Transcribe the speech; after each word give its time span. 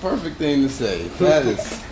perfect 0.00 0.36
thing 0.36 0.62
to 0.62 0.68
say. 0.68 1.08
That 1.18 1.46
is, 1.46 1.82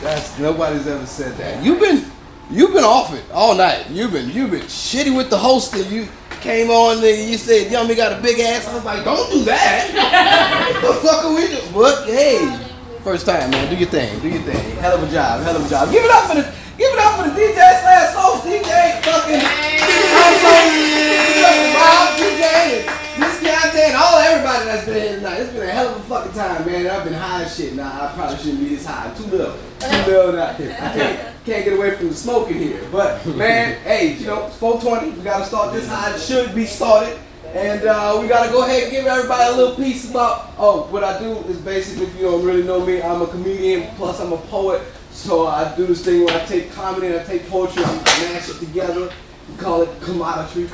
that's 0.00 0.38
nobody's 0.38 0.86
ever 0.86 1.06
said 1.06 1.36
that. 1.38 1.62
You've 1.64 1.80
been, 1.80 2.04
you've 2.50 2.72
been 2.72 2.84
off 2.84 3.12
it 3.14 3.24
all 3.32 3.54
night. 3.54 3.90
You've 3.90 4.12
been, 4.12 4.30
you've 4.30 4.50
been 4.50 4.62
shitty 4.62 5.16
with 5.16 5.30
the 5.30 5.38
hosting. 5.38 5.90
You 5.92 6.08
came 6.40 6.70
on 6.70 6.98
and 6.98 7.30
you 7.30 7.38
said, 7.38 7.70
"Yummy 7.70 7.94
got 7.94 8.18
a 8.18 8.22
big 8.22 8.38
ass." 8.40 8.66
I 8.68 8.74
was 8.74 8.84
like, 8.84 9.04
"Don't 9.04 9.30
do 9.30 9.44
that." 9.44 10.78
what 10.82 10.94
the 11.02 11.08
fuck 11.08 11.24
are 11.24 11.34
we 11.34 11.46
doing? 11.48 11.72
What? 11.72 12.06
Hey, 12.06 12.58
first 13.02 13.26
time, 13.26 13.50
man. 13.50 13.70
Do 13.70 13.76
your 13.76 13.88
thing. 13.88 14.20
Do 14.20 14.28
your 14.28 14.42
thing. 14.42 14.76
Hell 14.76 14.96
of 14.96 15.08
a 15.08 15.12
job. 15.12 15.42
Hell 15.42 15.56
of 15.56 15.66
a 15.66 15.68
job. 15.68 15.90
Give 15.90 16.04
it 16.04 16.10
up 16.10 16.24
for 16.28 16.34
the, 16.36 16.42
give 16.78 16.92
it 16.92 16.98
up 16.98 17.16
for 17.16 17.28
the 17.28 17.34
DJ 17.34 17.54
slash 17.54 18.14
host 18.14 18.44
DJ 18.44 19.02
fucking. 19.02 19.42
Bob, 21.74 22.18
DJ, 22.18 22.42
Miss 22.72 22.81
Keontae, 23.72 23.88
and 23.88 23.96
all 23.96 24.18
everybody 24.18 24.64
that's 24.66 24.84
been 24.84 25.02
here 25.02 25.16
tonight. 25.16 25.40
It's 25.40 25.52
been 25.52 25.62
a 25.62 25.70
hell 25.70 25.88
of 25.88 25.96
a 25.96 26.00
fucking 26.00 26.32
time, 26.32 26.66
man. 26.66 26.86
I've 26.86 27.04
been 27.04 27.14
high 27.14 27.44
as 27.44 27.56
shit. 27.56 27.74
Nah, 27.74 28.06
I 28.06 28.12
probably 28.14 28.36
shouldn't 28.36 28.60
be 28.60 28.68
this 28.70 28.86
high. 28.86 29.12
Too 29.14 29.24
little. 29.24 29.56
Too 29.80 30.10
little 30.10 30.40
out 30.40 30.56
here. 30.56 30.76
I 30.78 30.92
can't, 30.92 31.44
can't 31.44 31.64
get 31.64 31.72
away 31.72 31.96
from 31.96 32.08
the 32.08 32.14
smoking 32.14 32.58
here. 32.58 32.86
But, 32.92 33.24
man, 33.26 33.80
hey, 33.84 34.14
you 34.14 34.26
know, 34.26 34.46
it's 34.46 34.56
420. 34.56 35.18
We 35.18 35.24
got 35.24 35.38
to 35.38 35.46
start 35.46 35.72
this 35.72 35.88
high. 35.88 36.14
It 36.14 36.20
should 36.20 36.54
be 36.54 36.66
started. 36.66 37.18
And 37.54 37.84
uh, 37.84 38.18
we 38.20 38.28
got 38.28 38.46
to 38.46 38.52
go 38.52 38.64
ahead 38.64 38.84
and 38.84 38.92
give 38.92 39.06
everybody 39.06 39.52
a 39.52 39.56
little 39.56 39.76
piece 39.76 40.08
about, 40.10 40.52
oh, 40.58 40.86
what 40.90 41.04
I 41.04 41.18
do 41.18 41.38
is 41.48 41.58
basically, 41.58 42.06
if 42.06 42.14
you 42.16 42.22
don't 42.22 42.44
really 42.44 42.62
know 42.62 42.84
me, 42.84 43.02
I'm 43.02 43.22
a 43.22 43.26
comedian, 43.26 43.94
plus 43.96 44.20
I'm 44.20 44.32
a 44.32 44.38
poet. 44.38 44.82
So 45.10 45.46
I 45.46 45.74
do 45.76 45.86
this 45.86 46.04
thing 46.04 46.24
where 46.24 46.40
I 46.40 46.44
take 46.46 46.72
comedy 46.72 47.08
and 47.08 47.20
I 47.20 47.24
take 47.24 47.46
poetry, 47.48 47.84
I 47.84 47.94
mash 48.32 48.48
it 48.48 48.58
together. 48.58 49.12
We 49.50 49.56
call 49.58 49.82
it 49.82 50.00
commodity, 50.00 50.66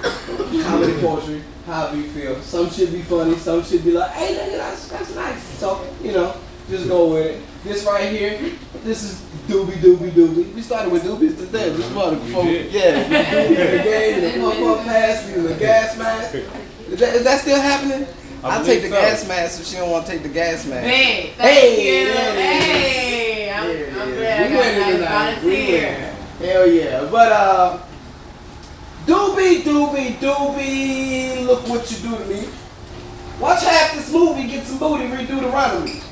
comedy 0.63 1.01
poetry, 1.01 1.43
however 1.67 1.97
you 1.97 2.09
feel. 2.11 2.41
Some 2.43 2.71
should 2.71 2.93
be 2.93 3.03
funny, 3.03 3.35
some 3.37 3.63
should 3.65 3.85
be 3.85 3.93
like, 3.93 4.11
hey, 4.13 4.35
nigga, 4.37 4.59
that's, 4.59 4.89
that's 4.89 5.15
nice. 5.15 5.43
So, 5.59 5.87
you 6.03 6.13
know, 6.13 6.35
just 6.69 6.87
go 6.89 7.13
with 7.15 7.27
it. 7.27 7.43
This 7.65 7.85
right 7.85 8.11
here, 8.13 8.39
this 8.85 9.03
is 9.03 9.21
Doobie 9.49 9.79
Doobie 9.79 10.11
Doobie. 10.11 10.53
We 10.55 10.63
started 10.63 10.93
with 10.93 11.03
Doobies 11.03 11.37
today. 11.39 11.75
We 11.75 11.83
started 11.83 12.21
before, 12.21 12.45
yeah, 12.45 13.09
the 13.09 13.15
Doobie, 13.15 13.79
the 13.79 13.83
game, 13.83 14.21
the 14.21 14.41
pump 14.41 14.79
up 14.79 14.85
pass, 14.85 15.27
the 15.29 15.55
gas 15.59 15.99
mask. 15.99 16.35
Is 16.89 17.01
that, 17.01 17.15
is 17.17 17.25
that 17.25 17.41
still 17.41 17.61
happening? 17.61 18.07
I 18.45 18.59
I'll 18.59 18.65
take 18.65 18.83
the 18.83 18.89
so. 18.91 18.95
gas 18.95 19.27
mask 19.27 19.61
if 19.61 19.67
she 19.67 19.77
don't 19.77 19.91
want 19.91 20.07
to 20.07 20.13
take 20.13 20.23
the 20.23 20.29
gas 20.29 20.65
mask. 20.67 20.87
Hey, 20.87 21.33
thank 21.37 21.59
Hey, 21.59 22.01
you. 22.01 22.15
there 22.15 22.33
it 22.33 22.39
is. 22.39 22.65
Hey, 22.65 23.51
I'm, 23.51 23.67
There 23.67 23.85
it 23.89 23.93
I'm 23.95 24.09
is. 24.11 24.17
glad 24.17 24.51
We 24.51 24.57
I 24.57 24.61
winning 24.61 25.01
got, 25.01 25.11
I 25.11 25.35
tonight. 25.35 25.35
got 25.35 25.45
We 25.45 25.51
it 25.55 25.65
here. 25.67 26.15
winning. 26.39 26.53
Hell 26.53 26.67
yeah. 26.71 27.09
But 27.11 27.33
uh 27.33 27.79
Doobie 29.09 29.63
Doobie 29.63 30.21
Doobie 30.21 31.47
look 31.47 31.67
what 31.67 31.91
you 31.91 31.97
do 31.97 32.19
to 32.19 32.25
me. 32.27 32.47
Watch 33.41 33.65
half 33.65 33.95
this 33.95 34.13
movie, 34.13 34.47
get 34.47 34.67
some 34.67 34.79
booty, 34.79 35.05
redo 35.05 35.41
the 35.41 35.49
run 35.49 35.79
of 35.79 35.85
me. 35.87 36.03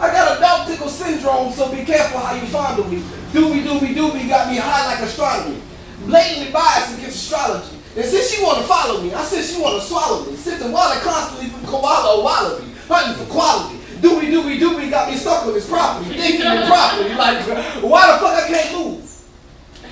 I 0.00 0.10
got 0.10 0.38
a 0.38 0.40
dog 0.40 0.66
tickle 0.66 0.88
syndrome, 0.88 1.52
so 1.52 1.70
be 1.70 1.84
careful 1.84 2.20
how 2.20 2.34
you 2.34 2.46
fondle 2.46 2.86
me. 2.86 3.00
Doobie 3.32 3.64
Doobie 3.64 3.94
Doobie 3.94 4.26
got 4.28 4.48
me 4.48 4.56
high 4.56 4.86
like 4.86 5.04
astronomy. 5.04 5.60
Blatantly 6.06 6.50
biased 6.50 6.96
against 6.96 7.16
astrology. 7.16 7.76
And 7.94 8.06
since 8.06 8.30
she 8.30 8.42
wanna 8.42 8.62
follow 8.62 9.02
me, 9.02 9.12
I 9.12 9.24
said 9.24 9.44
she 9.44 9.60
wanna 9.60 9.82
swallow 9.82 10.24
me. 10.24 10.34
Sipping 10.34 10.72
water 10.72 11.00
constantly 11.00 11.50
from 11.50 11.66
koala 11.66 12.16
or 12.16 12.24
wallaby, 12.24 12.72
hunting 12.88 13.26
for 13.26 13.30
quality. 13.30 13.76
Doobie 14.00 14.32
Doobie 14.32 14.58
Doobie 14.58 14.88
got 14.88 15.10
me 15.10 15.18
stuck 15.18 15.44
on 15.44 15.52
this 15.52 15.68
property, 15.68 16.16
thinking 16.16 16.46
improperly, 16.46 17.12
like, 17.14 17.44
why 17.82 18.10
the 18.10 18.18
fuck 18.18 18.42
I 18.42 18.48
can't 18.48 18.72
move? 18.74 19.07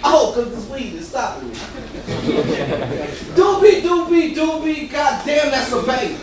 Oh, 0.09 0.33
cause 0.35 0.51
this 0.55 0.69
weed 0.71 0.95
is 0.95 1.09
stopping 1.09 1.49
me. 1.49 1.55
Doobie 3.35 3.83
Doobie 3.83 4.35
Doobie, 4.35 4.91
goddamn 4.91 5.51
that's 5.51 5.73
a 5.73 5.83
baby. 5.83 6.15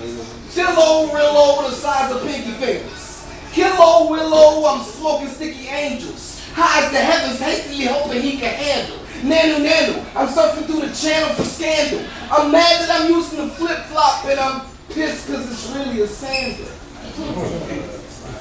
Philo 0.47 1.07
Rillo 1.07 1.69
the 1.69 1.75
size 1.75 2.11
of 2.11 2.21
pinky 2.21 2.51
fingers. 2.51 3.27
Kilo 3.51 4.09
Willow, 4.09 4.66
I'm 4.66 4.83
smoking 4.83 5.27
sticky 5.27 5.67
angels. 5.67 6.41
High 6.53 6.85
as 6.85 6.91
the 6.91 6.97
heavens, 6.97 7.39
hastily 7.39 7.85
hoping 7.85 8.21
he 8.21 8.38
can 8.38 8.53
handle. 8.55 8.97
Nanu 9.21 9.63
Nanu, 9.63 10.00
I'm 10.15 10.27
surfing 10.27 10.65
through 10.65 10.88
the 10.88 10.95
channel 10.95 11.35
for 11.35 11.44
scandal. 11.44 12.05
I'm 12.31 12.51
mad 12.51 12.81
that 12.81 13.01
I'm 13.01 13.11
using 13.11 13.39
the 13.39 13.50
flip 13.50 13.79
flop 13.85 14.25
and 14.25 14.39
I'm 14.39 14.65
pissed 14.89 15.27
cause 15.27 15.51
it's 15.51 15.69
really 15.75 16.01
a 16.01 16.07
sandal. 16.07 16.65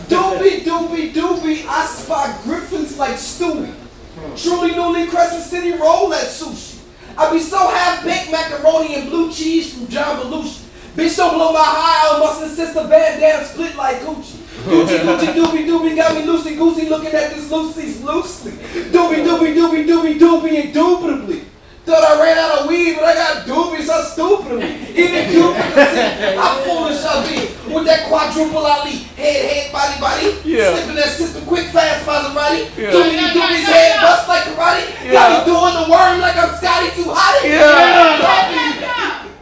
Doobie 0.08 0.60
Doobie 0.60 1.12
Doobie, 1.12 1.66
I 1.66 1.86
spot 1.86 2.42
griffins 2.44 2.96
like 2.96 3.16
Stewie. 3.16 3.81
Truly 4.36 4.72
newly 4.72 5.06
Crescent 5.06 5.44
City 5.44 5.72
roll 5.72 6.12
at 6.14 6.26
sushi. 6.26 6.80
I 7.16 7.32
be 7.32 7.40
so 7.40 7.58
half 7.58 8.04
baked 8.04 8.30
macaroni 8.30 8.94
and 8.94 9.10
blue 9.10 9.32
cheese 9.32 9.74
from 9.74 9.86
John 9.88 10.16
Belushi. 10.20 10.62
Bitch, 10.96 11.16
don't 11.16 11.34
blow 11.34 11.52
my 11.52 11.60
high, 11.62 12.16
I 12.16 12.18
must 12.18 12.42
insist 12.42 12.74
the 12.74 12.84
bandana 12.84 13.44
split 13.44 13.76
like 13.76 14.00
Gucci. 14.00 14.36
Gucci, 14.64 14.98
Gucci, 14.98 15.26
doobie, 15.36 15.66
doobie, 15.66 15.96
got 15.96 16.14
me 16.14 16.22
loosey 16.22 16.56
goosey 16.56 16.88
looking 16.88 17.12
at 17.12 17.30
this 17.30 17.50
Lucy's 17.50 18.02
loosely. 18.02 18.52
Doobie, 18.52 19.24
doobie, 19.24 19.54
doobie, 19.54 19.86
doobie, 19.86 20.18
doobie, 20.18 20.64
indubitably. 20.66 21.44
Thought 21.84 22.04
I 22.04 22.22
ran 22.22 22.38
out 22.38 22.58
of 22.60 22.68
weed, 22.68 22.94
but 22.94 23.04
I 23.04 23.14
got 23.14 23.46
doobies, 23.46 23.84
so 23.84 24.02
stupidly. 24.04 24.68
Even 24.94 25.30
Cupid 25.30 25.56
can 25.56 25.94
see 25.94 26.36
how 26.36 26.54
foolish 26.62 26.76
I 26.76 26.90
be 26.90 26.91
with 27.82 27.90
that 27.90 28.06
quadruple 28.08 28.64
Ali. 28.64 29.10
Head, 29.18 29.42
head, 29.50 29.72
body, 29.72 30.00
body. 30.00 30.38
Yeah. 30.48 30.74
Slipping 30.74 30.96
that 30.96 31.10
system 31.10 31.44
quick, 31.46 31.66
fast, 31.68 32.06
Maserati. 32.06 32.70
Yeah. 32.78 32.94
Doobie, 32.94 33.18
doobie's 33.34 33.66
head 33.66 34.00
bust 34.00 34.28
like 34.28 34.44
karate. 34.44 34.86
Yeah. 35.04 35.12
Got 35.12 35.28
me 35.34 35.52
doing 35.52 35.74
the 35.74 35.90
worm 35.90 36.20
like 36.20 36.36
I'm 36.36 36.54
Scotty 36.56 36.90
too 36.94 37.10
hot. 37.10 37.42
Yeah. 37.44 38.22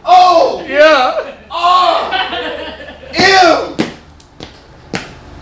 Oh! 0.03 0.65
Yeah. 0.67 1.37
Oh! 1.51 2.09
Ew! 3.13 3.77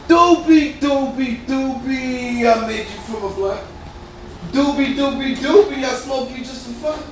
Doobie, 0.08 0.80
doobie, 0.80 1.46
doobie, 1.46 2.44
I 2.44 2.68
made 2.68 2.88
you 2.88 3.00
from 3.08 3.24
a 3.24 3.34
blunt. 3.34 3.62
Doobie, 4.52 4.96
doobie, 4.96 5.36
doobie, 5.38 5.84
I 5.84 5.94
smoke 5.94 6.32
you 6.32 6.44
just 6.44 6.68
for 6.68 6.74
fun. 6.92 7.04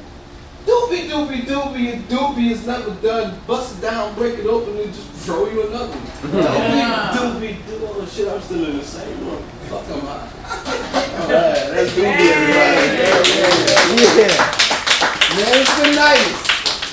Doobie, 0.66 1.08
doobie, 1.08 1.46
doobie, 1.46 1.94
and 1.94 2.04
doobie 2.10 2.52
is 2.52 2.66
never 2.66 2.92
done. 2.96 3.40
Bust 3.48 3.78
it 3.78 3.82
down, 3.82 4.16
break 4.16 4.40
it 4.40 4.48
open, 4.48 4.78
and 4.78 4.94
just 4.94 5.17
throw 5.28 5.44
you 5.46 5.68
another. 5.68 5.92
one. 5.92 6.08
Doobie, 6.32 7.60
doobie, 7.60 7.60
doobie. 7.68 8.00
Oh 8.00 8.08
shit, 8.08 8.30
I'm 8.32 8.40
still 8.40 8.64
in 8.64 8.78
the 8.78 8.84
same 8.84 9.20
room. 9.28 9.44
Fuck, 9.68 9.84
I'm 9.92 10.00
high. 10.08 10.24
Alright, 11.28 11.68
that's 11.68 11.92
doobie, 11.92 12.32
everybody. 12.32 12.96
Yeah. 14.16 14.32
Man, 15.36 15.52
it's 15.60 15.76
been 15.76 15.96
nice. 15.96 16.32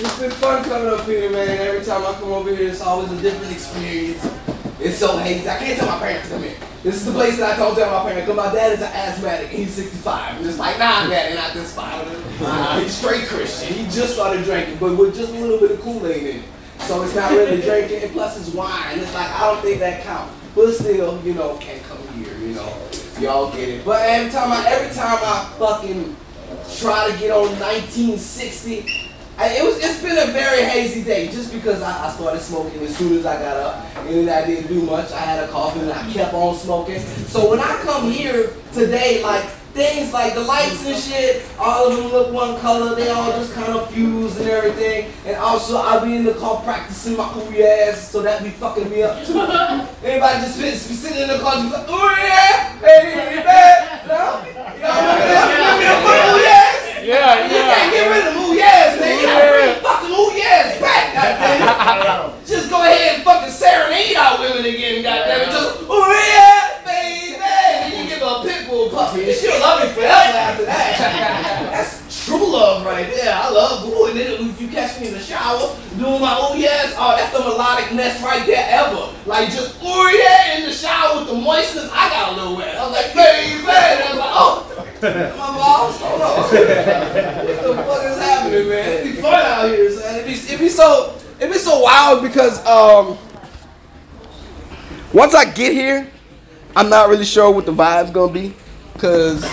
It's 0.00 0.18
been 0.18 0.32
fun 0.42 0.64
coming 0.64 0.88
up 0.88 1.06
here, 1.06 1.30
man. 1.30 1.46
Every 1.60 1.84
time 1.86 2.02
I 2.02 2.12
come 2.14 2.32
over 2.32 2.50
here, 2.50 2.70
it's 2.70 2.80
always 2.80 3.12
a 3.12 3.22
different 3.22 3.52
experience. 3.52 4.26
It's 4.80 4.98
so 4.98 5.16
hazy. 5.18 5.48
I 5.48 5.56
can't 5.58 5.78
tell 5.78 5.86
my 5.86 5.98
parents 6.00 6.26
to 6.28 6.34
come 6.34 6.42
here. 6.42 6.56
This 6.82 6.96
is 6.96 7.04
the 7.06 7.12
place 7.12 7.38
that 7.38 7.54
I 7.54 7.56
told 7.56 7.76
tell 7.78 7.88
my 7.92 8.02
parents, 8.02 8.26
because 8.26 8.36
my 8.36 8.52
dad 8.52 8.72
is 8.72 8.82
an 8.82 8.90
asthmatic 8.92 9.50
he's 9.50 9.72
65. 9.72 10.38
And 10.38 10.46
it's 10.46 10.58
like, 10.58 10.76
nah, 10.80 11.06
daddy, 11.08 11.36
not 11.36 11.54
this 11.54 11.70
spot. 11.70 12.04
Nah, 12.40 12.80
he's 12.80 12.92
straight 12.92 13.26
Christian. 13.26 13.72
He 13.72 13.84
just 13.84 14.14
started 14.14 14.44
drinking, 14.44 14.78
but 14.78 14.96
with 14.98 15.14
just 15.14 15.32
a 15.32 15.38
little 15.38 15.60
bit 15.60 15.70
of 15.70 15.80
Kool-Aid 15.80 16.22
in 16.24 16.36
it. 16.40 16.44
So 16.86 17.02
it's 17.02 17.14
not 17.14 17.30
really 17.30 17.62
drinking, 17.62 18.02
and 18.02 18.12
plus 18.12 18.38
it's 18.38 18.54
wine. 18.54 18.98
It's 18.98 19.14
like, 19.14 19.30
I 19.30 19.40
don't 19.50 19.62
think 19.62 19.80
that 19.80 20.04
counts. 20.04 20.34
But 20.54 20.72
still, 20.72 21.20
you 21.24 21.32
know, 21.32 21.56
can't 21.56 21.82
come 21.84 22.06
here, 22.08 22.36
you 22.38 22.54
know. 22.54 22.76
Y'all 23.18 23.50
get 23.50 23.68
it. 23.68 23.84
But 23.84 24.02
every 24.02 24.30
time 24.30 24.52
I, 24.52 24.68
every 24.68 24.94
time 24.94 25.18
I 25.22 25.50
fucking 25.58 26.14
try 26.78 27.10
to 27.10 27.18
get 27.18 27.30
on 27.30 27.48
1960, 27.58 29.10
I, 29.38 29.48
it 29.48 29.64
was. 29.64 29.78
It's 29.82 30.02
been 30.02 30.28
a 30.28 30.30
very 30.32 30.62
hazy 30.62 31.02
day, 31.02 31.28
just 31.28 31.52
because 31.52 31.80
I, 31.80 32.06
I 32.06 32.12
started 32.12 32.40
smoking 32.40 32.82
as 32.82 32.96
soon 32.96 33.18
as 33.18 33.24
I 33.24 33.40
got 33.40 33.56
up, 33.56 33.96
and 34.06 34.28
I 34.28 34.46
didn't 34.46 34.68
do 34.68 34.82
much. 34.82 35.10
I 35.10 35.20
had 35.20 35.42
a 35.42 35.50
coffee, 35.50 35.80
and 35.80 35.90
I 35.90 36.12
kept 36.12 36.34
on 36.34 36.54
smoking. 36.54 37.00
So 37.00 37.50
when 37.50 37.60
I 37.60 37.80
come 37.82 38.10
here 38.10 38.52
today, 38.72 39.22
like 39.22 39.48
things 39.74 40.12
like 40.12 40.34
the 40.34 40.40
lights 40.40 40.86
and 40.86 40.96
shit, 40.96 41.44
all 41.58 41.90
of 41.90 41.96
them 41.96 42.06
look 42.12 42.32
one 42.32 42.58
color. 42.60 42.94
They 42.94 43.10
all 43.10 43.30
just 43.32 43.52
kind 43.54 43.72
of 43.72 43.90
fuse 43.90 44.38
and 44.38 44.48
everything. 44.48 45.10
And 45.26 45.36
also, 45.36 45.76
I'll 45.76 46.04
be 46.04 46.16
in 46.16 46.24
the 46.24 46.34
car 46.34 46.62
practicing 46.62 47.16
my 47.16 47.28
ooh 47.36 47.52
yes, 47.52 48.10
so 48.10 48.22
that 48.22 48.42
be 48.42 48.50
fucking 48.50 48.88
me 48.88 49.02
up 49.02 49.26
too. 49.26 49.40
Everybody 50.06 50.40
just 50.46 50.56
sit, 50.56 50.78
sitting 50.78 51.22
in 51.22 51.28
the 51.28 51.38
car, 51.40 51.54
just 51.56 51.74
like 51.74 51.88
ooh 51.90 52.10
yeah, 52.22 52.78
hey, 52.78 53.42
man, 53.44 54.00
no, 54.06 54.14
y'all 54.78 54.94
remember 54.94 55.26
that? 55.26 55.46
Remember 55.50 55.82
that 55.82 55.98
fucking 56.06 56.30
ooh 56.30 56.42
yes? 56.42 56.80
Yeah, 57.04 57.44
You 57.44 57.60
can't 57.60 57.92
get 57.92 58.06
yeah. 58.06 58.12
rid 58.16 58.24
of 58.24 58.32
them 58.32 58.42
ooh 58.48 58.54
yes, 58.54 58.96
man. 58.98 59.20
You 59.20 59.26
gotta 59.26 59.52
bring 59.52 59.68
the 59.74 59.80
fucking 59.84 60.08
ooh 60.08 60.32
yes 60.40 60.80
back, 60.80 61.12
goddammit. 61.12 62.46
Just 62.48 62.70
go 62.70 62.80
ahead 62.80 63.16
and 63.16 63.22
fucking 63.24 63.52
serenade 63.52 64.16
our 64.16 64.40
women 64.40 64.64
again, 64.64 65.04
goddammit. 65.04 65.52
Just 65.52 65.82
ooh 65.84 66.08
yeah, 66.08 66.80
baby. 66.80 67.36
And 67.44 67.92
you 67.92 68.08
give 68.08 68.24
her 68.24 68.40
a 68.40 68.42
pit 68.42 68.64
bull 68.68 68.88
puppy, 68.88 69.28
and 69.28 69.36
she'll 69.36 69.60
love 69.60 69.84
you 69.84 69.90
forever 69.92 70.32
after 70.32 70.64
that. 70.64 70.96
That's 71.76 72.24
true 72.24 72.40
love 72.40 72.86
right 72.86 73.12
there. 73.12 73.34
I 73.34 73.50
love 73.50 73.84
ooh, 73.84 74.06
and 74.06 74.16
then 74.18 74.48
if 74.48 74.58
you 74.58 74.68
catch 74.68 74.98
me 74.98 75.08
in 75.08 75.12
the 75.12 75.20
shower 75.20 75.76
doing 75.98 76.22
my 76.24 76.32
ooh 76.40 76.56
yes, 76.56 76.94
oh 76.96 77.12
that's 77.20 77.36
the 77.36 77.44
melodicness 77.44 78.22
right 78.24 78.46
there 78.46 78.64
ever. 78.66 79.12
Like 79.26 79.50
just 79.50 79.76
ooh 79.84 80.08
yeah 80.08 80.56
in 80.56 80.64
the 80.64 80.72
shower 80.72 81.18
with 81.20 81.28
the 81.28 81.34
moistness. 81.34 81.90
I 81.92 82.08
got 82.08 82.32
a 82.32 82.36
little 82.36 82.56
wet. 82.56 82.76
I 82.76 82.82
was 82.88 82.92
like, 82.96 83.12
baby, 83.12 83.60
and 83.60 83.68
I 83.68 84.08
was 84.08 84.18
like, 84.18 84.32
oh. 84.32 84.70
My 85.04 85.10
balls, 85.36 86.00
hold 86.00 86.22
on. 86.22 86.40
what 86.40 86.50
the 86.54 87.82
fuck 87.84 88.04
is 88.04 88.16
happening, 88.16 88.68
man? 88.70 88.88
It 88.88 89.04
be 89.04 89.12
fun 89.20 89.34
out 89.34 89.68
here, 89.68 89.90
son. 89.90 90.14
It 90.16 90.24
be, 90.24 90.32
it 90.32 90.58
be 90.58 90.68
so, 90.70 91.18
it 91.38 91.52
be 91.52 91.58
so 91.58 91.80
wild 91.80 92.22
because 92.34 92.66
um, 92.66 93.16
once 95.12 95.36
I 95.36 95.44
get 95.44 95.72
here, 95.72 96.10
I'm 96.74 96.88
not 96.88 97.08
really 97.08 97.24
sure 97.24 97.48
what 97.52 97.64
the 97.64 97.72
vibe's 97.72 98.10
gonna 98.10 98.32
be, 98.32 98.56
cause 98.98 99.48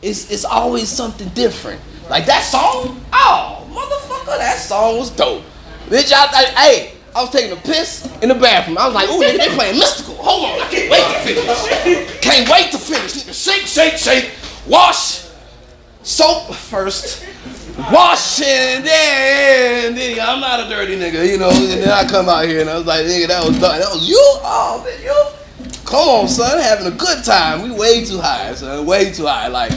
it's 0.00 0.30
it's 0.30 0.44
always 0.44 0.88
something 0.88 1.28
different. 1.30 1.80
Like 2.08 2.24
that 2.26 2.44
song, 2.44 3.04
oh 3.12 3.66
motherfucker, 3.72 4.38
that 4.38 4.58
song 4.58 4.98
was 4.98 5.10
dope. 5.10 5.42
Bitch, 5.86 6.12
I, 6.12 6.26
I 6.30 6.44
hey, 6.60 6.92
I 7.16 7.22
was 7.22 7.30
taking 7.30 7.50
a 7.50 7.60
piss 7.60 8.08
in 8.22 8.28
the 8.28 8.36
bathroom. 8.36 8.78
I 8.78 8.86
was 8.86 8.94
like, 8.94 9.08
ooh, 9.08 9.20
nigga, 9.20 9.38
they 9.38 9.48
playing 9.48 9.80
Mystikal. 9.80 10.16
Hold 10.18 10.44
on, 10.44 10.62
I 10.62 10.68
can't 10.70 10.88
wait 10.88 11.02
to 11.02 11.18
finish. 11.24 12.20
Can't 12.20 12.48
wait 12.48 12.70
to 12.70 12.78
finish. 12.78 13.36
Shake, 13.36 13.66
shake, 13.66 13.94
shake. 13.94 14.30
Wash, 14.68 15.26
soap 16.04 16.54
first. 16.54 17.26
Wash 17.92 18.42
and 18.42 18.84
then, 18.84 19.94
then 19.94 20.18
I'm 20.20 20.40
not 20.40 20.66
a 20.66 20.68
dirty 20.68 20.96
nigga, 20.96 21.30
you 21.30 21.38
know. 21.38 21.50
And 21.50 21.82
then 21.82 21.88
I 21.88 22.04
come 22.04 22.28
out 22.28 22.44
here 22.44 22.60
and 22.60 22.68
I 22.68 22.78
was 22.78 22.86
like, 22.86 23.06
nigga, 23.06 23.28
that 23.28 23.46
was 23.46 23.58
done. 23.60 23.78
That 23.78 23.90
was 23.90 24.08
you? 24.08 24.20
Oh, 24.20 24.82
man, 24.84 25.02
you? 25.02 25.70
Come 25.84 26.08
on, 26.08 26.28
son, 26.28 26.58
having 26.60 26.86
a 26.86 26.96
good 26.96 27.24
time. 27.24 27.62
We 27.62 27.70
way 27.70 28.04
too 28.04 28.18
high, 28.18 28.54
son, 28.54 28.84
way 28.86 29.12
too 29.12 29.26
high. 29.26 29.46
Like, 29.46 29.72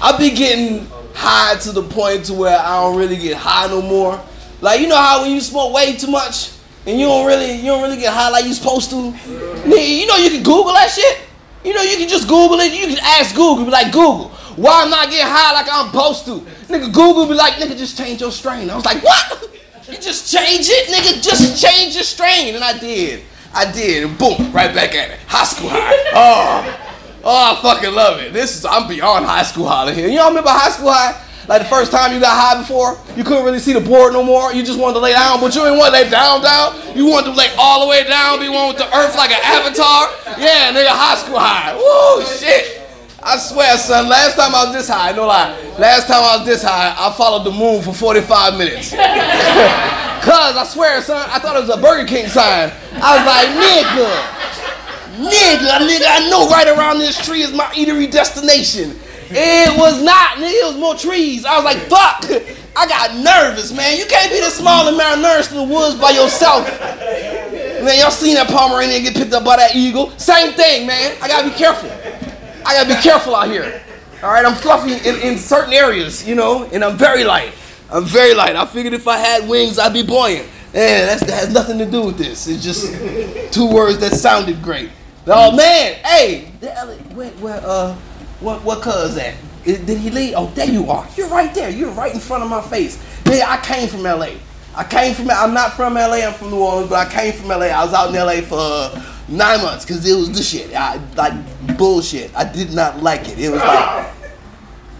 I 0.00 0.16
be 0.18 0.30
getting 0.30 0.88
high 1.14 1.56
to 1.60 1.70
the 1.70 1.84
point 1.84 2.24
to 2.26 2.34
where 2.34 2.58
I 2.58 2.80
don't 2.80 2.98
really 2.98 3.16
get 3.16 3.36
high 3.36 3.68
no 3.68 3.80
more. 3.80 4.20
Like, 4.60 4.80
you 4.80 4.88
know 4.88 4.96
how 4.96 5.22
when 5.22 5.30
you 5.30 5.40
smoke 5.40 5.72
way 5.72 5.94
too 5.94 6.08
much 6.08 6.50
and 6.84 6.98
you 6.98 7.06
don't 7.06 7.26
really, 7.26 7.52
you 7.52 7.66
don't 7.66 7.82
really 7.82 7.96
get 7.96 8.12
high 8.12 8.30
like 8.30 8.44
you 8.44 8.54
supposed 8.54 8.90
to. 8.90 8.96
Nigga, 8.96 10.00
you 10.00 10.06
know 10.06 10.16
you 10.16 10.30
can 10.30 10.42
Google 10.42 10.72
that 10.72 10.90
shit. 10.90 11.20
You 11.64 11.74
know 11.74 11.82
you 11.82 11.96
can 11.96 12.08
just 12.08 12.26
Google 12.26 12.58
it. 12.58 12.72
You 12.72 12.88
can 12.88 12.98
ask 13.00 13.36
Google, 13.36 13.64
be 13.64 13.70
like 13.70 13.92
Google, 13.92 14.32
why 14.56 14.82
I'm 14.82 14.90
not 14.90 15.10
getting 15.10 15.26
high 15.26 15.52
like 15.52 15.66
I'm 15.70 15.86
supposed 15.86 16.24
to. 16.26 16.40
Nigga, 16.72 16.92
Google 16.92 17.26
be 17.26 17.34
like, 17.34 17.54
nigga, 17.54 17.76
just 17.76 17.96
change 17.96 18.20
your 18.20 18.32
strain. 18.32 18.70
I 18.70 18.76
was 18.76 18.84
like, 18.84 19.02
what? 19.02 19.50
You 19.88 19.98
just 19.98 20.32
change 20.32 20.66
it, 20.70 20.88
nigga. 20.88 21.22
Just 21.22 21.62
change 21.62 21.94
your 21.94 22.04
strain, 22.04 22.54
and 22.54 22.64
I 22.64 22.78
did. 22.78 23.24
I 23.54 23.70
did, 23.70 24.16
boom, 24.18 24.50
right 24.52 24.74
back 24.74 24.94
at 24.94 25.10
it. 25.10 25.18
High 25.26 25.44
school 25.44 25.68
high. 25.68 25.92
Oh, 26.14 27.20
oh, 27.24 27.52
I 27.52 27.62
fucking 27.62 27.94
love 27.94 28.20
it. 28.20 28.32
This 28.32 28.56
is 28.56 28.64
I'm 28.64 28.88
beyond 28.88 29.26
high 29.26 29.42
school 29.42 29.68
high 29.68 29.92
here. 29.92 30.08
You 30.08 30.20
all 30.20 30.28
remember 30.28 30.48
high 30.48 30.70
school 30.70 30.90
high? 30.90 31.20
Like 31.48 31.62
the 31.62 31.68
first 31.68 31.92
time 31.92 32.14
you 32.14 32.20
got 32.20 32.32
high 32.32 32.60
before, 32.62 32.96
you 33.16 33.24
couldn't 33.24 33.44
really 33.44 33.58
see 33.58 33.74
the 33.74 33.80
board 33.80 34.14
no 34.14 34.22
more. 34.22 34.54
You 34.54 34.62
just 34.62 34.78
wanted 34.78 34.94
to 34.94 35.00
lay 35.00 35.12
down, 35.12 35.40
but 35.40 35.54
you 35.54 35.60
didn't 35.60 35.76
want 35.76 35.92
to 35.92 36.00
lay 36.00 36.08
down, 36.08 36.40
down. 36.40 36.96
You 36.96 37.06
wanted 37.06 37.32
to 37.32 37.36
lay 37.36 37.50
all 37.58 37.84
the 37.84 37.88
way 37.90 38.04
down, 38.04 38.38
be 38.38 38.48
one 38.48 38.68
with 38.68 38.78
the 38.78 38.88
earth 38.96 39.16
like 39.16 39.32
an 39.32 39.42
avatar. 39.42 40.08
Yeah, 40.40 40.72
nigga, 40.72 40.88
high 40.88 41.16
school 41.16 41.38
high. 41.38 41.74
Woo, 41.76 42.24
shit. 42.24 42.81
I 43.24 43.38
swear, 43.38 43.78
son, 43.78 44.08
last 44.08 44.34
time 44.34 44.52
I 44.52 44.64
was 44.64 44.74
this 44.74 44.88
high, 44.88 45.12
no 45.12 45.26
lie, 45.26 45.56
last 45.78 46.08
time 46.08 46.24
I 46.24 46.38
was 46.38 46.46
this 46.46 46.62
high, 46.64 46.92
I 46.98 47.12
followed 47.12 47.44
the 47.44 47.52
moon 47.52 47.80
for 47.80 47.94
45 47.94 48.58
minutes. 48.58 48.90
Cuz, 48.90 48.98
I 48.98 50.64
swear, 50.66 51.00
son, 51.02 51.30
I 51.30 51.38
thought 51.38 51.56
it 51.56 51.60
was 51.60 51.70
a 51.70 51.80
Burger 51.80 52.06
King 52.06 52.26
sign. 52.26 52.72
I 52.94 53.14
was 53.14 53.26
like, 53.26 53.48
nigga, 53.62 54.10
nigga, 55.30 55.86
nigga, 55.86 56.06
I 56.08 56.28
know 56.30 56.48
right 56.48 56.66
around 56.66 56.98
this 56.98 57.24
tree 57.24 57.42
is 57.42 57.52
my 57.52 57.66
eatery 57.66 58.10
destination. 58.10 58.98
It 59.30 59.78
was 59.78 60.02
not, 60.02 60.38
nigga, 60.38 60.58
it 60.58 60.66
was 60.66 60.76
more 60.76 60.96
trees. 60.96 61.44
I 61.44 61.54
was 61.56 61.64
like, 61.64 61.78
fuck. 61.86 62.26
I 62.74 62.86
got 62.86 63.14
nervous, 63.16 63.72
man. 63.72 63.98
You 63.98 64.06
can't 64.06 64.32
be 64.32 64.40
this 64.40 64.56
small 64.56 64.88
and 64.88 64.98
malnourished 64.98 65.52
in 65.52 65.68
the 65.68 65.74
woods 65.74 65.94
by 65.94 66.10
yourself. 66.10 66.66
Man, 66.80 67.98
y'all 67.98 68.10
seen 68.10 68.34
that 68.34 68.48
Pomeranian 68.48 69.02
get 69.02 69.14
picked 69.14 69.32
up 69.32 69.44
by 69.44 69.56
that 69.56 69.74
eagle? 69.76 70.10
Same 70.18 70.52
thing, 70.54 70.86
man. 70.86 71.16
I 71.20 71.28
gotta 71.28 71.48
be 71.48 71.54
careful. 71.54 71.90
I 72.64 72.74
gotta 72.74 72.88
be 72.88 73.00
careful 73.00 73.34
out 73.34 73.48
here. 73.48 73.82
All 74.22 74.30
right, 74.30 74.44
I'm 74.44 74.54
fluffy 74.54 74.92
in, 75.08 75.16
in 75.20 75.38
certain 75.38 75.72
areas, 75.72 76.26
you 76.26 76.34
know, 76.34 76.64
and 76.64 76.84
I'm 76.84 76.96
very 76.96 77.24
light. 77.24 77.52
I'm 77.90 78.04
very 78.04 78.34
light. 78.34 78.56
I 78.56 78.64
figured 78.66 78.94
if 78.94 79.08
I 79.08 79.18
had 79.18 79.48
wings, 79.48 79.78
I'd 79.78 79.92
be 79.92 80.02
buoyant. 80.02 80.48
Man, 80.72 81.06
that 81.06 81.28
has 81.28 81.52
nothing 81.52 81.76
to 81.78 81.86
do 81.86 82.06
with 82.06 82.18
this. 82.18 82.46
It's 82.48 82.62
just 82.62 83.52
two 83.52 83.70
words 83.70 83.98
that 83.98 84.12
sounded 84.12 84.62
great. 84.62 84.90
Oh 85.26 85.54
man, 85.54 85.94
hey, 86.04 86.46
where, 87.14 87.30
where, 87.32 87.60
uh, 87.64 87.94
what, 88.40 88.62
what 88.62 88.82
cuz 88.82 89.16
at? 89.18 89.34
Did 89.64 89.88
he 89.98 90.10
leave? 90.10 90.34
Oh, 90.36 90.46
there 90.54 90.68
you 90.68 90.90
are. 90.90 91.06
You're 91.16 91.28
right 91.28 91.54
there. 91.54 91.70
You're 91.70 91.90
right 91.90 92.12
in 92.12 92.18
front 92.18 92.42
of 92.42 92.50
my 92.50 92.60
face. 92.62 92.96
Nigga, 93.24 93.42
I 93.42 93.58
came 93.58 93.88
from 93.88 94.02
LA. 94.02 94.30
I 94.74 94.84
came 94.84 95.14
from, 95.14 95.30
I'm 95.30 95.52
not 95.52 95.74
from 95.74 95.94
LA, 95.94 96.24
I'm 96.26 96.32
from 96.32 96.50
New 96.50 96.60
Orleans, 96.60 96.88
but 96.88 97.06
I 97.06 97.10
came 97.10 97.32
from 97.34 97.48
LA. 97.48 97.66
I 97.66 97.84
was 97.84 97.92
out 97.92 98.08
in 98.08 98.14
LA 98.14 98.40
for 98.40 98.58
uh, 98.58 99.11
nine 99.32 99.62
months 99.62 99.84
because 99.84 100.06
it 100.06 100.14
was 100.14 100.30
the 100.30 100.42
shit. 100.42 100.74
I, 100.74 101.00
like 101.14 101.76
bullshit. 101.78 102.34
I 102.36 102.50
did 102.50 102.72
not 102.72 103.02
like 103.02 103.28
it. 103.28 103.38
It 103.38 103.50
was 103.50 103.60
like 103.60 104.12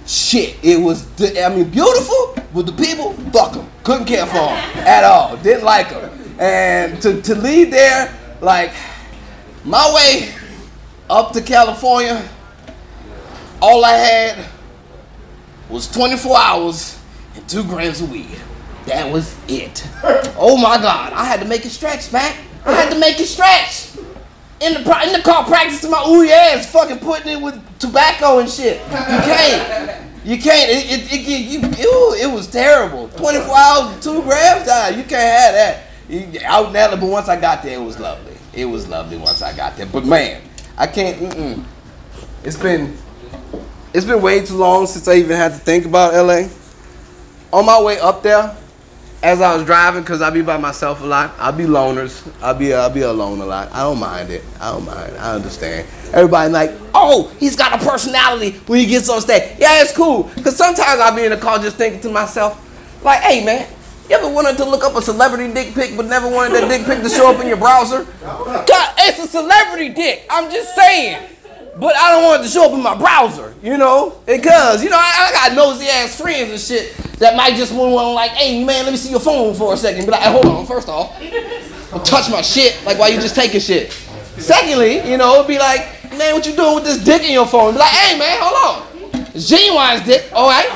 shit. 0.06 0.56
It 0.62 0.80
was, 0.80 1.06
I 1.20 1.48
mean, 1.54 1.70
beautiful, 1.70 2.34
but 2.52 2.66
the 2.66 2.72
people, 2.72 3.12
fuck 3.32 3.52
them. 3.54 3.68
Couldn't 3.84 4.06
care 4.06 4.26
for 4.26 4.34
them 4.34 4.78
at 4.86 5.04
all. 5.04 5.36
Didn't 5.38 5.64
like 5.64 5.90
them. 5.90 6.36
And 6.38 7.00
to, 7.02 7.20
to 7.22 7.34
leave 7.34 7.70
there, 7.70 8.16
like, 8.40 8.72
my 9.64 9.92
way 9.94 10.34
up 11.08 11.32
to 11.32 11.40
California, 11.40 12.26
all 13.60 13.84
I 13.84 13.92
had 13.92 14.46
was 15.68 15.88
24 15.90 16.36
hours 16.36 16.98
and 17.34 17.48
two 17.48 17.62
grams 17.64 18.00
of 18.00 18.10
weed. 18.10 18.38
That 18.86 19.12
was 19.12 19.36
it. 19.48 19.86
Oh 20.44 20.56
my 20.56 20.76
God. 20.76 21.12
I 21.12 21.24
had 21.24 21.38
to 21.40 21.46
make 21.46 21.64
it 21.64 21.70
stretch, 21.70 22.10
man. 22.10 22.34
I 22.64 22.72
had 22.72 22.90
to 22.90 22.98
make 22.98 23.20
it 23.20 23.26
stretch. 23.26 23.81
In 24.62 24.74
the, 24.74 25.02
in 25.04 25.12
the 25.12 25.22
car 25.24 25.44
practicing 25.44 25.90
my 25.90 26.04
ooh 26.06 26.22
yes, 26.22 26.70
fucking 26.70 27.00
putting 27.00 27.32
it 27.32 27.42
with 27.42 27.60
tobacco 27.80 28.38
and 28.38 28.48
shit. 28.48 28.80
You 28.80 28.94
can't. 28.94 30.02
You 30.24 30.38
can't. 30.38 30.70
It, 30.70 31.12
it, 31.12 31.12
it, 31.12 31.28
you, 31.28 31.60
ew, 31.60 32.14
it 32.20 32.32
was 32.32 32.46
terrible. 32.46 33.08
24 33.08 33.56
hours, 33.56 34.04
two 34.04 34.22
grams? 34.22 34.66
Nah, 34.68 34.88
you 34.88 35.02
can't 35.02 35.10
have 35.10 35.54
that. 35.54 35.82
Out 36.44 36.68
in 36.68 36.72
LA, 36.74 36.96
but 36.96 37.08
once 37.08 37.28
I 37.28 37.40
got 37.40 37.64
there, 37.64 37.76
it 37.80 37.82
was 37.82 37.98
lovely. 37.98 38.36
It 38.52 38.66
was 38.66 38.86
lovely 38.86 39.16
once 39.16 39.42
I 39.42 39.56
got 39.56 39.76
there. 39.76 39.86
But 39.86 40.04
man, 40.04 40.42
I 40.78 40.86
can't, 40.86 41.18
mm-mm. 41.18 41.64
It's 42.44 42.56
been, 42.56 42.96
it's 43.92 44.06
been 44.06 44.22
way 44.22 44.44
too 44.44 44.56
long 44.56 44.86
since 44.86 45.08
I 45.08 45.14
even 45.14 45.36
had 45.36 45.52
to 45.52 45.58
think 45.58 45.86
about 45.86 46.14
LA. 46.14 46.48
On 47.52 47.66
my 47.66 47.82
way 47.82 47.98
up 47.98 48.22
there, 48.22 48.56
as 49.22 49.40
I 49.40 49.54
was 49.54 49.64
driving, 49.64 50.02
cause 50.02 50.20
I 50.20 50.30
be 50.30 50.42
by 50.42 50.56
myself 50.56 51.00
a 51.00 51.06
lot. 51.06 51.34
I 51.38 51.52
be 51.52 51.64
loners. 51.64 52.28
I 52.42 52.52
be 52.52 52.74
I 52.74 52.88
be 52.88 53.02
alone 53.02 53.40
a 53.40 53.46
lot. 53.46 53.70
I 53.72 53.80
don't 53.80 54.00
mind 54.00 54.30
it. 54.30 54.42
I 54.60 54.72
don't 54.72 54.84
mind. 54.84 55.16
I 55.16 55.34
understand. 55.34 55.86
Everybody 56.12 56.52
like, 56.52 56.72
oh, 56.92 57.32
he's 57.38 57.54
got 57.54 57.80
a 57.80 57.84
personality 57.84 58.58
when 58.66 58.80
he 58.80 58.86
gets 58.86 59.08
on 59.08 59.20
stage. 59.20 59.58
Yeah, 59.58 59.80
it's 59.80 59.96
cool. 59.96 60.24
Cause 60.42 60.56
sometimes 60.56 61.00
I 61.00 61.14
be 61.14 61.24
in 61.24 61.30
the 61.30 61.36
car 61.36 61.58
just 61.58 61.76
thinking 61.76 62.00
to 62.00 62.10
myself, 62.10 62.58
like, 63.04 63.20
hey 63.20 63.44
man, 63.44 63.68
you 64.10 64.16
ever 64.16 64.28
wanted 64.28 64.56
to 64.56 64.64
look 64.64 64.82
up 64.82 64.96
a 64.96 65.02
celebrity 65.02 65.52
dick 65.54 65.74
pic 65.74 65.96
but 65.96 66.06
never 66.06 66.28
wanted 66.28 66.54
that 66.54 66.68
dick 66.68 66.84
pic 66.84 67.02
to 67.02 67.08
show 67.08 67.32
up 67.32 67.40
in 67.40 67.46
your 67.46 67.56
browser? 67.56 68.04
God, 68.22 68.94
it's 68.98 69.20
a 69.20 69.28
celebrity 69.28 69.90
dick. 69.90 70.26
I'm 70.30 70.50
just 70.50 70.74
saying. 70.74 71.28
But 71.76 71.96
I 71.96 72.10
don't 72.10 72.24
want 72.24 72.42
it 72.42 72.44
to 72.46 72.50
show 72.50 72.66
up 72.66 72.72
in 72.72 72.82
my 72.82 72.96
browser, 72.96 73.54
you 73.62 73.78
know? 73.78 74.20
Because, 74.26 74.84
you 74.84 74.90
know, 74.90 74.98
I, 74.98 75.30
I 75.30 75.32
got 75.32 75.56
nosy 75.56 75.86
ass 75.86 76.20
friends 76.20 76.50
and 76.50 76.60
shit 76.60 76.94
that 77.18 77.36
might 77.36 77.54
just 77.54 77.72
want 77.72 77.90
to 77.92 78.08
like, 78.12 78.32
hey 78.32 78.62
man, 78.62 78.84
let 78.84 78.90
me 78.90 78.98
see 78.98 79.10
your 79.10 79.20
phone 79.20 79.54
for 79.54 79.72
a 79.72 79.76
second. 79.76 80.04
Be 80.04 80.10
like, 80.10 80.22
hold 80.22 80.44
on, 80.44 80.66
first 80.66 80.88
off, 80.88 81.18
don't 81.90 82.04
touch 82.04 82.30
my 82.30 82.42
shit 82.42 82.78
like 82.84 82.98
why 82.98 83.08
you 83.08 83.20
just 83.20 83.34
taking 83.34 83.60
shit. 83.60 83.92
Secondly, 84.36 85.08
you 85.08 85.16
know, 85.16 85.36
it'd 85.36 85.46
be 85.46 85.58
like, 85.58 85.86
man, 86.18 86.34
what 86.34 86.46
you 86.46 86.54
doing 86.54 86.74
with 86.74 86.84
this 86.84 87.02
dick 87.02 87.22
in 87.22 87.32
your 87.32 87.46
phone? 87.46 87.74
Be 87.74 87.78
like, 87.78 87.92
hey 87.92 88.18
man, 88.18 88.38
hold 88.40 88.82
on. 88.84 88.92
It's 89.34 89.50
Ginuwine's 89.50 90.04
dick, 90.04 90.30
all 90.34 90.48
right? 90.48 90.68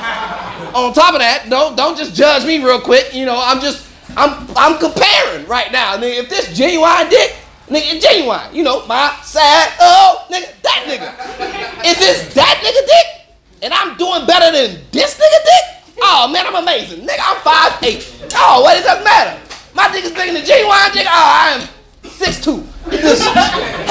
On 0.74 0.94
top 0.94 1.12
of 1.12 1.20
that, 1.20 1.46
don't 1.50 1.76
don't 1.76 1.96
just 1.96 2.14
judge 2.14 2.46
me 2.46 2.64
real 2.64 2.80
quick. 2.80 3.12
You 3.12 3.26
know, 3.26 3.38
I'm 3.38 3.60
just 3.60 3.86
I'm 4.16 4.48
I'm 4.56 4.78
comparing 4.78 5.46
right 5.46 5.70
now. 5.72 5.96
Nigga, 5.96 6.20
if 6.20 6.30
this 6.30 6.58
Ginuwine 6.58 7.10
dick, 7.10 7.36
nigga, 7.68 8.00
Ginuwine. 8.00 8.54
You 8.54 8.64
know, 8.64 8.87
my 8.87 9.16
side, 9.23 9.73
oh, 9.80 10.26
nigga, 10.30 10.61
that 10.62 10.85
nigga. 10.87 11.85
If 11.85 11.99
it's 12.00 12.35
that 12.35 12.61
nigga 12.62 12.87
dick, 12.87 13.37
and 13.62 13.73
I'm 13.73 13.96
doing 13.96 14.26
better 14.26 14.52
than 14.52 14.82
this 14.92 15.18
nigga 15.18 15.40
dick, 15.44 15.96
oh 16.02 16.28
man, 16.32 16.46
I'm 16.46 16.56
amazing. 16.56 17.06
Nigga, 17.06 17.20
I'm 17.20 17.37
5'8. 17.37 18.32
Oh, 18.35 18.62
what 18.62 18.75
does 18.75 18.85
that 18.85 19.02
matter. 19.04 19.40
My 19.75 19.90
dick 19.92 20.04
is 20.04 20.12
bigger 20.12 20.32
than 20.32 20.42
Ginuwine 20.42 20.92
dick. 20.92 21.06
Oh, 21.08 21.11
I 21.11 21.61
am 21.61 21.68
6'2. 22.02 22.76
Just 22.90 23.23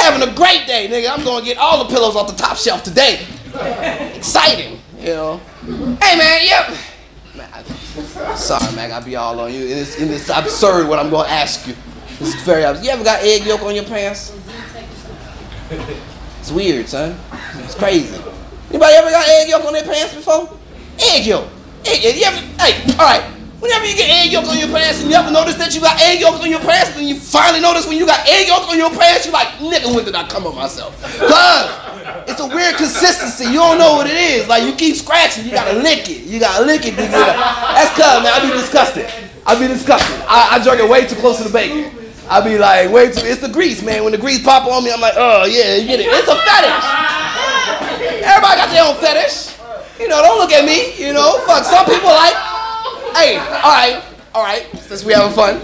having 0.02 0.28
a 0.28 0.34
great 0.34 0.66
day, 0.68 0.88
nigga. 0.88 1.12
I'm 1.12 1.24
gonna 1.24 1.46
get 1.46 1.58
all 1.58 1.84
the 1.84 1.94
pillows 1.94 2.16
off 2.16 2.28
the 2.28 2.42
top 2.42 2.58
shelf 2.58 2.84
today. 2.84 3.26
Exciting, 4.16 4.80
you 5.00 5.08
know. 5.08 5.38
Hey 6.02 6.18
man, 6.18 6.46
yep. 6.46 6.78
Man, 7.36 8.36
sorry, 8.36 8.76
man, 8.76 8.92
I 8.92 9.00
be 9.00 9.16
all 9.16 9.40
on 9.40 9.54
you. 9.54 9.60
It's, 9.62 10.00
it's 10.00 10.30
absurd 10.30 10.88
what 10.88 11.00
I'm 11.00 11.10
gonna 11.10 11.28
ask 11.30 11.68
you. 11.68 11.76
It's 12.20 12.36
very 12.44 12.64
absurd. 12.64 12.86
You 12.86 12.92
ever 12.92 13.04
got 13.04 13.22
egg 13.24 13.46
yolk 13.46 13.62
on 13.64 13.76
your 13.76 13.84
pants? 13.84 14.32
It's 16.40 16.52
weird, 16.52 16.88
son. 16.88 17.18
It's 17.60 17.76
crazy. 17.76 18.16
Anybody 18.70 18.94
ever 18.96 19.10
got 19.10 19.28
egg 19.28 19.50
yolk 19.50 19.66
on 19.66 19.74
their 19.74 19.84
pants 19.84 20.16
before? 20.16 20.58
Egg 21.00 21.26
yolk. 21.26 21.50
Egg, 21.86 22.16
you 22.16 22.24
ever, 22.24 22.38
hey, 22.62 22.82
all 22.94 23.06
right. 23.06 23.24
Whenever 23.60 23.86
you 23.86 23.96
get 23.96 24.10
egg 24.10 24.32
yolk 24.32 24.46
on 24.46 24.58
your 24.58 24.70
pants 24.70 25.02
and 25.02 25.10
you 25.10 25.16
ever 25.16 25.32
notice 25.32 25.56
that 25.56 25.74
you 25.76 25.82
got 25.82 26.00
egg 26.02 26.22
yolk 26.22 26.40
on 26.40 26.50
your 26.50 26.60
pants, 26.60 26.96
and 26.96 27.08
you 27.08 27.16
finally 27.20 27.60
notice 27.60 27.88
when 27.88 27.98
you 27.98 28.06
got 28.06 28.26
egg 28.28 28.48
yolk 28.48 28.70
on 28.70 28.78
your 28.78 28.92
pants, 28.92 29.26
you're 29.26 29.34
like, 29.34 29.48
nigga, 29.60 29.94
when 29.94 30.06
did 30.06 30.16
I 30.16 30.28
come 30.28 30.46
on 30.46 30.56
myself? 30.56 30.96
Cause 31.02 31.68
it's 32.30 32.40
a 32.40 32.48
weird 32.48 32.76
consistency. 32.76 33.46
You 33.46 33.60
don't 33.60 33.78
know 33.78 33.94
what 33.96 34.08
it 34.08 34.16
is. 34.16 34.48
Like 34.48 34.64
you 34.64 34.74
keep 34.74 34.96
scratching, 34.96 35.46
you 35.46 35.52
gotta 35.52 35.80
lick 35.80 36.10
it. 36.10 36.24
You 36.24 36.40
gotta 36.40 36.64
lick 36.64 36.86
it. 36.86 36.94
Nigga. 36.94 37.10
That's 37.10 37.92
cuz, 37.92 38.24
man. 38.24 38.32
I 38.32 38.40
be 38.46 38.56
disgusted. 38.56 39.10
I 39.46 39.60
be 39.60 39.68
disgusted. 39.68 40.16
I, 40.28 40.62
I 40.62 40.78
it 40.78 40.90
way 40.90 41.06
too 41.08 41.16
close 41.16 41.38
to 41.38 41.44
the 41.44 41.54
bacon. 41.54 42.05
I 42.28 42.42
be 42.44 42.58
like, 42.58 42.92
wait 42.92 43.14
till 43.14 43.26
it's 43.26 43.42
the 43.42 43.50
grease, 43.50 43.84
man. 43.84 44.04
When 44.04 44.12
the 44.12 44.18
grease 44.18 44.44
pop 44.44 44.68
on 44.68 44.84
me, 44.84 44.92
I'm 44.92 45.00
like, 45.00 45.14
oh 45.16 45.46
yeah, 45.46 45.76
you 45.76 45.88
get 45.88 46.00
it. 46.00 46.08
It's 46.10 46.28
a 46.28 46.36
fetish. 46.36 46.86
Everybody 48.26 48.56
got 48.58 48.70
their 48.72 48.84
own 48.84 48.96
fetish. 48.98 49.54
You 50.00 50.08
know, 50.10 50.22
don't 50.22 50.40
look 50.40 50.52
at 50.52 50.66
me. 50.66 50.98
You 50.98 51.14
know, 51.14 51.40
fuck. 51.46 51.64
Some 51.64 51.86
people 51.86 52.10
like, 52.10 52.34
hey, 53.16 53.38
all 53.38 53.74
right, 53.74 54.04
all 54.34 54.44
right. 54.44 54.68
Since 54.80 55.06
we 55.06 55.14
having 55.14 55.34
fun, 55.34 55.62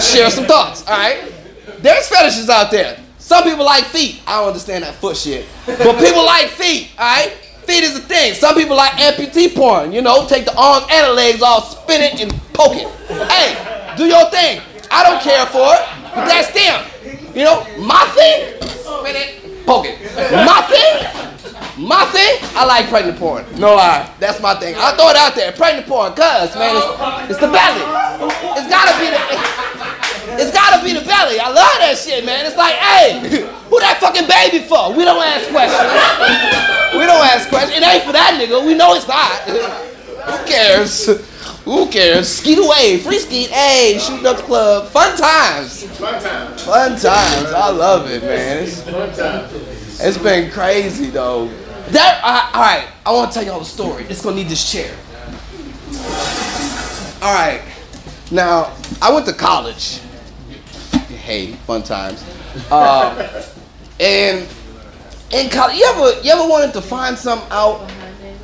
share 0.00 0.30
some 0.30 0.44
thoughts. 0.44 0.86
All 0.86 0.96
right. 0.98 1.32
There's 1.80 2.08
fetishes 2.08 2.50
out 2.50 2.70
there. 2.70 2.98
Some 3.18 3.44
people 3.44 3.64
like 3.64 3.84
feet. 3.84 4.20
I 4.26 4.38
don't 4.38 4.48
understand 4.48 4.84
that 4.84 4.94
foot 4.94 5.16
shit, 5.16 5.46
but 5.66 5.98
people 5.98 6.24
like 6.24 6.48
feet. 6.48 6.90
All 6.98 7.06
right. 7.06 7.32
Feet 7.64 7.84
is 7.84 7.96
a 7.96 8.00
thing. 8.00 8.32
Some 8.32 8.54
people 8.54 8.76
like 8.76 8.92
amputee 8.92 9.54
porn. 9.54 9.92
You 9.92 10.00
know, 10.00 10.26
take 10.26 10.44
the 10.46 10.56
arms 10.56 10.86
and 10.90 11.06
the 11.06 11.12
legs 11.12 11.42
off, 11.42 11.82
spin 11.82 12.00
it 12.00 12.20
and 12.20 12.32
poke 12.54 12.76
it. 12.76 12.88
Hey, 13.28 13.94
do 13.96 14.06
your 14.06 14.30
thing. 14.30 14.62
I 14.90 15.04
don't 15.04 15.20
care 15.22 15.46
for 15.46 15.68
it, 15.76 15.82
but 16.14 16.26
that's 16.26 16.50
them. 16.52 16.84
You 17.34 17.44
know, 17.44 17.62
my 17.78 18.04
thing, 18.16 18.56
spin 18.82 19.14
it, 19.16 19.64
poke 19.66 19.86
it. 19.86 20.00
My 20.46 20.60
thing, 20.66 20.92
my 21.78 22.04
thing, 22.10 22.40
I 22.56 22.64
like 22.66 22.88
pregnant 22.88 23.18
porn. 23.18 23.44
No 23.58 23.76
lie, 23.76 24.10
that's 24.18 24.40
my 24.40 24.54
thing. 24.58 24.74
I 24.76 24.92
throw 24.96 25.10
it 25.10 25.16
out 25.16 25.34
there, 25.34 25.52
pregnant 25.52 25.86
porn, 25.86 26.12
cause 26.14 26.54
man, 26.56 26.74
it's, 26.74 27.36
it's 27.36 27.40
the 27.40 27.48
belly. 27.52 27.84
It's 28.58 28.68
gotta 28.68 28.94
be 28.98 29.06
the, 29.12 29.20
it's 30.40 30.52
gotta 30.52 30.82
be 30.82 30.92
the 30.96 31.04
belly. 31.06 31.38
I 31.38 31.48
love 31.52 31.76
that 31.84 31.94
shit, 31.96 32.24
man. 32.24 32.46
It's 32.46 32.56
like, 32.56 32.74
hey, 32.74 33.20
who 33.68 33.78
that 33.80 34.00
fucking 34.00 34.26
baby 34.26 34.64
for? 34.66 34.90
We 34.96 35.04
don't 35.04 35.22
ask 35.22 35.46
questions. 35.52 35.78
We 36.98 37.04
don't 37.06 37.22
ask 37.22 37.48
questions. 37.48 37.76
It 37.76 37.84
ain't 37.84 38.02
for 38.04 38.12
that 38.12 38.40
nigga. 38.40 38.64
We 38.64 38.74
know 38.74 38.94
it's 38.94 39.06
not. 39.06 39.44
Who 40.28 40.44
cares? 40.46 41.06
Who 41.64 41.88
cares? 41.88 42.28
Skeet 42.28 42.58
away, 42.58 42.98
free 42.98 43.18
skeet. 43.18 43.48
Hey, 43.50 43.98
shooting 43.98 44.26
up 44.26 44.36
the 44.36 44.42
club. 44.42 44.88
Fun 44.88 45.16
times. 45.16 45.84
Fun 45.98 46.22
times. 46.22 46.62
Fun 46.64 46.90
times. 46.90 47.04
I 47.52 47.70
love 47.70 48.10
it, 48.10 48.22
man. 48.22 48.64
It's, 48.64 48.82
Fun 48.82 49.12
times. 49.14 50.00
it's 50.00 50.18
been 50.18 50.50
crazy 50.50 51.06
though. 51.06 51.48
That 51.88 52.20
uh, 52.22 52.50
all 52.54 52.62
right. 52.62 52.88
I 53.06 53.12
want 53.12 53.32
to 53.32 53.38
tell 53.38 53.46
y'all 53.46 53.62
a 53.62 53.64
story. 53.64 54.04
It's 54.08 54.22
gonna 54.22 54.36
need 54.36 54.48
this 54.48 54.70
chair. 54.70 54.94
All 57.22 57.34
right. 57.34 57.62
Now 58.30 58.74
I 59.00 59.12
went 59.12 59.26
to 59.26 59.32
college. 59.32 60.00
Hey, 61.08 61.52
fun 61.66 61.82
times. 61.82 62.22
Um, 62.70 63.18
and 64.00 64.46
in 65.32 65.50
college, 65.50 65.76
you 65.76 65.84
ever 65.84 66.20
you 66.22 66.30
ever 66.30 66.48
wanted 66.48 66.72
to 66.74 66.82
find 66.82 67.16
something 67.16 67.48
out 67.50 67.90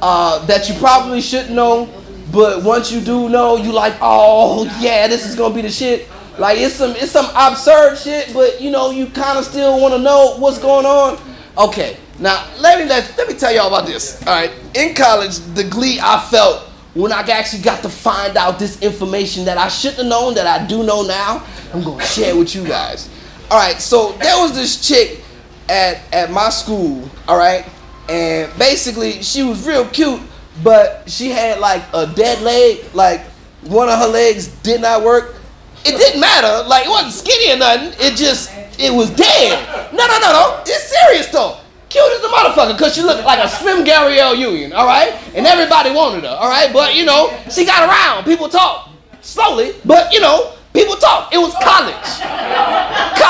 uh, 0.03 0.45
that 0.47 0.69
you 0.69 0.75
probably 0.77 1.21
shouldn't 1.21 1.55
know, 1.55 1.89
but 2.33 2.63
once 2.65 2.91
you 2.91 3.01
do 3.01 3.29
know, 3.29 3.57
you 3.57 3.73
like, 3.73 3.95
oh 4.01 4.65
yeah, 4.81 5.07
this 5.07 5.27
is 5.27 5.37
gonna 5.37 5.55
be 5.55 5.63
the 5.63 5.71
shit. 5.71 6.09
Like 6.39 6.59
it's 6.59 6.75
some 6.75 6.91
it's 6.93 7.13
some 7.13 7.27
absurd 7.37 7.97
shit, 7.97 8.33
but 8.35 8.61
you 8.61 8.71
know 8.71 8.91
you 8.91 9.07
kind 9.07 9.39
of 9.39 9.45
still 9.45 9.81
want 9.81 9.95
to 9.95 10.01
know 10.01 10.37
what's 10.39 10.59
going 10.59 10.85
on. 10.85 11.19
Okay, 11.57 11.97
now 12.19 12.45
let 12.59 12.81
me 12.81 12.89
let, 12.89 13.17
let 13.17 13.29
me 13.29 13.35
tell 13.35 13.55
y'all 13.55 13.69
about 13.69 13.87
this. 13.87 14.21
All 14.27 14.35
right, 14.35 14.53
in 14.75 14.95
college, 14.95 15.39
the 15.55 15.65
glee 15.65 16.01
I 16.03 16.21
felt 16.31 16.69
when 16.95 17.13
I 17.13 17.21
actually 17.21 17.63
got 17.63 17.83
to 17.83 17.89
find 17.89 18.37
out 18.37 18.59
this 18.59 18.81
information 18.83 19.45
that 19.45 19.59
I 19.59 19.69
shouldn't 19.69 19.99
have 19.99 20.07
known 20.07 20.35
that 20.35 20.47
I 20.47 20.67
do 20.67 20.85
know 20.85 21.03
now, 21.03 21.45
I'm 21.73 21.83
gonna 21.83 22.05
share 22.05 22.37
with 22.37 22.55
you 22.55 22.67
guys. 22.67 23.09
All 23.51 23.59
right, 23.59 23.81
so 23.81 24.13
there 24.13 24.37
was 24.41 24.55
this 24.55 24.87
chick 24.87 25.23
at 25.69 26.01
at 26.13 26.33
my 26.33 26.51
school, 26.51 27.09
all 27.29 27.37
right, 27.37 27.65
and 28.09 28.59
basically 28.59 29.23
she 29.23 29.43
was 29.43 29.67
real 29.67 29.87
cute, 29.87 30.21
but 30.63 31.09
she 31.09 31.31
had 31.31 31.61
like 31.61 31.83
a 31.93 32.07
dead 32.07 32.43
leg, 32.43 32.85
like 32.95 33.23
one 33.63 33.89
of 33.89 33.99
her 33.99 34.09
legs 34.09 34.49
did 34.63 34.81
not 34.81 35.03
work. 35.03 35.37
It 35.85 35.99
didn't 35.99 36.21
matter, 36.21 36.67
like 36.69 36.87
it 36.87 36.89
wasn't 36.89 37.13
skinny 37.13 37.53
or 37.53 37.59
nothing. 37.59 37.93
It 37.99 38.17
just 38.17 38.51
it 38.79 38.93
was 38.93 39.11
dead. 39.11 39.93
No, 39.93 40.07
no, 40.07 40.19
no, 40.19 40.33
no. 40.33 40.63
It's 40.67 40.95
serious 41.03 41.29
though. 41.29 41.59
Cute 41.89 42.05
as 42.13 42.25
a 42.25 42.29
motherfucker, 42.29 42.77
cause 42.79 42.95
she 42.95 43.03
looked 43.03 43.25
like 43.25 43.39
a 43.39 43.49
slim 43.49 43.85
Gabrielle 43.85 44.35
Union, 44.35 44.73
all 44.73 44.87
right, 44.87 45.13
and 45.35 45.47
everybody 45.47 45.91
wanted 45.91 46.25
her, 46.25 46.31
all 46.31 46.49
right. 46.49 46.73
But 46.73 46.95
you 46.95 47.05
know, 47.05 47.33
she 47.51 47.65
got 47.65 47.89
around. 47.89 48.25
People 48.25 48.49
talk 48.49 48.91
slowly, 49.21 49.75
but 49.85 50.13
you 50.13 50.21
know, 50.21 50.55
people 50.73 50.97
talk. 50.97 51.33
It 51.33 51.39
was 51.39 51.55
college 51.63 52.75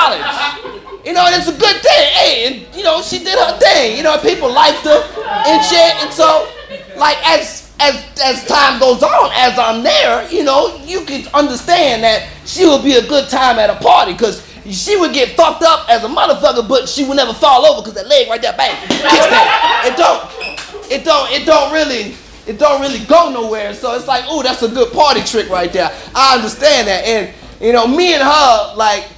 college. 0.05 0.84
You 1.05 1.13
know, 1.13 1.27
and 1.27 1.35
it's 1.37 1.49
a 1.49 1.59
good 1.59 1.77
thing. 1.83 2.09
Hey, 2.15 2.47
and 2.47 2.77
you 2.77 2.83
know, 2.83 3.03
she 3.03 3.19
did 3.19 3.39
her 3.39 3.59
thing. 3.59 3.97
You 3.97 4.03
know, 4.03 4.17
people 4.19 4.53
liked 4.53 4.85
her 4.85 5.03
and 5.47 5.65
shit. 5.65 5.95
And 6.03 6.13
so, 6.13 6.49
like 6.97 7.19
as 7.27 7.73
as 7.81 8.05
as 8.25 8.47
time 8.47 8.81
goes 8.81 9.03
on, 9.03 9.31
as 9.35 9.59
I'm 9.59 9.83
there, 9.83 10.27
you 10.31 10.45
know, 10.45 10.77
you 10.85 11.05
can 11.05 11.29
understand 11.35 12.03
that 12.05 12.29
she 12.47 12.67
would 12.67 12.83
be 12.83 12.95
a 12.95 13.07
good 13.07 13.29
time 13.29 13.59
at 13.59 13.69
a 13.69 13.77
party 13.77 14.13
because 14.13 14.43
she 14.71 14.97
would 14.97 15.13
get 15.13 15.37
fucked 15.37 15.63
up 15.63 15.89
as 15.91 16.05
a 16.05 16.09
motherfucker, 16.09 16.67
but 16.67 16.89
she 16.89 17.05
would 17.05 17.17
never 17.17 17.35
fall 17.35 17.67
over 17.67 17.83
because 17.83 17.95
that 17.95 18.09
leg 18.09 18.29
right 18.29 18.41
there, 18.41 18.57
bang, 18.57 18.75
kicks 18.89 19.03
that. 19.03 19.85
It 19.85 19.97
don't, 19.99 20.91
it 20.91 21.05
don't, 21.05 21.31
it 21.31 21.45
don't 21.45 21.73
really 21.73 22.15
it 22.47 22.59
don't 22.59 22.81
really 22.81 23.05
go 23.07 23.31
nowhere. 23.31 23.75
So 23.75 23.95
it's 23.95 24.07
like, 24.07 24.25
oh, 24.27 24.43
that's 24.43 24.63
a 24.63 24.69
good 24.69 24.93
party 24.93 25.21
trick 25.23 25.49
right 25.49 25.73
there. 25.73 25.91
I 26.15 26.37
understand 26.37 26.89
that. 26.89 27.05
And 27.05 27.35
you 27.61 27.73
know, 27.73 27.87
me 27.87 28.15
and 28.15 28.23
her, 28.23 28.75
like, 28.77 29.09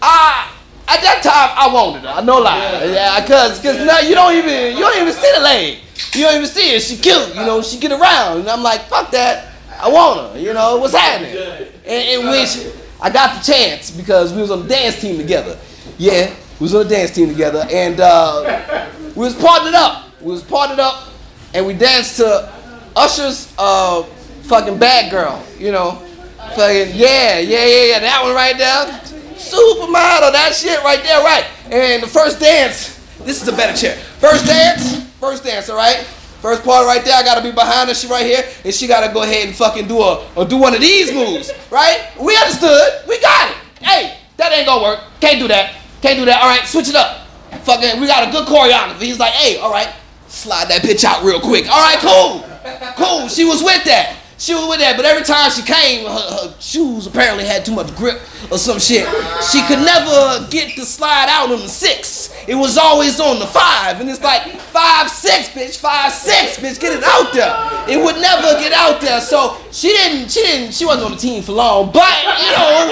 I 0.00 0.51
that 1.12 1.22
time 1.22 1.50
I 1.56 1.72
wanted 1.72 2.02
her. 2.02 2.08
I 2.08 2.20
no 2.22 2.38
lie. 2.38 2.84
Yeah, 2.84 3.26
cause 3.26 3.60
cause 3.60 3.78
now 3.84 4.00
you 4.00 4.14
don't 4.14 4.34
even 4.34 4.76
you 4.76 4.82
don't 4.82 5.00
even 5.00 5.12
see 5.12 5.32
the 5.34 5.40
leg. 5.40 5.78
You 6.14 6.24
don't 6.24 6.36
even 6.36 6.46
see 6.48 6.72
her. 6.72 6.80
She 6.80 6.96
cute. 6.96 7.28
You 7.34 7.46
know, 7.46 7.62
she 7.62 7.78
get 7.78 7.92
around. 7.92 8.40
And 8.40 8.48
I'm 8.48 8.62
like, 8.62 8.82
fuck 8.82 9.10
that. 9.12 9.52
I 9.80 9.88
want 9.88 10.32
her. 10.34 10.38
You 10.38 10.52
know, 10.52 10.76
what's 10.76 10.94
happening? 10.94 11.36
And 11.86 12.20
in 12.20 12.30
which 12.30 12.72
I 13.00 13.10
got 13.10 13.38
the 13.42 13.52
chance 13.52 13.90
because 13.90 14.32
we 14.32 14.40
was 14.40 14.50
on 14.50 14.62
the 14.62 14.68
dance 14.68 15.00
team 15.00 15.16
together. 15.16 15.58
Yeah, 15.98 16.32
we 16.60 16.64
was 16.64 16.74
on 16.74 16.84
the 16.84 16.94
dance 16.94 17.10
team 17.12 17.28
together, 17.28 17.66
and 17.70 18.00
uh, 18.00 18.86
we 19.16 19.24
was 19.24 19.34
partnered 19.34 19.74
up. 19.74 20.08
We 20.20 20.32
was 20.32 20.42
partnered 20.42 20.78
up, 20.78 21.08
and 21.54 21.66
we 21.66 21.74
danced 21.74 22.16
to 22.18 22.52
Usher's 22.94 23.52
uh, 23.58 24.02
fucking 24.42 24.78
Bad 24.78 25.10
Girl. 25.10 25.42
You 25.58 25.72
know, 25.72 25.92
fucking 26.54 26.94
yeah, 26.94 27.38
yeah, 27.38 27.64
yeah, 27.66 27.84
yeah. 27.84 27.98
That 28.00 28.20
one 28.22 28.34
right 28.34 28.56
there, 28.56 29.11
supermodel. 29.42 30.32
That 30.32 30.54
shit 30.54 30.82
right 30.82 31.02
there, 31.02 31.22
right? 31.22 31.44
And 31.70 32.02
the 32.02 32.06
first 32.06 32.40
dance. 32.40 32.98
This 33.24 33.42
is 33.42 33.48
a 33.48 33.52
better 33.52 33.76
chair. 33.76 33.96
First 34.18 34.46
dance, 34.46 35.04
first 35.20 35.44
dance. 35.44 35.68
All 35.68 35.76
right. 35.76 36.06
First 36.42 36.64
part 36.64 36.84
right 36.86 37.04
there, 37.04 37.14
I 37.14 37.22
gotta 37.22 37.40
be 37.40 37.52
behind 37.52 37.88
her. 37.88 37.94
She 37.94 38.08
right 38.08 38.26
here, 38.26 38.42
and 38.64 38.74
she 38.74 38.88
gotta 38.88 39.14
go 39.14 39.22
ahead 39.22 39.46
and 39.46 39.54
fucking 39.54 39.86
do 39.86 40.02
a 40.02 40.26
or 40.34 40.44
do 40.44 40.56
one 40.56 40.74
of 40.74 40.80
these 40.80 41.12
moves, 41.12 41.52
right? 41.70 42.10
We 42.20 42.36
understood. 42.36 43.06
We 43.06 43.20
got 43.20 43.52
it. 43.52 43.56
Hey, 43.80 44.18
that 44.38 44.50
ain't 44.50 44.66
gonna 44.66 44.82
work. 44.82 44.98
Can't 45.20 45.38
do 45.38 45.46
that. 45.46 45.76
Can't 46.02 46.18
do 46.18 46.24
that. 46.24 46.42
All 46.42 46.48
right, 46.48 46.66
switch 46.66 46.88
it 46.88 46.96
up. 46.96 47.28
Fucking, 47.62 48.00
we 48.00 48.08
got 48.08 48.26
a 48.26 48.32
good 48.32 48.48
choreography. 48.48 49.02
He's 49.02 49.20
like, 49.20 49.34
hey, 49.34 49.58
all 49.58 49.70
right, 49.70 49.94
slide 50.26 50.66
that 50.66 50.82
bitch 50.82 51.04
out 51.04 51.22
real 51.22 51.38
quick. 51.38 51.70
All 51.70 51.80
right, 51.80 51.98
cool, 52.02 52.42
cool. 52.96 53.28
She 53.28 53.44
was 53.44 53.62
with 53.62 53.84
that. 53.84 54.16
She 54.42 54.58
was 54.58 54.66
with 54.66 54.80
that, 54.80 54.96
but 54.98 55.06
every 55.06 55.22
time 55.22 55.54
she 55.54 55.62
came, 55.62 56.02
her, 56.02 56.50
her 56.50 56.54
shoes 56.58 57.06
apparently 57.06 57.46
had 57.46 57.64
too 57.64 57.70
much 57.70 57.94
grip 57.94 58.18
or 58.50 58.58
some 58.58 58.82
shit. 58.82 59.06
She 59.38 59.62
could 59.70 59.78
never 59.86 60.50
get 60.50 60.74
to 60.74 60.82
slide 60.82 61.30
out 61.30 61.54
on 61.54 61.62
the 61.62 61.70
six. 61.70 62.34
It 62.48 62.56
was 62.56 62.76
always 62.76 63.20
on 63.20 63.38
the 63.38 63.46
five, 63.46 64.00
and 64.00 64.10
it's 64.10 64.20
like 64.20 64.50
five 64.74 65.08
six, 65.08 65.46
bitch, 65.50 65.78
five 65.78 66.10
six, 66.10 66.58
bitch, 66.58 66.80
get 66.80 66.90
it 66.90 67.04
out 67.06 67.32
there. 67.32 67.54
It 67.86 68.02
would 68.02 68.18
never 68.18 68.58
get 68.58 68.72
out 68.72 69.00
there, 69.00 69.20
so 69.20 69.62
she 69.70 69.94
didn't, 69.94 70.28
she 70.32 70.42
didn't, 70.42 70.74
she 70.74 70.86
wasn't 70.86 71.06
on 71.06 71.12
the 71.12 71.22
team 71.22 71.44
for 71.44 71.52
long. 71.52 71.92
But 71.92 72.10
you 72.42 72.50
know, 72.50 72.90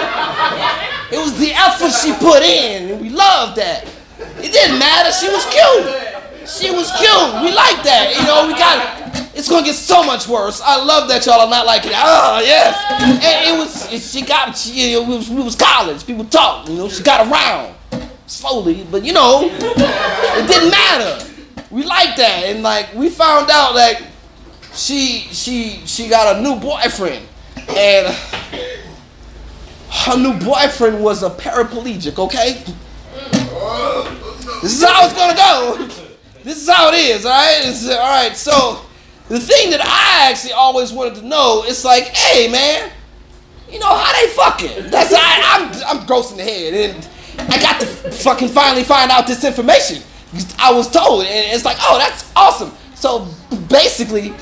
it 1.10 1.18
was 1.18 1.36
the 1.36 1.50
effort 1.50 1.90
she 1.90 2.14
put 2.22 2.44
in, 2.44 2.92
and 2.92 3.00
we 3.02 3.10
loved 3.10 3.58
that. 3.58 3.90
It 4.38 4.54
didn't 4.54 4.78
matter. 4.78 5.10
She 5.10 5.26
was 5.26 5.42
cute. 5.50 6.46
She 6.46 6.70
was 6.70 6.86
cute. 6.94 7.42
We 7.42 7.50
like 7.50 7.82
that. 7.82 8.14
You 8.14 8.22
know, 8.22 8.46
we 8.46 8.54
got. 8.54 9.19
It's 9.32 9.48
gonna 9.48 9.64
get 9.64 9.74
so 9.74 10.02
much 10.04 10.26
worse. 10.26 10.60
I 10.60 10.82
love 10.82 11.08
that 11.08 11.24
y'all 11.24 11.40
are 11.40 11.48
not 11.48 11.64
liking 11.64 11.92
it. 11.92 11.96
Oh 11.96 12.40
yes. 12.40 12.76
And 13.00 13.54
it 13.54 13.58
was. 13.58 14.10
She 14.10 14.22
got. 14.22 14.56
She, 14.56 14.92
it 14.92 15.06
was, 15.06 15.30
it 15.30 15.34
was 15.36 15.54
college. 15.54 16.04
People 16.04 16.24
talk. 16.24 16.68
You 16.68 16.76
know, 16.76 16.88
she 16.88 17.02
got 17.02 17.30
around 17.30 17.76
slowly, 18.26 18.86
but 18.90 19.04
you 19.04 19.12
know, 19.12 19.48
it 19.50 20.46
didn't 20.48 20.70
matter. 20.70 21.26
We 21.70 21.84
like 21.84 22.16
that, 22.16 22.44
and 22.46 22.62
like 22.62 22.92
we 22.94 23.08
found 23.08 23.50
out 23.50 23.74
that 23.74 24.02
she 24.74 25.28
she 25.30 25.82
she 25.86 26.08
got 26.08 26.36
a 26.36 26.40
new 26.42 26.56
boyfriend, 26.56 27.24
and 27.68 28.16
her 29.90 30.16
new 30.16 30.38
boyfriend 30.44 31.02
was 31.02 31.22
a 31.22 31.30
paraplegic. 31.30 32.18
Okay. 32.18 32.62
This 34.62 34.74
is 34.74 34.84
how 34.84 35.06
it's 35.06 35.14
gonna 35.14 35.36
go. 35.36 35.88
This 36.42 36.62
is 36.62 36.68
how 36.68 36.88
it 36.88 36.94
is, 36.94 37.24
all 37.24 37.32
right? 37.32 37.86
All 37.90 37.98
right. 37.98 38.36
So 38.36 38.80
the 39.30 39.38
thing 39.38 39.70
that 39.70 39.80
I 39.80 40.28
actually 40.28 40.54
always 40.54 40.92
wanted 40.92 41.14
to 41.20 41.22
know 41.22 41.64
is 41.64 41.84
like, 41.84 42.08
hey, 42.08 42.50
man, 42.50 42.90
you 43.70 43.78
know 43.78 43.86
how 43.86 44.12
they 44.12 44.32
fucking? 44.32 44.90
That's 44.90 45.14
I, 45.14 45.86
I'm 45.86 45.98
I'm 45.98 46.06
gross 46.06 46.32
in 46.32 46.38
the 46.38 46.42
head, 46.42 46.74
and 46.74 47.08
I 47.50 47.62
got 47.62 47.80
to 47.80 47.86
fucking 47.86 48.48
finally 48.48 48.82
find 48.82 49.08
out 49.12 49.28
this 49.28 49.44
information. 49.44 50.02
I 50.58 50.72
was 50.72 50.90
told, 50.90 51.24
and 51.24 51.54
it's 51.54 51.64
like, 51.64 51.76
oh, 51.80 51.96
that's 51.96 52.30
awesome. 52.34 52.72
So 52.96 53.28
basically, 53.68 54.34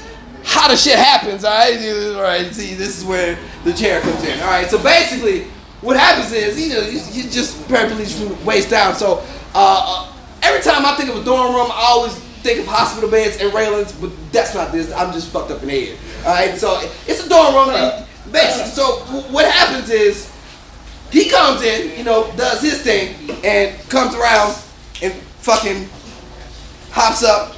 how 0.42 0.68
the 0.68 0.76
shit 0.76 0.99
happens, 0.99 1.45
all 1.45 1.50
right? 1.52 2.14
All 2.16 2.23
right. 2.23 2.50
See, 2.54 2.73
this 2.73 2.99
is 2.99 3.04
where 3.04 3.38
the 3.64 3.75
chair 3.75 4.00
comes 4.00 4.25
in. 4.25 4.40
All 4.40 4.47
right. 4.47 4.71
So 4.71 4.83
basically, 4.83 5.45
what 5.83 5.99
happens 5.99 6.33
is, 6.33 6.59
you 6.59 6.75
know, 6.75 6.80
you, 6.80 7.00
you 7.12 7.30
just 7.30 7.59
paraplegic 7.68 8.45
waist 8.47 8.71
down. 8.71 8.95
So 8.95 9.18
uh, 9.54 10.09
uh, 10.09 10.12
every 10.42 10.62
time 10.62 10.87
I 10.87 10.97
think 10.97 11.11
of 11.11 11.16
a 11.16 11.25
dorm 11.25 11.54
room, 11.54 11.68
I 11.71 11.88
always 11.90 12.27
think 12.42 12.61
of 12.61 12.66
hospital 12.66 13.11
beds 13.11 13.40
and 13.40 13.52
railings, 13.52 13.92
but 13.92 14.11
that's 14.33 14.54
not 14.54 14.73
this. 14.73 14.92
I'm 14.92 15.12
just 15.12 15.30
fucked 15.30 15.50
up 15.50 15.62
in 15.62 15.68
the 15.68 15.87
head. 15.87 15.99
All 16.25 16.35
right, 16.35 16.59
so 16.59 16.80
it's 17.07 17.25
a 17.25 17.28
dorm 17.28 17.54
room. 17.54 17.71
And 17.71 18.07
basically, 18.33 18.71
so 18.71 18.97
what 19.30 19.50
happens 19.50 19.90
is 19.90 20.33
he 21.11 21.28
comes 21.28 21.62
in, 21.62 21.97
you 21.99 22.04
know, 22.04 22.33
does 22.37 22.62
his 22.62 22.83
thing, 22.83 23.14
and 23.45 23.78
comes 23.88 24.14
around 24.14 24.57
and 25.02 25.12
fucking 25.40 25.88
hops 26.90 27.25
up 27.25 27.54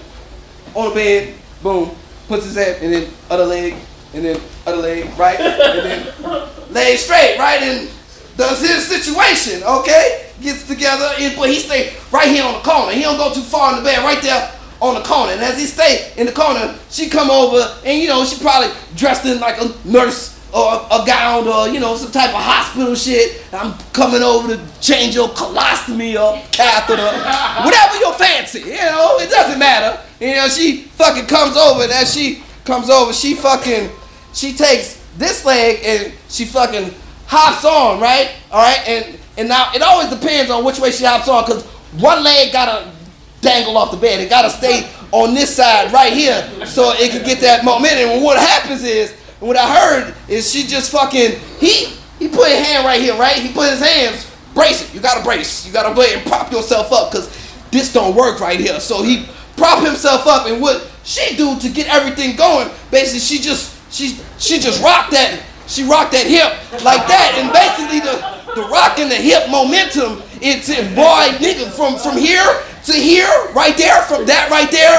on 0.75 0.91
the 0.91 0.95
bed, 0.95 1.35
boom, 1.63 1.91
puts 2.29 2.45
his 2.45 2.55
head, 2.55 2.83
and 2.83 2.93
then 2.93 3.13
other 3.29 3.45
leg, 3.45 3.75
and 4.15 4.25
then 4.25 4.41
other 4.67 4.79
leg, 4.79 5.19
right, 5.19 5.39
and 5.41 5.87
then 5.87 6.49
lay 6.71 6.97
straight, 6.97 7.39
right, 7.39 7.61
and 7.63 7.91
does 8.37 8.61
his 8.61 8.87
situation, 8.87 9.63
okay? 9.65 10.31
Gets 10.41 10.67
together, 10.67 11.11
and, 11.19 11.37
but 11.37 11.51
he 11.51 11.57
stay 11.57 11.93
right 12.11 12.29
here 12.29 12.45
on 12.45 12.55
the 12.55 12.61
corner. 12.61 12.93
He 12.93 13.03
don't 13.03 13.19
go 13.19 13.35
too 13.35 13.43
far 13.43 13.73
in 13.73 13.79
the 13.79 13.85
bed, 13.85 14.03
right 14.03 14.23
there 14.23 14.51
on 14.81 14.95
the 14.95 15.03
corner. 15.03 15.33
And 15.33 15.41
as 15.41 15.59
he 15.59 15.67
stay 15.67 16.13
in 16.17 16.27
the 16.27 16.33
corner, 16.33 16.77
she 16.91 17.09
come 17.09 17.31
over, 17.31 17.79
and 17.85 18.01
you 18.01 18.09
know, 18.09 18.25
she 18.25 18.41
probably 18.41 18.71
dressed 18.97 19.27
in 19.27 19.41
like 19.41 19.61
a 19.61 19.75
nurse 19.85 20.39
or 20.53 20.87
a 20.91 21.05
gown 21.07 21.47
or 21.47 21.69
you 21.69 21.79
know 21.79 21.95
some 21.97 22.11
type 22.11 22.31
of 22.31 22.41
hospital 22.43 22.95
shit. 22.95 23.43
I'm 23.53 23.75
coming 23.93 24.23
over 24.23 24.57
to 24.57 24.81
change 24.81 25.15
your 25.15 25.29
colostomy 25.29 26.21
or 26.21 26.43
catheter, 26.53 27.03
whatever 27.65 27.99
your 27.99 28.15
fancy. 28.15 28.61
You 28.61 28.77
know, 28.77 29.19
it 29.19 29.31
doesn't 29.31 29.59
matter. 29.59 30.03
You 30.19 30.35
know, 30.35 30.49
she 30.49 30.83
fucking 30.83 31.27
comes 31.27 31.57
over, 31.57 31.85
and 31.85 31.93
as 31.93 32.13
she 32.13 32.43
comes 32.65 32.91
over, 32.91 33.13
she 33.13 33.35
fucking 33.35 33.91
she 34.33 34.53
takes 34.55 35.05
this 35.17 35.45
leg 35.45 35.81
and 35.85 36.13
she 36.29 36.45
fucking 36.45 36.95
hops 37.27 37.65
on, 37.65 38.01
right? 38.01 38.33
All 38.51 38.61
right, 38.61 38.83
and 38.89 39.19
and 39.39 39.49
now 39.49 39.73
it 39.75 39.83
always 39.83 40.09
depends 40.09 40.51
on 40.51 40.65
which 40.65 40.79
way 40.79 40.91
she 40.91 41.05
hops 41.05 41.29
on, 41.29 41.45
cause 41.45 41.65
one 41.99 42.23
leg 42.23 42.53
gotta 42.53 42.91
dangle 43.41 43.77
off 43.77 43.91
the 43.91 43.97
bed. 43.97 44.21
It 44.21 44.31
gotta 44.31 44.51
stay 44.51 44.91
on 45.13 45.35
this 45.35 45.55
side 45.55 45.93
right 45.93 46.13
here, 46.13 46.67
so 46.67 46.93
it 46.95 47.11
can 47.11 47.25
get 47.25 47.41
that 47.41 47.65
momentum. 47.65 48.11
And 48.11 48.25
what 48.25 48.39
happens 48.39 48.85
is, 48.85 49.13
what 49.41 49.57
I 49.57 49.75
heard 49.75 50.15
is 50.29 50.51
she 50.51 50.67
just 50.67 50.93
fucking 50.93 51.39
he 51.59 51.97
he 52.19 52.29
put 52.29 52.49
his 52.49 52.67
hand 52.67 52.85
right 52.85 53.01
here, 53.01 53.17
right? 53.17 53.37
He 53.37 53.53
put 53.53 53.71
his 53.71 53.81
hands 53.81 54.31
brace 54.55 54.83
it. 54.83 54.95
You 54.95 55.01
gotta 55.01 55.23
brace. 55.25 55.67
You 55.67 55.73
gotta 55.73 55.95
brace 55.95 56.15
and 56.15 56.27
prop 56.27 56.53
yourself 56.53 56.93
up, 56.93 57.13
cause 57.13 57.29
this 57.71 57.93
don't 57.93 58.15
work 58.15 58.41
right 58.41 58.59
here. 58.59 58.81
So 58.81 59.03
he 59.03 59.27
prop 59.57 59.85
himself 59.85 60.27
up, 60.27 60.47
and 60.47 60.61
what 60.61 60.91
she 61.05 61.37
do 61.37 61.59
to 61.59 61.69
get 61.69 61.89
everything 61.89 62.37
going? 62.37 62.69
Basically, 62.91 63.21
she 63.21 63.43
just 63.43 63.77
she 63.93 64.19
she 64.39 64.59
just 64.59 64.83
rocked 64.83 65.13
that 65.13 65.43
she 65.67 65.85
rocked 65.85 66.13
that 66.13 66.27
hip 66.27 66.51
like 66.85 67.07
that, 67.07 67.39
and 67.39 67.53
basically 67.53 68.01
the 68.01 68.41
the 68.55 68.69
rock 68.69 68.99
and 68.99 69.11
the 69.11 69.15
hip 69.15 69.49
momentum, 69.49 70.23
it's 70.43 70.69
boy 70.95 71.31
nigga 71.39 71.71
from 71.71 71.97
from 71.97 72.19
here 72.19 72.45
to 72.85 72.93
here, 72.93 73.29
right 73.53 73.77
there, 73.77 74.01
from 74.09 74.25
that 74.25 74.49
right 74.49 74.71
there, 74.73 74.97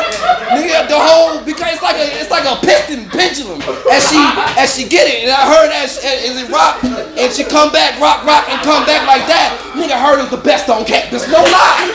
nigga, 0.53 0.85
the 0.85 0.99
whole 0.99 1.41
because 1.41 1.73
it's 1.73 1.81
like 1.81 1.97
a 1.97 2.07
it's 2.21 2.29
like 2.29 2.45
a 2.45 2.59
piston 2.61 3.09
pendulum 3.09 3.61
as 3.89 4.05
she 4.05 4.21
as 4.57 4.69
she 4.75 4.85
get 4.87 5.09
it, 5.09 5.25
and 5.25 5.31
I 5.31 5.49
heard 5.49 5.71
as 5.73 5.97
as 6.01 6.37
it 6.37 6.49
rock 6.49 6.83
and 6.83 7.29
she 7.33 7.43
come 7.43 7.71
back, 7.71 7.99
rock, 7.99 8.25
rock, 8.25 8.49
and 8.49 8.61
come 8.61 8.85
back 8.85 9.07
like 9.07 9.25
that, 9.25 9.57
nigga 9.73 9.97
heard 9.97 10.21
was 10.21 10.29
the 10.29 10.43
best 10.45 10.69
on 10.69 10.85
campus, 10.85 11.25
no 11.27 11.41
lie, 11.41 11.89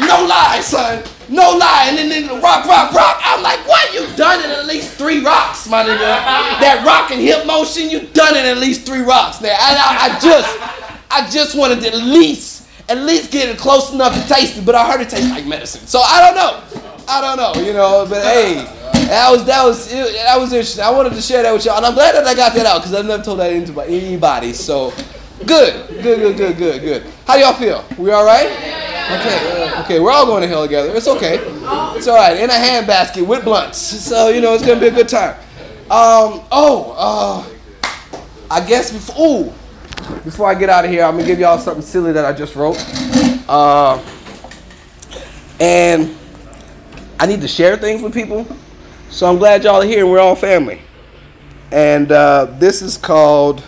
no 0.00 0.24
lie, 0.24 0.60
son. 0.62 1.02
No 1.28 1.58
lie, 1.58 1.86
and 1.88 1.98
then, 1.98 2.08
then 2.08 2.40
rock, 2.40 2.66
rock, 2.66 2.92
rock. 2.92 3.20
I'm 3.24 3.42
like, 3.42 3.58
what? 3.66 3.92
You 3.92 4.06
done 4.14 4.38
it 4.38 4.46
at 4.46 4.64
least 4.66 4.92
three 4.92 5.24
rocks, 5.24 5.68
my 5.68 5.82
nigga. 5.82 5.98
That 5.98 6.84
rock 6.86 7.10
and 7.10 7.20
hip 7.20 7.44
motion, 7.44 7.90
you 7.90 8.06
done 8.14 8.36
it 8.36 8.44
at 8.44 8.58
least 8.58 8.86
three 8.86 9.00
rocks. 9.00 9.40
Now, 9.40 9.56
I, 9.58 9.74
I, 9.74 10.06
I 10.06 10.20
just, 10.20 10.48
I 11.10 11.28
just 11.28 11.58
wanted 11.58 11.84
at 11.84 11.96
least, 11.96 12.55
at 12.88 12.98
least 12.98 13.32
get 13.32 13.48
it 13.48 13.58
close 13.58 13.92
enough 13.92 14.14
to 14.14 14.28
taste 14.32 14.58
it, 14.58 14.64
but 14.64 14.74
I 14.74 14.90
heard 14.90 15.00
it 15.00 15.10
tastes 15.10 15.30
like 15.30 15.46
medicine. 15.46 15.86
So 15.86 16.00
I 16.00 16.20
don't 16.20 16.36
know. 16.36 16.82
I 17.08 17.20
don't 17.20 17.36
know, 17.36 17.62
you 17.62 17.72
know. 17.72 18.06
But 18.08 18.22
hey, 18.22 18.54
that 19.06 19.30
was 19.30 19.44
that 19.46 19.64
was 19.64 19.90
that 19.90 20.38
was 20.38 20.52
interesting. 20.52 20.84
I 20.84 20.90
wanted 20.90 21.12
to 21.12 21.22
share 21.22 21.42
that 21.42 21.52
with 21.52 21.64
y'all, 21.64 21.76
and 21.76 21.86
I'm 21.86 21.94
glad 21.94 22.14
that 22.14 22.26
I 22.26 22.34
got 22.34 22.54
that 22.54 22.66
out 22.66 22.78
because 22.78 22.94
I've 22.94 23.06
never 23.06 23.22
told 23.22 23.40
that 23.40 23.52
into 23.52 23.78
anybody. 23.80 24.52
So 24.52 24.92
good, 25.46 25.88
good, 26.02 26.18
good, 26.18 26.36
good, 26.36 26.56
good, 26.56 26.80
good. 26.80 27.12
How 27.26 27.36
y'all 27.36 27.54
feel? 27.54 27.84
We 27.98 28.10
all 28.10 28.24
right? 28.24 28.46
Okay, 29.06 29.80
okay, 29.84 30.00
we're 30.00 30.10
all 30.10 30.26
going 30.26 30.42
to 30.42 30.48
hell 30.48 30.64
together. 30.64 30.92
It's 30.92 31.06
okay. 31.06 31.38
It's 31.96 32.08
all 32.08 32.16
right. 32.16 32.36
In 32.36 32.50
a 32.50 32.52
handbasket 32.52 33.24
with 33.24 33.44
blunts. 33.44 33.78
So, 33.78 34.30
you 34.30 34.40
know, 34.40 34.54
it's 34.54 34.64
to 34.64 34.74
be 34.80 34.88
a 34.88 34.90
good 34.90 35.08
time. 35.08 35.36
Um, 35.88 36.42
oh, 36.50 36.96
uh, 36.98 37.46
I 38.50 38.66
guess 38.66 38.90
before, 38.90 39.44
ooh, 39.44 39.52
before 40.24 40.48
I 40.48 40.54
get 40.54 40.68
out 40.68 40.84
of 40.84 40.90
here, 40.90 41.04
I'm 41.04 41.18
to 41.18 41.24
give 41.24 41.38
y'all 41.38 41.58
something 41.58 41.82
silly 41.82 42.12
that 42.12 42.24
I 42.24 42.32
just 42.32 42.54
wrote. 42.56 42.76
Uh, 43.48 44.02
and 45.60 46.16
I 47.18 47.26
need 47.26 47.40
to 47.40 47.48
share 47.48 47.76
things 47.76 48.02
with 48.02 48.12
people. 48.12 48.46
So 49.10 49.28
I'm 49.28 49.38
glad 49.38 49.64
y'all 49.64 49.82
are 49.82 49.84
here 49.84 50.00
and 50.00 50.10
we're 50.10 50.18
all 50.18 50.36
family. 50.36 50.80
And 51.72 52.12
uh, 52.12 52.46
this 52.58 52.82
is 52.82 52.96
called 52.96 53.62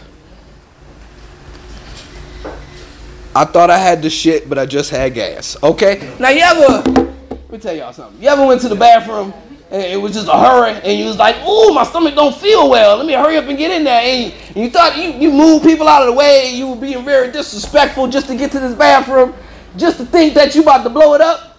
I 3.39 3.45
thought 3.45 3.71
I 3.71 3.79
had 3.79 4.03
the 4.03 4.11
shit, 4.11 4.49
but 4.49 4.59
I 4.59 4.67
just 4.67 4.91
had 4.91 5.15
gas. 5.15 5.57
Okay? 5.63 6.13
Now 6.19 6.31
you 6.31 6.41
ever 6.41 6.91
let 7.31 7.51
me 7.53 7.59
tell 7.59 7.75
y'all 7.75 7.93
something. 7.93 8.21
You 8.21 8.29
ever 8.29 8.45
went 8.45 8.61
to 8.63 8.69
the 8.69 8.75
bathroom 8.75 9.33
and 9.71 9.83
it 9.83 9.97
was 9.97 10.13
just 10.13 10.29
a 10.29 10.37
hurry 10.37 10.73
and 10.73 10.99
you 10.99 11.07
was 11.07 11.19
like, 11.19 11.37
ooh, 11.47 11.73
my 11.73 11.85
stomach 11.85 12.15
don't 12.15 12.35
feel 12.35 12.69
well. 12.69 12.97
Let 12.97 13.07
me 13.07 13.13
hurry 13.13 13.37
up 13.37 13.45
and 13.45 13.57
get 13.57 13.71
in 13.71 13.85
there. 13.85 14.03
And 14.03 14.35
you, 14.59 14.71
thought 14.71 14.97
you, 14.97 15.13
you 15.13 15.31
moved 15.31 15.65
people 15.65 15.89
out 15.89 16.03
of 16.03 16.09
the 16.09 16.15
way 16.15 16.53
you 16.55 16.69
were 16.69 16.77
being 16.77 17.05
very 17.05 17.31
disrespectful 17.31 18.09
just 18.09 18.27
to 18.29 18.37
get 18.37 18.51
to 18.53 18.61
this 18.61 18.75
bathroom, 18.75 19.35
just 19.77 19.99
to 19.99 20.05
think 20.05 20.35
that 20.35 20.55
you 20.55 20.63
about 20.63 20.83
to 20.83 20.91
blow 20.91 21.15
it 21.15 21.21
up. 21.21 21.59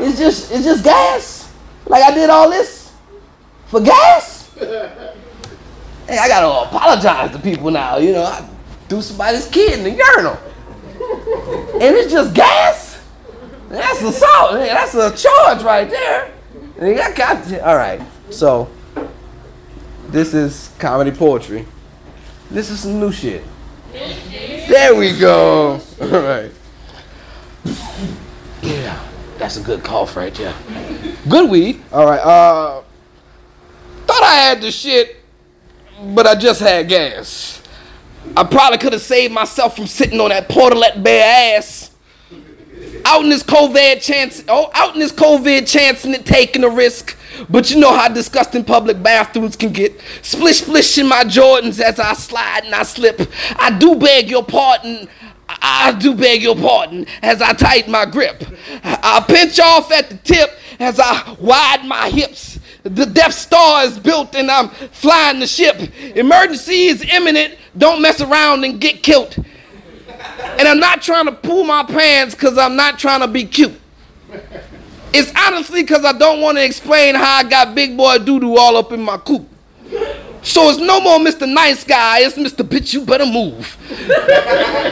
It's 0.00 0.18
just 0.18 0.50
it's 0.50 0.64
just 0.64 0.84
gas. 0.84 1.52
Like 1.86 2.02
I 2.02 2.12
did 2.12 2.28
all 2.30 2.50
this 2.50 2.92
for 3.66 3.80
gas. 3.80 4.52
Hey, 4.54 6.18
I 6.18 6.28
gotta 6.28 6.68
apologize 6.68 7.32
to 7.32 7.38
people 7.38 7.70
now, 7.70 7.98
you 7.98 8.12
know. 8.12 8.22
I, 8.24 8.48
threw 8.88 9.02
somebody's 9.02 9.48
kid 9.48 9.78
in 9.78 9.84
the 9.84 9.90
urinal. 9.90 10.38
And 11.74 11.94
it's 11.94 12.12
just 12.12 12.34
gas? 12.34 13.02
That's 13.68 14.00
assault. 14.02 14.52
That's 14.52 14.94
a 14.94 15.14
charge 15.14 15.62
right 15.62 15.88
there. 15.90 16.32
All 17.64 17.76
right. 17.76 18.00
So, 18.30 18.70
this 20.16 20.32
is 20.32 20.70
comedy 20.78 21.10
poetry. 21.10 21.66
This 22.50 22.70
is 22.70 22.80
some 22.80 22.98
new 22.98 23.12
shit. 23.12 23.44
There 23.92 24.94
we 24.94 25.14
go. 25.18 25.72
All 26.00 26.08
right. 26.08 26.50
Yeah, 28.62 29.06
that's 29.36 29.58
a 29.58 29.60
good 29.60 29.84
cough 29.84 30.16
right 30.16 30.34
there. 30.34 30.54
Good 31.28 31.50
weed. 31.50 31.82
All 31.92 32.06
right. 32.06 32.18
Uh, 32.18 32.82
thought 34.06 34.22
I 34.22 34.36
had 34.36 34.62
the 34.62 34.70
shit, 34.70 35.16
but 36.14 36.26
I 36.26 36.34
just 36.34 36.60
had 36.62 36.88
gas. 36.88 37.60
I 38.34 38.44
probably 38.44 38.78
could 38.78 38.94
have 38.94 39.02
saved 39.02 39.34
myself 39.34 39.76
from 39.76 39.86
sitting 39.86 40.18
on 40.18 40.30
that 40.30 40.48
portalet 40.48 41.02
bare 41.02 41.58
ass. 41.58 41.85
Out 43.08 43.22
in 43.22 43.28
this 43.28 43.44
COVID 43.44 44.02
chance, 44.02 44.42
oh, 44.48 44.68
out 44.74 44.94
in 44.94 44.98
this 44.98 45.12
COVID 45.12 45.70
chancing 45.70 46.12
it, 46.12 46.26
taking 46.26 46.64
a 46.64 46.68
risk. 46.68 47.16
But 47.48 47.70
you 47.70 47.78
know 47.78 47.96
how 47.96 48.08
disgusting 48.08 48.64
public 48.64 49.00
bathrooms 49.00 49.54
can 49.54 49.72
get. 49.72 50.00
Splish 50.22 50.62
splish 50.62 50.98
in 50.98 51.08
my 51.08 51.22
Jordans 51.22 51.80
as 51.80 52.00
I 52.00 52.14
slide 52.14 52.64
and 52.64 52.74
I 52.74 52.82
slip. 52.82 53.20
I 53.60 53.78
do 53.78 53.94
beg 53.94 54.28
your 54.28 54.44
pardon. 54.44 55.08
I 55.48 55.96
do 56.00 56.16
beg 56.16 56.42
your 56.42 56.56
pardon 56.56 57.06
as 57.22 57.40
I 57.40 57.52
tighten 57.52 57.92
my 57.92 58.06
grip. 58.06 58.42
I 58.82 59.24
pinch 59.28 59.60
off 59.60 59.92
at 59.92 60.10
the 60.10 60.16
tip 60.16 60.50
as 60.80 60.98
I 60.98 61.36
widen 61.38 61.86
my 61.86 62.10
hips. 62.10 62.58
The 62.82 63.06
Death 63.06 63.34
Star 63.34 63.84
is 63.84 64.00
built 64.00 64.34
and 64.34 64.50
I'm 64.50 64.68
flying 64.70 65.38
the 65.38 65.46
ship. 65.46 65.76
Emergency 66.16 66.86
is 66.86 67.02
imminent. 67.02 67.54
Don't 67.78 68.02
mess 68.02 68.20
around 68.20 68.64
and 68.64 68.80
get 68.80 69.04
killed. 69.04 69.36
And 70.58 70.66
I'm 70.68 70.78
not 70.80 71.02
trying 71.02 71.26
to 71.26 71.32
pull 71.32 71.64
my 71.64 71.82
pants 71.84 72.34
because 72.34 72.58
I'm 72.58 72.76
not 72.76 72.98
trying 72.98 73.20
to 73.20 73.28
be 73.28 73.44
cute. 73.44 73.78
It's 75.12 75.32
honestly 75.36 75.82
because 75.82 76.04
I 76.04 76.12
don't 76.12 76.40
want 76.40 76.58
to 76.58 76.64
explain 76.64 77.14
how 77.14 77.36
I 77.36 77.44
got 77.44 77.74
big 77.74 77.96
boy 77.96 78.18
doo 78.18 78.40
doo 78.40 78.56
all 78.56 78.76
up 78.76 78.92
in 78.92 79.00
my 79.00 79.16
coop. 79.18 79.48
So 80.46 80.70
it's 80.70 80.78
no 80.78 81.00
more 81.00 81.18
Mr. 81.18 81.52
Nice 81.52 81.82
Guy, 81.82 82.20
it's 82.20 82.36
Mr. 82.36 82.64
Bitch, 82.64 82.94
you 82.94 83.04
better 83.04 83.26
move. 83.26 83.76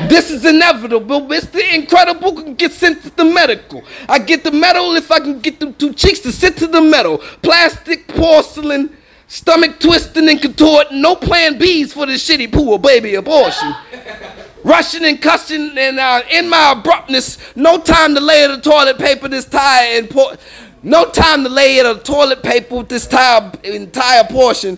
this 0.08 0.28
is 0.28 0.44
inevitable. 0.44 1.20
Mr. 1.22 1.60
Incredible 1.72 2.32
can 2.32 2.54
get 2.54 2.72
sent 2.72 3.02
to 3.04 3.10
the 3.10 3.24
medical. 3.24 3.84
I 4.08 4.18
get 4.18 4.42
the 4.42 4.50
medal 4.50 4.96
if 4.96 5.12
I 5.12 5.20
can 5.20 5.38
get 5.38 5.60
them 5.60 5.72
two 5.74 5.92
cheeks 5.92 6.18
to 6.20 6.32
sit 6.32 6.56
to 6.56 6.66
the 6.66 6.80
metal. 6.80 7.18
Plastic, 7.40 8.08
porcelain, 8.08 8.96
stomach 9.28 9.78
twisting 9.78 10.28
and 10.28 10.42
contorting. 10.42 11.00
No 11.00 11.14
plan 11.14 11.56
B's 11.56 11.92
for 11.92 12.04
this 12.06 12.28
shitty 12.28 12.52
poor 12.52 12.76
baby 12.78 13.14
abortion. 13.14 13.72
Rushing 14.64 15.04
and 15.04 15.20
cussing 15.20 15.76
and 15.78 16.00
uh, 16.00 16.22
in 16.30 16.48
my 16.48 16.72
abruptness, 16.72 17.38
no 17.54 17.78
time 17.78 18.14
to 18.14 18.20
lay 18.20 18.46
the 18.46 18.60
toilet 18.60 18.98
paper 18.98 19.28
this 19.28 19.44
tie 19.44 19.96
and. 19.96 20.12
No 20.84 21.06
time 21.10 21.44
to 21.44 21.48
lay 21.48 21.82
the 21.82 21.94
toilet 21.94 22.42
paper 22.42 22.76
with 22.76 22.90
this 22.90 23.06
entire, 23.06 23.50
entire 23.64 24.24
portion. 24.24 24.76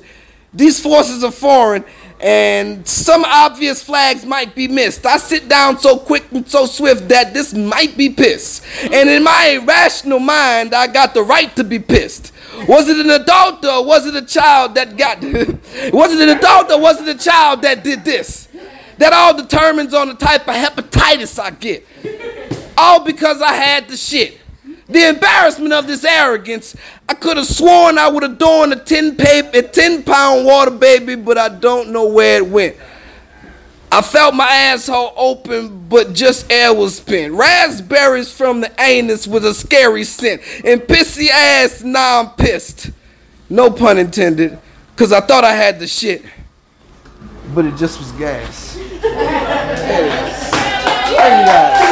These 0.54 0.80
forces 0.80 1.24
are 1.24 1.32
foreign, 1.32 1.84
and 2.20 2.86
some 2.86 3.24
obvious 3.24 3.82
flags 3.82 4.24
might 4.24 4.54
be 4.54 4.68
missed. 4.68 5.04
I 5.04 5.16
sit 5.16 5.48
down 5.48 5.80
so 5.80 5.98
quick 5.98 6.30
and 6.30 6.48
so 6.48 6.64
swift 6.64 7.08
that 7.08 7.34
this 7.34 7.52
might 7.52 7.96
be 7.96 8.08
piss. 8.08 8.62
And 8.84 9.10
in 9.10 9.24
my 9.24 9.58
irrational 9.60 10.20
mind, 10.20 10.74
I 10.74 10.86
got 10.86 11.12
the 11.12 11.24
right 11.24 11.54
to 11.56 11.64
be 11.64 11.80
pissed. 11.80 12.32
Was 12.68 12.88
it 12.88 13.04
an 13.04 13.10
adult 13.10 13.64
or 13.64 13.84
was 13.84 14.06
it 14.06 14.14
a 14.14 14.24
child 14.24 14.76
that 14.76 14.96
got 14.96 15.20
was 15.92 16.12
it 16.12 16.28
an 16.28 16.38
adult 16.38 16.70
or 16.70 16.80
was 16.80 17.00
it 17.00 17.16
a 17.16 17.18
child 17.18 17.62
that 17.62 17.82
did 17.82 18.04
this? 18.04 18.45
That 18.98 19.12
all 19.12 19.36
determines 19.36 19.92
on 19.94 20.08
the 20.08 20.14
type 20.14 20.48
of 20.48 20.54
hepatitis 20.54 21.38
I 21.38 21.50
get. 21.50 21.86
All 22.78 23.04
because 23.04 23.42
I 23.42 23.52
had 23.52 23.88
the 23.88 23.96
shit. 23.96 24.40
The 24.88 25.08
embarrassment 25.08 25.72
of 25.72 25.86
this 25.86 26.04
arrogance. 26.04 26.76
I 27.08 27.14
could 27.14 27.36
have 27.36 27.46
sworn 27.46 27.98
I 27.98 28.08
would 28.08 28.24
adorn 28.24 28.72
a 28.72 28.76
10, 28.76 29.16
paper, 29.16 29.58
a 29.58 29.62
10 29.62 30.04
pound 30.04 30.46
water 30.46 30.70
baby, 30.70 31.16
but 31.16 31.36
I 31.38 31.48
don't 31.48 31.90
know 31.90 32.06
where 32.06 32.38
it 32.38 32.46
went. 32.46 32.76
I 33.90 34.02
felt 34.02 34.34
my 34.34 34.46
asshole 34.46 35.12
open, 35.16 35.88
but 35.88 36.12
just 36.12 36.50
air 36.50 36.74
was 36.74 36.96
spent. 36.96 37.32
Raspberries 37.32 38.32
from 38.32 38.60
the 38.60 38.72
anus 38.80 39.26
with 39.26 39.44
a 39.44 39.54
scary 39.54 40.04
scent. 40.04 40.42
And 40.64 40.80
pissy 40.82 41.28
ass, 41.28 41.82
now 41.82 42.20
I'm 42.20 42.30
pissed. 42.30 42.90
No 43.48 43.70
pun 43.70 43.96
intended, 43.98 44.58
because 44.90 45.12
I 45.12 45.20
thought 45.20 45.44
I 45.44 45.52
had 45.52 45.78
the 45.78 45.86
shit. 45.86 46.24
But 47.54 47.64
it 47.64 47.76
just 47.76 47.98
was 47.98 48.12
gas. 48.12 48.74
there. 48.74 48.82
Thank 51.16 51.40
you 51.40 51.46
guys. 51.46 51.82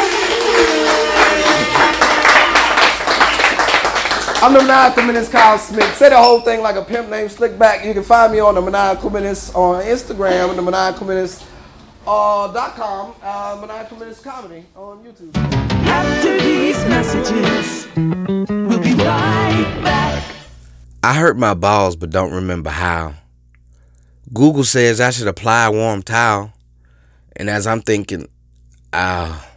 I'm 4.43 4.53
the 4.53 4.59
maniacal 4.59 5.05
menace 5.05 5.29
Kyle 5.31 5.59
Smith. 5.59 5.97
Say 5.97 6.11
the 6.11 6.19
whole 6.19 6.41
thing 6.43 6.61
like 6.61 6.77
a 6.77 6.83
pimp 6.83 7.09
named 7.09 7.31
Slickback. 7.31 7.87
You 7.87 7.95
can 7.95 8.03
find 8.03 8.31
me 8.31 8.41
on 8.41 8.55
the 8.57 8.61
maniacal 8.61 9.09
menace 9.09 9.55
on 9.55 9.83
Instagram 9.85 10.51
and 10.51 10.59
the 10.59 10.63
maniacal 10.63 11.07
menace 11.07 11.43
uh, 12.07 12.53
dot 12.53 12.75
com, 12.77 13.15
uh, 13.23 13.57
maniacal 13.59 13.97
menace 13.97 14.21
comedy 14.21 14.67
on 14.77 15.03
YouTube. 15.03 15.35
After 15.87 16.39
these 16.41 16.77
messages, 16.85 17.87
we'll 17.97 18.81
be 18.81 18.93
right 19.03 19.81
back. 19.83 20.23
I 21.03 21.15
hurt 21.15 21.39
my 21.39 21.55
balls 21.55 21.97
but 21.97 22.11
don't 22.11 22.33
remember 22.35 22.69
how. 22.69 23.15
Google 24.33 24.65
says 24.65 25.01
I 25.01 25.11
should 25.11 25.29
apply 25.29 25.67
a 25.67 25.73
warm 25.73 26.03
towel. 26.03 26.53
And 27.37 27.51
as 27.51 27.67
I'm 27.67 27.83
thinking, 27.83 28.29
ah, 28.93 29.45
uh, 29.45 29.51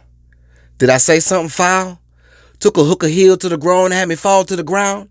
did 0.78 0.90
I 0.90 0.98
say 0.98 1.20
something 1.20 1.48
foul? 1.48 2.00
Took 2.60 2.76
a 2.76 2.84
hook 2.84 3.02
of 3.02 3.10
heel 3.10 3.36
to 3.36 3.48
the 3.48 3.56
groin 3.56 3.86
and 3.86 3.94
had 3.94 4.08
me 4.08 4.16
fall 4.16 4.44
to 4.44 4.56
the 4.56 4.64
ground. 4.64 5.10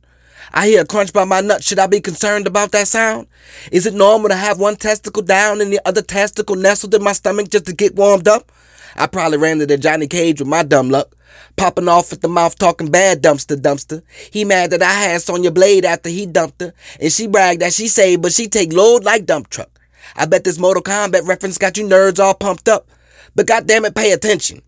I 0.54 0.68
hear 0.68 0.82
a 0.82 0.86
crunch 0.86 1.12
by 1.12 1.26
my 1.26 1.42
nut. 1.42 1.64
Should 1.64 1.80
I 1.80 1.88
be 1.88 2.00
concerned 2.00 2.48
about 2.48 2.72
that 2.72 2.88
sound? 2.88 3.28
Is 3.72 3.86
it 3.86 3.94
normal 3.94 4.30
to 4.30 4.36
have 4.36 4.60
one 4.60 4.76
testicle 4.76 5.24
down 5.24 5.60
and 5.60 5.72
the 5.72 5.82
other 5.86 6.02
testicle 6.02 6.56
nestled 6.56 6.94
in 6.96 7.04
my 7.04 7.14
stomach 7.14 7.50
just 7.50 7.66
to 7.66 7.74
get 7.74 7.96
warmed 7.96 8.28
up? 8.28 8.52
I 8.96 9.08
probably 9.08 9.38
ran 9.38 9.62
into 9.62 9.78
Johnny 9.78 10.08
Cage 10.08 10.40
with 10.40 10.48
my 10.48 10.64
dumb 10.64 10.90
luck. 10.90 11.17
Popping 11.56 11.88
off 11.88 12.14
at 12.14 12.22
the 12.22 12.28
mouth 12.28 12.58
talking 12.58 12.92
bad 12.92 13.22
dumpster 13.22 13.56
dumpster. 13.56 14.04
He 14.32 14.46
mad 14.46 14.72
that 14.72 14.82
I 14.82 14.94
had 14.94 15.22
Sonya 15.22 15.52
Blade 15.52 15.86
after 15.86 16.10
he 16.10 16.26
dumped 16.26 16.62
her. 16.62 16.74
And 17.00 17.12
she 17.12 17.28
bragged 17.28 17.62
that 17.62 17.74
she 17.74 17.88
saved, 17.88 18.22
but 18.22 18.34
she 18.34 18.48
take 18.48 18.74
load 18.74 19.04
like 19.04 19.26
dump 19.26 19.50
truck. 19.50 19.80
I 20.16 20.26
bet 20.26 20.44
this 20.44 20.60
Mortal 20.60 20.84
Kombat 20.84 21.28
reference 21.28 21.58
got 21.58 21.78
you 21.78 21.86
nerds 21.86 22.20
all 22.20 22.34
pumped 22.34 22.68
up. 22.70 22.88
But 23.36 23.48
goddamn 23.48 23.86
it, 23.86 23.96
pay 23.96 24.12
attention. 24.12 24.62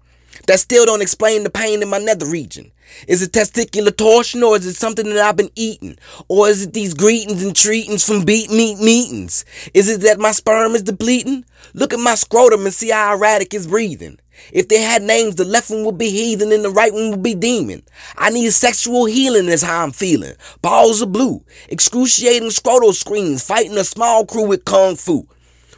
That 0.48 0.60
still 0.60 0.86
don't 0.86 1.02
explain 1.02 1.44
the 1.44 1.50
pain 1.50 1.82
in 1.82 1.90
my 1.90 1.98
nether 1.98 2.26
region. 2.26 2.72
Is 3.08 3.22
it 3.22 3.32
testicular 3.32 3.96
torsion 3.96 4.44
or 4.44 4.56
is 4.56 4.66
it 4.66 4.76
something 4.76 5.08
that 5.10 5.20
I've 5.20 5.38
been 5.38 5.52
eating? 5.56 5.98
Or 6.28 6.48
is 6.48 6.64
it 6.64 6.74
these 6.74 6.94
greetings 6.94 7.44
and 7.44 7.56
treatings 7.56 8.06
from 8.06 8.26
beat 8.26 8.50
meat 8.50 8.80
meetings? 8.80 9.46
Is 9.74 9.90
it 9.90 10.02
that 10.02 10.20
my 10.20 10.32
sperm 10.32 10.76
is 10.76 10.84
depleting? 10.84 11.46
Look 11.74 11.94
at 11.94 12.00
my 12.00 12.16
scrotum 12.16 12.66
and 12.66 12.74
see 12.74 12.90
how 12.90 13.14
erratic 13.14 13.54
it's 13.54 13.68
breathing. 13.68 14.20
If 14.52 14.68
they 14.68 14.82
had 14.82 15.04
names, 15.04 15.36
the 15.36 15.46
left 15.46 15.70
one 15.70 15.86
would 15.86 15.98
be 15.98 16.10
heathen 16.10 16.52
and 16.52 16.64
the 16.64 16.70
right 16.70 16.94
one 16.94 17.12
would 17.12 17.24
be 17.24 17.36
demon. 17.36 17.84
I 18.18 18.30
need 18.30 18.52
sexual 18.52 19.06
healing 19.06 19.48
is 19.48 19.62
how 19.62 19.84
I'm 19.84 19.92
feeling. 19.92 20.34
Balls 20.62 21.02
of 21.02 21.12
blue, 21.12 21.44
excruciating 21.70 22.50
scrotal 22.50 22.94
screams, 22.94 23.44
fighting 23.44 23.78
a 23.78 23.84
small 23.84 24.26
crew 24.26 24.48
with 24.48 24.66
kung 24.66 24.96
fu. 24.96 25.28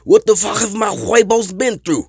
What 0.04 0.26
the 0.26 0.36
fuck 0.36 0.60
have 0.60 0.74
my 0.74 0.90
huevos 0.90 1.54
been 1.54 1.80
through? 1.80 2.08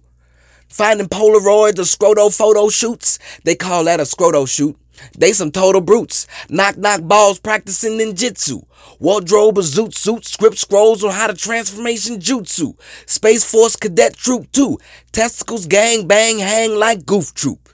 Finding 0.69 1.09
Polaroids 1.09 1.79
or 1.79 1.83
scroto 1.83 2.35
photo 2.35 2.69
shoots, 2.71 3.19
they 3.45 3.55
call 3.55 3.85
that 3.85 4.01
a 4.01 4.05
scroto 4.05 4.49
shoot. 4.49 4.77
They 5.17 5.33
some 5.33 5.51
total 5.51 5.81
brutes. 5.81 6.27
Knock 6.49 6.77
knock 6.77 7.03
balls 7.03 7.39
practicing 7.39 7.99
ninjutsu. 7.99 8.65
Wardrobe 8.99 9.59
of 9.59 9.65
zoot 9.65 9.95
suit, 9.95 10.25
script 10.25 10.59
scrolls 10.59 11.03
on 11.05 11.13
how 11.13 11.27
to 11.27 11.35
transformation 11.35 12.19
jutsu. 12.19 12.75
Space 13.07 13.45
Force 13.45 13.77
cadet 13.77 14.15
troop 14.15 14.51
2. 14.53 14.79
Testicles 15.13 15.67
gang 15.67 16.07
bang 16.07 16.39
hang 16.39 16.77
like 16.77 17.07
goof 17.07 17.35
troop. 17.35 17.69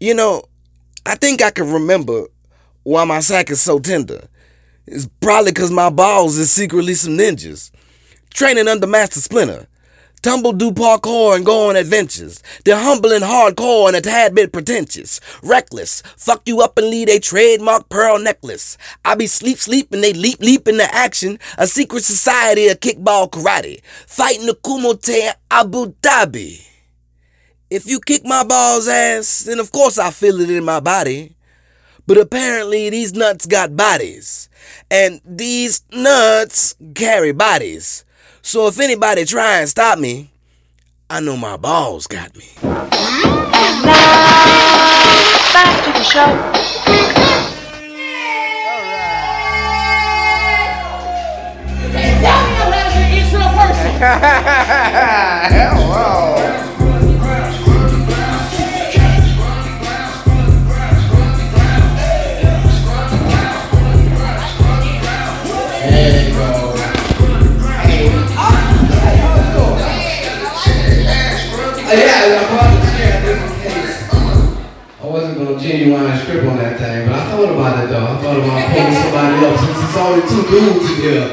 You 0.00 0.14
know, 0.14 0.44
I 1.06 1.14
think 1.14 1.42
I 1.42 1.50
can 1.50 1.72
remember 1.72 2.26
why 2.82 3.04
my 3.04 3.20
sack 3.20 3.50
is 3.50 3.60
so 3.60 3.78
tender. 3.78 4.28
It's 4.86 5.08
probably 5.20 5.52
cause 5.52 5.70
my 5.70 5.88
balls 5.88 6.36
is 6.36 6.50
secretly 6.50 6.94
some 6.94 7.16
ninjas. 7.16 7.70
Training 8.30 8.68
under 8.68 8.86
Master 8.86 9.20
Splinter 9.20 9.66
tumble 10.24 10.54
do 10.54 10.72
parkour 10.72 11.36
and 11.36 11.44
go 11.44 11.68
on 11.68 11.76
adventures. 11.76 12.42
They're 12.64 12.78
humble 12.78 13.12
and 13.12 13.22
hardcore 13.22 13.88
and 13.88 13.96
a 13.96 14.00
tad 14.00 14.34
bit 14.34 14.52
pretentious. 14.52 15.20
Reckless, 15.42 16.02
fuck 16.16 16.42
you 16.46 16.62
up 16.62 16.78
and 16.78 16.88
lead 16.88 17.10
a 17.10 17.20
trademark 17.20 17.90
pearl 17.90 18.18
necklace. 18.18 18.78
I 19.04 19.16
be 19.16 19.26
sleep 19.26 19.58
sleep 19.58 19.92
and 19.92 20.02
they 20.02 20.14
leap 20.14 20.40
leap 20.40 20.66
into 20.66 20.92
action. 20.92 21.38
A 21.58 21.66
secret 21.66 22.04
society 22.04 22.68
of 22.68 22.80
kickball 22.80 23.30
karate. 23.30 23.84
Fighting 24.06 24.46
the 24.46 24.54
Kumite 24.54 25.34
Abu 25.50 25.92
Dhabi. 26.00 26.66
If 27.68 27.86
you 27.86 28.00
kick 28.00 28.24
my 28.24 28.44
balls 28.44 28.88
ass, 28.88 29.44
then 29.44 29.58
of 29.58 29.72
course 29.72 29.98
I 29.98 30.10
feel 30.10 30.40
it 30.40 30.50
in 30.50 30.64
my 30.64 30.80
body. 30.80 31.36
But 32.06 32.16
apparently 32.16 32.88
these 32.88 33.12
nuts 33.12 33.44
got 33.44 33.76
bodies. 33.76 34.48
And 34.90 35.20
these 35.24 35.82
nuts 35.92 36.76
carry 36.94 37.32
bodies. 37.32 38.04
So 38.46 38.66
if 38.66 38.78
anybody 38.78 39.24
try 39.24 39.60
and 39.60 39.68
stop 39.70 39.98
me, 39.98 40.28
I 41.08 41.20
know 41.20 41.34
my 41.34 41.56
balls 41.56 42.06
got 42.06 42.36
me. 42.36 42.44
And 42.60 42.70
now, 42.70 43.94
back 45.54 45.84
to 45.86 45.90
the 45.90 46.04
show. 46.04 46.28
Hello. 55.50 55.70
genuine 75.94 76.18
script 76.18 76.46
on 76.46 76.56
that 76.58 76.78
thing, 76.78 77.06
but 77.06 77.14
I 77.14 77.30
thought 77.30 77.52
about 77.54 77.84
it 77.84 77.88
though. 77.88 78.06
I 78.06 78.16
thought 78.18 78.38
about 78.38 78.60
pulling 78.74 78.98
somebody 78.98 79.34
else 79.46 79.60
since 79.62 79.78
it's 79.78 79.96
only 79.96 80.22
two 80.26 80.42
dudes 80.50 80.90
in 80.90 80.96
here. 80.98 81.26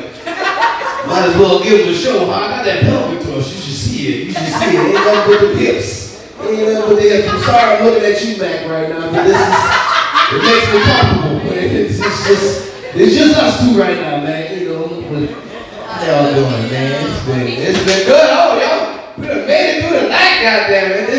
Might 1.07 1.33
as 1.33 1.35
well 1.35 1.63
give 1.63 1.79
them 1.81 1.89
a 1.89 1.97
show. 1.97 2.29
I 2.29 2.61
got 2.61 2.65
that 2.65 2.81
pelvic 2.81 3.21
thrust. 3.23 3.55
You 3.55 3.61
should 3.61 3.73
see 3.73 4.07
it. 4.07 4.17
You 4.27 4.33
should 4.33 4.53
see 4.53 4.77
it. 4.77 4.85
Ain't 4.85 4.93
nothing 4.93 5.33
but 5.33 5.39
the 5.41 5.57
hips. 5.57 6.21
Ain't 6.39 6.61
nothing 6.61 6.93
but 6.93 6.95
the 6.95 7.09
hips. 7.09 7.27
I'm 7.27 7.41
sorry 7.41 7.77
I'm 7.77 7.85
looking 7.85 8.05
at 8.05 8.17
you, 8.21 8.37
Mac, 8.37 8.69
right 8.69 8.89
now, 8.89 9.09
but 9.09 9.23
this 9.25 9.33
is 9.33 9.49
it 10.31 10.41
makes 10.45 10.67
me 10.71 10.79
comfortable. 10.85 11.37
But 11.41 11.57
it's, 11.57 11.97
it's 11.97 12.19
just 12.27 12.47
it's 12.93 13.15
just 13.17 13.33
us 13.41 13.59
two 13.59 13.79
right 13.79 13.97
now, 13.97 14.21
man. 14.21 14.59
You 14.59 14.69
know, 14.69 14.85
but 15.09 15.25
how 15.89 16.05
y'all 16.05 16.33
doing, 16.37 16.69
man? 16.69 17.09
It's 17.09 17.25
been 17.25 17.47
it's 17.49 17.81
been 17.81 18.05
good. 18.05 18.29
Oh, 18.29 18.61
y'all, 18.61 19.17
we 19.17 19.25
made 19.25 19.65
it 19.73 19.81
through 19.81 19.99
the 19.99 20.09
night, 20.09 20.37
goddamn 20.45 20.91
it. 20.91 21.10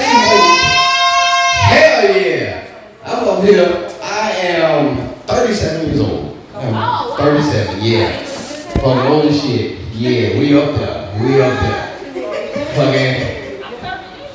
Up 3.43 3.49
here. 3.49 3.99
I 4.03 4.31
am 4.31 5.15
37 5.27 5.87
years 5.87 6.01
old. 6.01 6.39
Oh, 6.55 6.61
I'm 6.61 7.11
um, 7.11 7.17
37, 7.19 7.81
yeah. 7.83 8.23
Fucking 8.23 9.13
old 9.13 9.27
as 9.27 9.41
shit. 9.41 9.79
Yeah, 9.93 10.39
we 10.39 10.57
up 10.57 10.75
there. 10.77 11.21
We 11.21 11.43
up 11.43 11.61
there. 11.61 12.67
Fucking. 12.75 13.43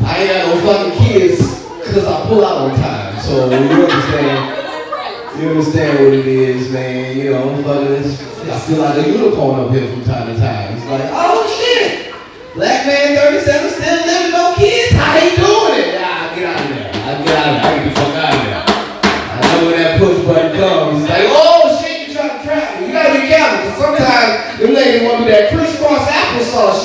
I 0.06 0.17
ain't 0.20 0.30
got 0.30 0.56
no 0.56 0.62
fucking 0.62 1.06
kids 1.06 1.38
because 1.80 2.06
I 2.06 2.26
pull 2.28 2.46
out 2.46 2.72
on 2.72 2.78
time. 2.78 3.20
So 3.22 3.50
you 3.50 3.56
understand. 3.56 4.54
You 5.39 5.50
understand 5.50 6.00
what 6.00 6.13
it 6.13 6.28
is, 6.28 6.72
man. 6.72 7.17
You 7.17 7.32
know, 7.32 7.63
fucking. 7.63 8.50
I 8.50 8.60
feel 8.60 8.80
like 8.80 9.06
a 9.06 9.10
unicorn 9.10 9.60
up 9.60 9.72
here 9.72 9.89
from 9.91 10.04
time 10.04 10.34
to 10.34 10.39
time. 10.39 10.78
It's 10.78 10.86
like, 10.86 11.10
oh 11.13 11.48
shit. 11.60 12.13
Black 12.56 12.88
man 12.88 13.15
37 13.15 13.66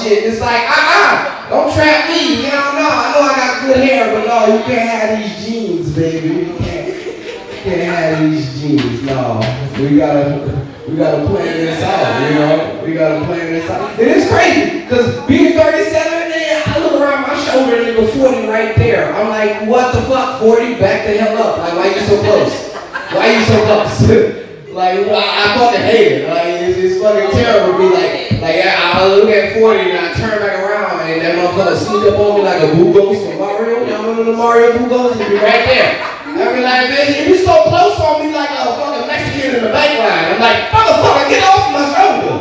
shit. 0.02 0.24
It's 0.24 0.40
like, 0.40 0.62
uh-uh, 0.66 1.48
don't 1.48 1.72
trap 1.72 2.10
me. 2.10 2.42
Know, 2.42 2.50
no, 2.50 2.88
I 2.90 3.12
know 3.14 3.22
I 3.22 3.34
got 3.36 3.62
good 3.66 3.76
hair, 3.78 4.14
but 4.14 4.26
no, 4.26 4.58
you 4.58 4.64
can't 4.64 4.88
have 4.88 5.18
these 5.18 5.46
jeans, 5.46 5.94
baby. 5.94 6.28
You 6.28 6.56
can't, 6.58 6.88
you 6.88 7.60
can't 7.62 7.82
have 7.82 8.30
these 8.30 8.60
jeans. 8.60 9.02
No, 9.02 9.38
we 9.78 9.96
gotta, 9.96 10.66
we 10.88 10.96
gotta 10.96 11.26
plan 11.26 11.56
this 11.56 11.82
out. 11.82 12.28
You 12.28 12.38
know, 12.38 12.82
we 12.84 12.94
gotta 12.94 13.24
plan 13.26 13.52
this 13.52 13.70
out. 13.70 13.98
It 13.98 14.08
is 14.08 14.28
crazy 14.28 14.80
because 14.82 15.26
being 15.26 15.56
37, 15.56 16.28
man, 16.28 16.62
I 16.66 16.78
look 16.80 17.00
around 17.00 17.22
my 17.22 17.36
shoulder 17.44 17.76
and 17.76 17.86
nigga 17.86 18.10
40 18.20 18.48
right 18.48 18.74
there. 18.76 19.14
I'm 19.14 19.28
like, 19.28 19.68
what 19.68 19.94
the 19.94 20.02
fuck, 20.02 20.40
40? 20.40 20.74
Back 20.80 21.06
the 21.06 21.16
hell 21.16 21.38
up. 21.38 21.58
Like, 21.58 21.74
why 21.74 21.94
you 21.94 22.00
so 22.00 22.20
close? 22.20 22.72
Why 23.14 23.32
you 23.38 23.44
so 23.44 23.64
close? 23.64 24.38
Like, 24.72 25.00
well, 25.00 25.20
I 25.22 25.54
fucking 25.58 25.82
hate 25.82 26.12
it. 26.12 26.28
Like, 26.30 26.46
it's, 26.46 26.78
it's 26.78 27.02
fucking 27.02 27.30
terrible 27.32 27.76
to 27.76 27.78
be 27.78 27.94
like, 27.94 28.31
like, 28.42 28.58
I, 28.58 28.98
I 28.98 29.06
look 29.06 29.30
at 29.30 29.54
40 29.54 29.78
and 29.78 29.98
I 29.98 30.12
turn 30.18 30.42
back 30.42 30.58
around 30.58 31.06
and 31.06 31.22
that 31.22 31.38
motherfucker 31.38 31.78
sneak 31.78 32.10
up 32.10 32.18
on 32.18 32.36
me 32.36 32.42
like 32.42 32.58
a 32.58 32.74
Boo 32.74 32.92
Ghost 32.92 33.22
from 33.22 33.38
Mario. 33.38 33.86
Y'all 33.86 34.02
remember 34.02 34.24
the 34.24 34.36
Mario 34.36 34.78
Boo 34.78 34.88
Ghost? 34.88 35.20
He'd 35.20 35.30
be 35.30 35.34
right 35.38 35.62
there. 35.70 35.94
I 36.02 36.56
be 36.56 36.62
like, 36.62 36.90
bitch, 36.90 37.22
you 37.22 37.32
be 37.32 37.38
so 37.38 37.54
close 37.70 37.94
on 38.02 38.26
me 38.26 38.34
like 38.34 38.50
a 38.50 38.74
fucking 38.74 39.06
Mexican 39.06 39.56
in 39.56 39.62
the 39.62 39.70
bank 39.70 39.94
line. 39.94 40.34
I'm 40.34 40.40
like, 40.42 40.74
motherfucker, 40.74 41.28
get 41.30 41.42
off 41.46 41.70
my 41.70 41.86
shoulder. 41.94 42.34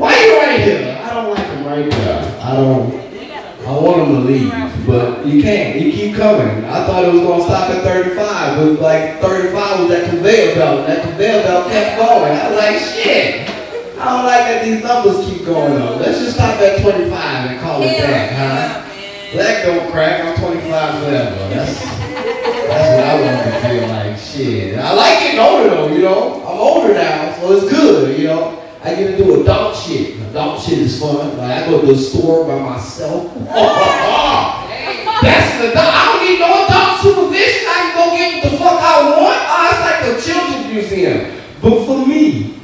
Why 0.00 0.16
you 0.16 0.38
right 0.38 0.60
here? 0.60 0.96
I 0.96 1.12
don't 1.12 1.30
like 1.30 1.46
him 1.46 1.66
right 1.66 1.90
there. 1.90 2.40
I 2.40 2.56
don't. 2.56 2.98
I 3.68 3.72
want 3.72 4.08
him 4.08 4.14
to 4.14 4.20
leave, 4.20 4.86
but 4.86 5.26
you 5.26 5.42
can't. 5.42 5.76
He 5.76 5.92
keep 5.92 6.16
coming. 6.16 6.64
I 6.64 6.86
thought 6.86 7.04
it 7.04 7.12
was 7.12 7.20
gonna 7.20 7.44
stop 7.44 7.68
at 7.68 7.82
35, 7.82 8.56
but 8.56 8.80
like 8.80 9.20
35 9.20 9.80
was 9.80 9.88
that 9.90 10.08
conveyor 10.08 10.54
belt. 10.54 10.86
That 10.86 11.02
conveyor 11.02 11.42
belt 11.42 11.70
kept 11.70 11.98
going. 11.98 12.32
I 12.32 12.48
was 12.48 12.56
like, 12.56 12.78
shit. 12.80 13.57
I 13.98 14.04
don't 14.14 14.26
like 14.26 14.46
that 14.46 14.64
these 14.64 14.82
numbers 14.82 15.26
keep 15.26 15.44
going 15.44 15.82
up. 15.82 15.98
Let's 15.98 16.20
just 16.20 16.34
stop 16.36 16.60
at 16.60 16.80
25 16.80 17.10
and 17.50 17.60
call 17.60 17.82
it 17.82 17.98
that, 17.98 18.30
huh? 18.32 19.36
That 19.36 19.66
don't 19.66 19.90
crack. 19.90 20.24
I'm 20.24 20.38
25 20.38 21.02
forever. 21.02 21.36
That's 21.50 21.82
that's 21.82 22.88
what 22.94 23.04
I 23.04 23.14
want 23.20 23.42
to 23.42 23.52
feel 23.66 23.88
like. 23.88 24.16
Shit. 24.18 24.78
I 24.78 24.92
like 24.94 25.18
getting 25.18 25.40
older 25.40 25.70
though. 25.70 25.88
You 25.88 26.02
know, 26.02 26.34
I'm 26.46 26.58
older 26.58 26.94
now, 26.94 27.34
so 27.40 27.52
it's 27.56 27.68
good. 27.68 28.18
You 28.18 28.28
know. 28.28 28.54
I 28.84 28.94
get 28.94 29.16
to 29.16 29.24
do 29.24 29.42
adult 29.42 29.74
shit. 29.76 30.16
Adult 30.30 30.62
shit 30.62 30.78
is 30.78 31.00
fun. 31.00 31.36
Like 31.36 31.64
I 31.64 31.66
go 31.66 31.80
to 31.80 31.86
the 31.88 31.96
store 31.96 32.46
by 32.46 32.60
myself. 32.60 33.34
That's 35.20 35.54
an 35.58 35.70
adult. 35.72 35.90
I 35.90 36.06
don't 36.06 36.22
need 36.22 36.38
no 36.38 36.64
adult 36.64 37.00
supervision. 37.02 37.66
I 37.66 37.74
can 37.82 37.90
go 37.98 38.16
get 38.16 38.28
what 38.38 38.42
the 38.46 38.56
fuck 38.56 38.78
I 38.78 39.02
want. 39.10 39.42
Oh, 39.42 39.66
it's 39.74 39.82
like 39.82 40.00
a 40.06 40.14
children's 40.22 40.72
museum. 40.72 41.34
But 41.60 41.84
for 41.86 42.06
me, 42.06 42.54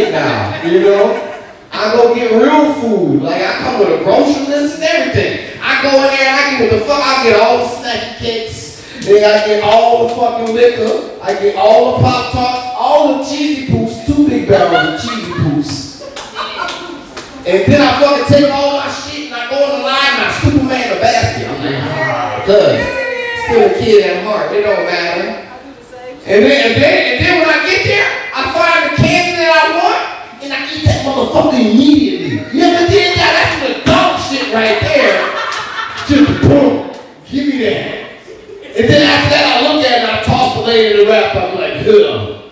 and 0.00 0.12
now, 0.12 0.62
you 0.64 0.80
know. 0.80 1.28
I 1.74 1.92
go 1.94 2.14
get 2.14 2.30
real 2.32 2.74
food. 2.74 3.22
Like 3.22 3.40
I 3.40 3.58
come 3.64 3.80
with 3.80 4.00
a 4.00 4.04
grocery 4.04 4.46
list 4.46 4.74
and 4.76 4.84
everything. 4.84 5.58
I 5.62 5.82
go 5.82 5.88
in 5.88 6.14
there 6.14 6.28
and 6.28 6.36
I 6.36 6.50
get 6.50 6.60
what 6.60 6.78
the 6.78 6.84
fuck. 6.84 7.02
I 7.02 7.24
get 7.24 7.40
all 7.40 7.58
the 7.58 7.68
snack 7.80 8.18
kits. 8.18 9.06
Then 9.06 9.24
I 9.24 9.46
get 9.46 9.64
all 9.64 10.06
the 10.06 10.14
fucking 10.14 10.54
liquor. 10.54 11.18
I 11.22 11.32
get 11.34 11.56
all 11.56 11.96
the 11.96 12.02
Pop 12.04 12.32
Tarts, 12.32 12.76
all 12.78 13.18
the 13.18 13.24
cheesy 13.24 13.72
poops, 13.72 14.06
two 14.06 14.28
big 14.28 14.46
barrels 14.46 15.02
of 15.02 15.10
cheesy 15.10 15.32
poops. 15.32 16.02
And 17.44 17.66
then 17.66 17.80
I 17.80 18.00
fucking 18.00 18.26
take 18.28 18.52
all 18.52 18.76
my 18.78 18.88
shit 18.92 19.32
and 19.32 19.34
I 19.34 19.50
go 19.50 19.58
in 19.64 19.70
the 19.80 19.84
line 19.84 20.12
and 20.12 20.22
I 20.22 20.30
Superman 20.44 20.96
a 20.96 21.00
basket. 21.00 21.48
I'm 21.48 21.58
like, 21.64 22.46
cuz. 22.46 22.78
Still 23.42 23.64
a 23.66 23.74
kid 23.80 24.04
at 24.06 24.24
heart. 24.24 24.52
It 24.52 24.62
don't 24.62 24.86
matter. 24.86 25.48
And 26.24 26.44
then, 26.44 26.70
and 26.70 26.82
then, 26.82 27.12
and 27.16 27.24
then 27.24 27.40
when 27.40 27.48
I 27.50 27.66
get 27.66 27.82
there, 27.82 28.06
I 28.30 28.42
find 28.54 28.78
the 28.81 28.81
I 29.52 29.76
want 29.76 30.42
and 30.42 30.52
I 30.52 30.66
eat 30.74 30.84
that 30.84 31.04
motherfucker 31.04 31.54
immediately. 31.54 32.40
You 32.56 32.64
ever 32.64 32.90
did 32.90 33.16
that? 33.16 33.32
That's 33.36 33.54
some 33.60 33.80
adult 33.82 34.20
shit 34.26 34.52
right 34.54 34.80
there. 34.80 35.20
Just 36.08 36.42
boom. 36.42 36.90
Give 37.28 37.46
me 37.46 37.64
that. 37.64 38.02
And 38.74 38.88
then 38.88 39.02
after 39.02 39.30
that, 39.30 39.44
I 39.52 39.72
look 39.72 39.84
at 39.84 39.92
it 39.92 39.98
and 39.98 40.10
I 40.10 40.22
toss 40.22 40.54
the 40.56 40.62
lady 40.62 41.00
in 41.00 41.04
the 41.04 41.12
wrap. 41.12 41.36
I'm 41.36 41.54
like, 41.54 41.84
huh, 41.84 42.42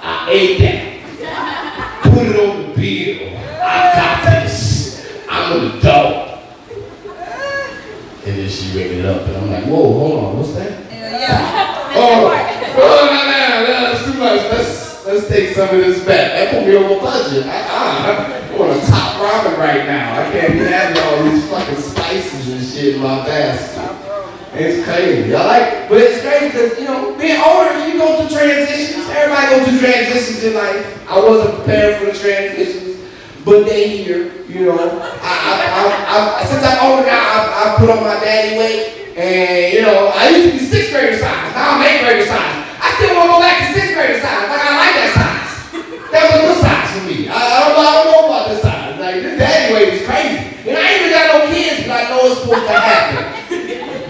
I 0.00 0.30
ate 0.30 0.58
that. 0.60 2.02
Put 2.02 2.26
it 2.26 2.40
on 2.40 2.56
the 2.62 2.74
bill. 2.74 3.38
I 3.62 3.92
got 3.94 4.42
this. 4.42 5.06
I'm 5.28 5.52
an 5.52 5.78
adult. 5.78 6.40
And 8.24 8.36
then 8.38 8.48
she 8.48 8.78
it 8.78 9.04
up, 9.06 9.26
and 9.26 9.36
I'm 9.36 9.50
like, 9.50 9.64
whoa, 9.64 9.92
hold 9.92 10.24
on, 10.24 10.36
what's 10.38 10.52
that? 10.54 10.84
Oh, 11.94 12.28
oh, 12.76 13.06
no, 13.06 13.20
no, 13.24 13.36
no, 13.64 13.92
that's 13.92 14.04
too 14.04 14.18
much. 14.18 14.42
Let's 14.52 14.87
let's 15.08 15.26
take 15.26 15.56
some 15.56 15.68
of 15.72 15.80
this 15.80 16.04
back. 16.04 16.36
That 16.36 16.52
put 16.52 16.68
me 16.68 16.76
over 16.76 17.00
budget. 17.00 17.46
I, 17.46 17.64
I, 17.64 18.52
I 18.52 18.58
want 18.58 18.76
a 18.76 18.86
top 18.86 19.16
ramen 19.16 19.56
right 19.56 19.86
now. 19.86 20.20
I 20.20 20.30
can't 20.30 20.52
be 20.52 20.64
having 20.68 21.00
all 21.00 21.24
these 21.24 21.48
fucking 21.48 21.80
spices 21.80 22.48
and 22.52 22.60
shit 22.60 22.96
in 22.96 23.00
my 23.00 23.24
basket. 23.24 23.96
It's 24.52 24.84
crazy. 24.84 25.34
I 25.34 25.44
like, 25.44 25.88
but 25.88 25.98
it's 25.98 26.20
crazy 26.20 26.46
because 26.48 26.78
you 26.78 26.84
know, 26.84 27.16
being 27.16 27.40
older, 27.40 27.88
you 27.88 27.96
go 27.96 28.20
through 28.20 28.36
transitions. 28.36 29.08
Everybody 29.08 29.56
go 29.56 29.64
through 29.64 29.80
transitions 29.80 30.44
in 30.44 30.54
life. 30.54 31.08
I 31.08 31.18
wasn't 31.18 31.54
prepared 31.56 32.00
for 32.00 32.12
the 32.12 32.18
transitions, 32.18 33.00
but 33.44 33.64
they 33.64 33.96
here. 33.96 34.32
You 34.44 34.66
know, 34.66 34.76
I, 34.76 35.08
I, 35.24 35.64
I, 36.08 36.40
I, 36.40 36.44
since 36.44 36.64
I'm 36.64 36.84
older 36.84 37.06
now, 37.06 37.20
I, 37.20 37.74
I 37.74 37.78
put 37.78 37.88
on 37.90 38.02
my 38.02 38.18
daddy 38.20 38.58
weight, 38.58 39.16
and 39.16 39.74
you 39.74 39.82
know, 39.82 40.10
I 40.14 40.28
used 40.30 40.52
to 40.52 40.58
be 40.58 40.64
sixth 40.64 40.92
grader 40.92 41.16
size. 41.16 41.54
Now 41.54 41.76
I'm 41.76 41.82
eighth 41.82 42.04
grader 42.04 42.26
size. 42.26 42.57
I 42.78 42.88
still 42.96 43.12
want 43.14 43.26
to 43.26 43.32
go 43.34 43.38
back 43.42 43.56
to 43.60 43.66
sixth 43.74 43.94
grader 43.94 44.18
size. 44.22 44.46
Like 44.48 44.62
I 44.62 44.72
like 44.78 44.94
that 44.98 45.10
size. 45.14 45.52
That 46.08 46.22
was 46.24 46.34
a 46.34 46.42
good 46.46 46.58
size 46.62 46.88
for 46.94 47.02
me. 47.04 47.28
I, 47.28 47.36
I 47.36 47.56
don't 47.62 47.74
know. 47.74 47.84
I 47.84 47.92
don't 47.98 48.08
know 48.10 48.22
about 48.30 48.44
this 48.50 48.62
size. 48.62 48.98
Like 48.98 49.16
this 49.22 49.34
daddy 49.38 49.74
weight 49.74 49.90
is 49.94 50.02
crazy, 50.06 50.70
and 50.70 50.74
I 50.78 50.82
ain't 50.86 51.00
even 51.02 51.12
got 51.12 51.26
no 51.34 51.38
kids, 51.52 51.86
but 51.86 51.94
I 51.94 52.02
know 52.10 52.20
it's 52.30 52.40
supposed 52.40 52.66
to 52.66 52.74
happen 52.74 53.38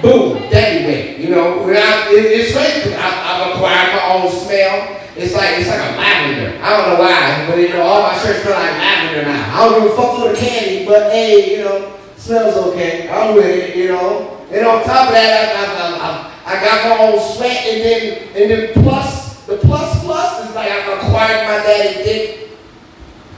boom, 0.03 0.51
daddy 0.51 0.87
weight. 0.87 1.19
You 1.19 1.31
know, 1.31 1.63
when 1.63 1.77
I, 1.77 2.09
it, 2.11 2.25
it's 2.25 2.53
crazy 2.55 2.91
because 2.91 2.99
I've 2.99 3.55
acquired 3.55 3.93
my 3.95 4.05
own 4.15 4.31
smell. 4.31 4.97
It's 5.17 5.35
like 5.35 5.59
it's 5.59 5.69
like 5.69 5.83
a 5.83 5.99
lavender. 5.99 6.63
I 6.63 6.77
don't 6.77 6.95
know 6.95 7.01
why, 7.03 7.47
but 7.49 7.59
you 7.59 7.71
know, 7.71 7.83
all 7.83 8.03
my 8.03 8.15
shirts 8.23 8.43
smell 8.43 8.55
like 8.55 8.79
lavender 8.79 9.23
now. 9.27 9.43
I 9.51 9.69
don't 9.69 9.83
give 9.83 9.93
a 9.93 9.97
fuck 9.97 10.19
for 10.19 10.29
the 10.31 10.37
candy, 10.37 10.87
but 10.87 11.11
hey, 11.11 11.59
you 11.59 11.65
know, 11.65 11.99
smells 12.17 12.57
okay. 12.71 13.09
I'm 13.09 13.35
with 13.35 13.47
it, 13.47 13.77
you 13.77 13.89
know. 13.89 14.47
And 14.51 14.65
on 14.65 14.85
top 14.85 15.09
of 15.09 15.15
that, 15.15 15.53
I, 15.53 15.63
I, 15.67 15.87
I, 15.99 16.09
I 16.09 16.38
got 16.55 16.99
my 16.99 17.05
own 17.07 17.21
sweat, 17.35 17.67
and 17.67 17.83
then 17.83 18.01
and 18.37 18.51
then 18.51 18.83
plus 18.83 19.45
the 19.47 19.57
plus 19.59 20.05
plus 20.05 20.49
is 20.49 20.55
like 20.55 20.71
I've 20.71 20.99
acquired 20.99 21.45
my 21.49 21.65
daddy 21.65 22.05
dick. 22.05 22.51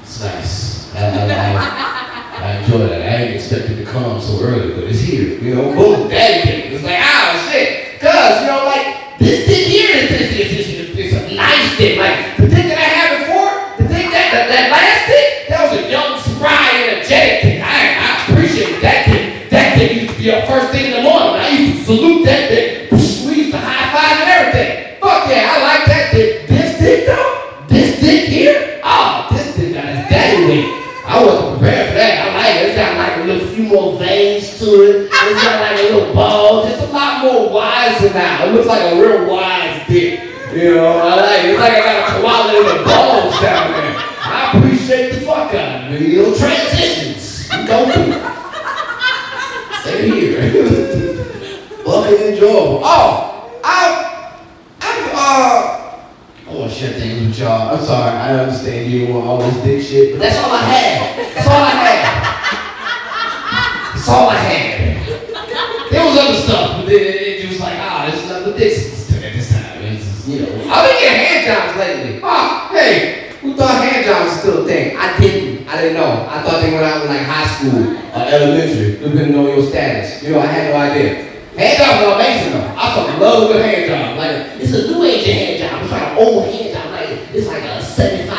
It's 0.02 0.20
nice. 0.20 0.94
I, 0.94 1.06
I, 1.06 1.30
I, 1.30 2.44
I 2.44 2.56
enjoy 2.58 2.78
that. 2.88 3.02
I 3.02 3.22
ain't 3.22 3.34
expected 3.36 3.76
to 3.78 3.84
come 3.84 4.20
so 4.20 4.42
early, 4.42 4.74
but 4.74 4.84
it's 4.84 5.00
here. 5.00 5.38
You 5.38 5.54
know, 5.54 5.72
boom, 5.74 6.08
daddy 6.08 6.50
dick. 6.50 6.72
It's 6.72 6.84
like, 6.84 6.98
ah, 6.98 7.48
shit. 7.50 8.00
Cause, 8.00 8.40
you 8.42 8.46
know, 8.48 8.64
like, 8.64 9.18
this 9.18 9.46
dick 9.46 9.66
here 9.68 9.96
is, 9.96 10.10
is, 10.10 10.30
is, 10.34 10.50
is, 10.58 10.90
is, 10.90 10.98
is 10.98 11.12
a 11.14 11.34
nice 11.36 11.76
dick. 11.78 11.98
Like, 11.98 12.36
the 12.38 12.48
dick 12.48 12.66
that 12.66 12.78
I 12.78 12.90
had 12.90 13.08
before, 13.22 13.52
the 13.78 13.86
dick 13.92 14.10
that, 14.10 14.32
that, 14.34 14.48
that 14.50 14.66
last 14.72 15.06
dick, 15.06 15.48
that 15.48 15.60
was 15.70 15.78
a 15.78 15.90
young, 15.90 16.18
spry, 16.18 16.70
energetic 16.74 17.42
dick. 17.42 17.62
I, 17.62 17.94
I 17.94 18.32
appreciate 18.32 18.80
that 18.82 19.06
dick. 19.06 19.50
That 19.50 19.78
dick 19.78 19.92
used 19.94 20.14
to 20.14 20.18
be 20.18 20.30
up 20.32 20.48
first 20.48 20.72
thing 20.72 20.90
a 33.30 33.46
few 33.48 33.64
more 33.64 33.98
veins 33.98 34.58
to 34.58 34.66
it. 34.82 35.10
It's 35.12 35.42
got 35.42 35.60
like 35.60 35.78
a 35.80 35.94
little 35.94 36.14
ball. 36.14 36.66
It's 36.66 36.82
a 36.82 36.86
lot 36.86 37.24
more 37.24 37.50
wiser 37.50 38.12
now. 38.12 38.46
It 38.46 38.54
looks 38.54 38.66
like 38.66 38.92
a 38.92 39.00
real 39.00 39.30
wise 39.30 39.86
dick. 39.86 40.20
You 40.54 40.74
know, 40.74 40.98
I 40.98 41.14
like 41.16 41.44
it. 41.44 41.50
It's 41.50 41.60
like 41.60 41.72
I 41.72 41.80
got 41.80 42.08
a 42.08 42.20
koala 42.20 42.54
in 42.54 42.78
the 42.78 42.84
balls 42.84 43.40
down 43.40 43.70
there. 43.72 43.96
I 44.22 44.58
appreciate 44.58 45.12
the 45.14 45.20
fuck 45.20 45.54
out 45.54 45.86
of 45.86 45.94
it. 45.94 46.02
You 46.02 46.22
know, 46.22 46.34
transitions. 46.34 47.48
Don't 47.48 47.94
do. 47.94 48.12
Stay 49.82 50.10
here. 50.10 50.40
Fucking 51.84 52.18
enjoyable. 52.34 52.80
Oh, 52.84 53.60
I, 53.64 54.36
I, 54.80 55.10
uh, 55.14 56.50
I 56.50 56.54
want 56.54 56.72
to 56.72 56.76
share 56.76 56.98
y'all. 57.40 57.76
I'm 57.76 57.84
sorry. 57.84 58.16
I 58.16 58.38
understand 58.40 58.90
you 58.92 59.12
want 59.12 59.26
all 59.26 59.38
this 59.38 59.56
dick 59.62 59.82
shit, 59.82 60.12
but 60.14 60.22
that's 60.22 60.38
all 60.44 60.52
I 60.52 60.62
had. 60.62 61.34
That's 61.34 61.46
all 61.46 61.62
I 61.62 61.70
had. 61.70 62.19
That's 64.10 64.22
all 64.22 64.30
I 64.30 64.42
had. 64.42 65.90
There 65.92 66.04
was 66.04 66.18
other 66.18 66.34
stuff, 66.34 66.82
but 66.82 66.92
it, 66.92 67.44
it 67.44 67.48
was 67.48 67.60
like, 67.60 67.78
ah, 67.78 68.10
this 68.10 68.24
is 68.24 68.26
another 68.28 68.58
dick 68.58 68.74
at 69.22 69.32
this 69.38 69.52
time. 69.54 69.82
It's, 69.86 70.26
you 70.26 70.42
know, 70.42 70.50
I've 70.66 70.82
been 70.82 70.98
getting 70.98 71.22
hand 71.22 71.46
jobs 71.46 71.78
lately. 71.78 72.20
Oh, 72.20 72.70
hey, 72.72 73.30
who 73.40 73.54
thought 73.54 73.86
hand 73.86 74.04
jobs 74.04 74.34
was 74.34 74.40
still 74.40 74.64
a 74.64 74.66
thing? 74.66 74.96
I 74.98 75.16
didn't. 75.16 75.68
I 75.68 75.80
didn't 75.80 75.94
know. 75.94 76.26
I 76.28 76.42
thought 76.42 76.60
they 76.60 76.72
went 76.72 76.82
out 76.82 77.02
in 77.02 77.08
like 77.08 77.22
high 77.22 77.46
school 77.54 77.86
or 77.86 78.26
elementary, 78.26 78.98
depending 78.98 79.38
on 79.38 79.46
your 79.46 79.62
status. 79.62 80.24
You 80.24 80.32
know, 80.32 80.40
I 80.40 80.46
had 80.46 80.74
no 80.74 80.76
idea. 80.76 81.30
Hand 81.54 81.78
jobs 81.78 82.02
are 82.02 82.14
amazing 82.18 82.52
though. 82.58 82.66
I 82.66 82.94
fucking 82.96 83.20
love 83.20 83.48
a 83.48 83.52
good 83.52 83.62
hand 83.64 83.86
job. 83.86 84.18
Like, 84.18 84.58
it's 84.60 84.74
a 84.74 84.90
new 84.90 85.04
age 85.04 85.22
of 85.22 85.34
hand 85.38 85.62
job. 85.62 85.82
It's 85.82 85.92
like 85.92 86.02
an 86.02 86.18
old 86.18 86.50
hand 86.50 86.74
job. 86.74 86.90
Like, 86.90 87.10
it's 87.30 87.46
like 87.46 87.62
a 87.62 87.80
75 87.80 88.29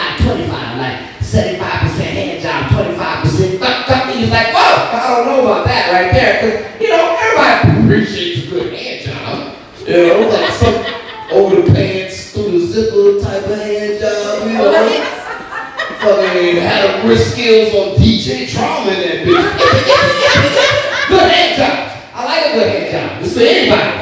about 5.41 5.65
that 5.65 5.91
right 5.91 6.11
there, 6.13 6.41
because 6.41 6.81
you 6.81 6.89
know 6.89 7.17
everybody 7.19 7.83
appreciates 7.83 8.47
a 8.47 8.49
good 8.49 8.73
hand 8.73 9.05
job. 9.05 9.55
You 9.87 10.07
know, 10.07 10.29
like 10.29 10.51
some 10.53 10.77
over 11.31 11.61
the 11.61 11.73
pants, 11.73 12.31
through 12.33 12.51
the 12.51 12.65
zipper 12.65 13.19
type 13.21 13.43
of 13.43 13.57
hand 13.57 13.99
job. 13.99 14.47
You 14.47 14.53
know, 14.53 15.17
fucking 16.01 16.55
had 16.57 17.03
a 17.03 17.07
wrist 17.07 17.31
skills 17.33 17.73
on 17.75 17.95
DJ 17.97 18.49
Trauma 18.49 18.91
in 18.91 19.01
that 19.01 19.27
bitch. 19.27 21.07
good 21.09 21.31
hand 21.31 21.57
job. 21.57 22.11
I 22.13 22.25
like 22.25 22.45
a 22.45 22.53
good 22.53 22.67
hand 22.67 22.91
job. 22.91 23.23
Just 23.23 23.35
say 23.35 23.67
anybody. 23.67 24.00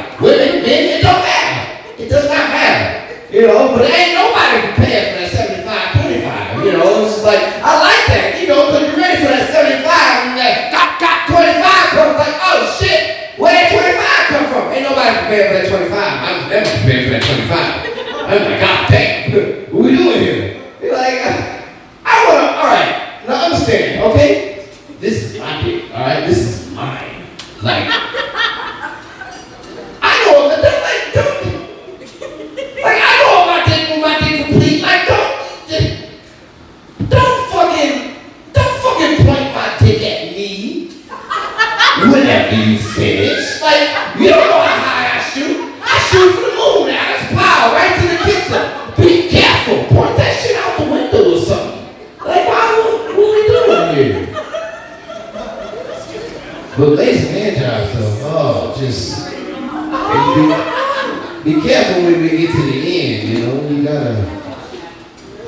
Never 17.19 17.41
prepared 17.41 17.83
25. 17.83 18.29
I'm 18.29 18.51
like, 18.51 18.59
god 18.59 18.89
damn, 18.89 19.73
what 19.73 19.83
we 19.83 19.95
doing 19.95 20.19
here? 20.19 20.58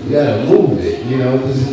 You 0.04 0.10
gotta 0.12 0.46
move 0.46 0.80
it, 0.80 1.06
you 1.06 1.18
know, 1.18 1.38
because 1.38 1.72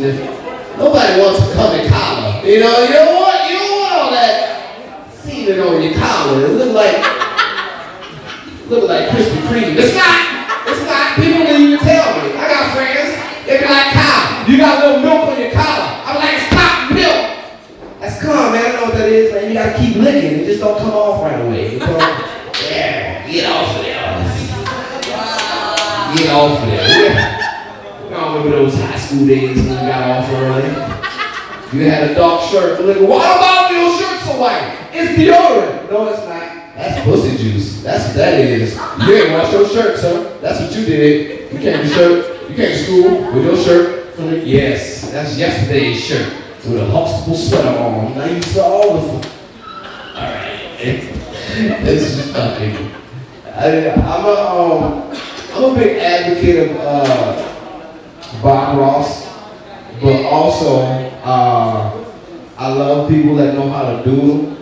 nobody 0.77 1.21
wants 1.21 1.47
to 1.47 1.53
come 1.53 1.79
in 1.79 1.89
collar, 1.89 2.45
you 2.45 2.59
know, 2.59 2.83
you 2.83 2.93
don't 2.93 3.15
want, 3.15 3.49
you 3.49 3.57
don't 3.57 3.79
want 3.81 3.93
all 3.93 4.11
that 4.11 5.11
semen 5.13 5.59
on 5.59 5.81
your 5.81 5.93
collar, 5.97 6.45
it 6.45 6.53
look 6.53 6.73
like, 6.73 6.97
look 8.69 8.87
like 8.87 9.09
Krispy 9.09 9.41
Kreme, 9.49 9.75
it's 9.75 9.95
not, 9.95 10.69
it's 10.69 10.85
not, 10.85 11.15
people 11.15 11.41
didn't 11.45 11.73
even 11.73 11.79
tell 11.79 12.05
me, 12.21 12.37
I 12.37 12.47
got 12.47 12.75
friends, 12.75 13.17
they 13.45 13.59
be 13.59 13.65
like, 13.65 13.91
Kyle, 13.93 14.49
you 14.49 14.57
got 14.57 14.83
a 14.83 14.87
little 14.87 15.01
milk 15.01 15.29
on 15.29 15.41
your 15.41 15.51
collar, 15.51 15.89
I'm 16.05 16.15
like, 16.15 16.33
it's 16.37 16.53
not 16.53 16.93
milk, 16.93 17.29
that's 17.99 18.21
calm, 18.23 18.53
man. 18.53 18.65
I 18.65 18.71
know 18.75 18.83
what 18.85 18.93
that 18.93 19.09
is, 19.09 19.33
man. 19.33 19.47
You 19.49 19.53
gotta 19.55 19.77
keep 19.77 19.97
licking. 19.97 20.39
It 20.39 20.45
just 20.45 20.61
don't 20.61 20.79
come 20.79 20.91
off 20.91 21.21
right 21.21 21.41
away. 21.41 21.73
You 21.73 21.79
know? 21.79 21.97
yeah, 22.69 23.29
get 23.29 23.51
off 23.51 23.75
of 23.75 23.81
there. 23.83 23.99
Get 26.15 26.29
off 26.33 26.63
of 26.63 26.67
there. 26.69 27.38
Remember 28.39 28.63
those 28.63 28.75
high 28.75 28.95
school 28.95 29.27
days 29.27 29.57
when 29.57 29.65
you 29.65 29.73
got 29.73 30.23
off 30.23 30.29
early? 30.31 31.77
You 31.77 31.89
had 31.89 32.11
a 32.11 32.15
dark 32.15 32.49
shirt. 32.49 32.79
Look, 32.79 33.01
what 33.01 33.19
about 33.19 33.69
your 33.69 33.91
shirt 33.99 34.21
so 34.21 34.39
white? 34.39 34.77
It's 34.93 35.11
deodorant. 35.19 35.91
No, 35.91 36.07
it's 36.07 36.19
not. 36.19 36.75
That's 36.77 37.03
pussy 37.03 37.35
juice. 37.35 37.83
That's 37.83 38.05
what 38.05 38.15
that 38.15 38.39
is. 38.39 38.75
You 38.75 39.13
ain't 39.13 39.33
wash 39.33 39.51
your 39.51 39.67
shirt, 39.67 39.99
sir. 39.99 40.39
That's 40.39 40.61
what 40.61 40.73
you 40.73 40.85
did. 40.85 41.51
You 41.51 41.59
came 41.59 41.81
to 41.81 41.87
shirt. 41.89 42.49
You 42.49 42.55
came 42.55 42.71
to 42.71 42.77
school 42.77 43.33
with 43.33 43.43
your 43.43 43.57
shirt. 43.57 44.45
Yes, 44.47 45.11
that's 45.11 45.37
yesterday's 45.37 46.01
shirt 46.01 46.33
with 46.63 46.77
a 46.77 46.85
Huxtable 46.85 47.35
sweater 47.35 47.77
on. 47.77 48.15
Now 48.15 48.25
you 48.25 48.41
saw 48.41 48.63
all 48.63 48.97
of 48.99 49.21
them. 49.21 49.31
Alright. 50.15 50.77
this 51.83 52.17
is 52.17 52.31
fucking. 52.31 52.89
I, 53.47 53.89
I'm 53.89 54.25
a, 54.25 54.31
um, 54.31 55.17
I'm 55.53 55.75
a 55.75 55.75
big 55.75 55.97
advocate 55.97 56.69
of 56.69 56.77
uh, 56.77 57.48
Bob 58.41 58.77
Ross, 58.77 59.27
but 60.01 60.25
also 60.25 60.81
uh, 61.23 62.05
I 62.57 62.67
love 62.73 63.09
people 63.09 63.35
that 63.35 63.55
know 63.55 63.69
how 63.69 63.97
to 63.97 64.03
doodle, 64.03 64.57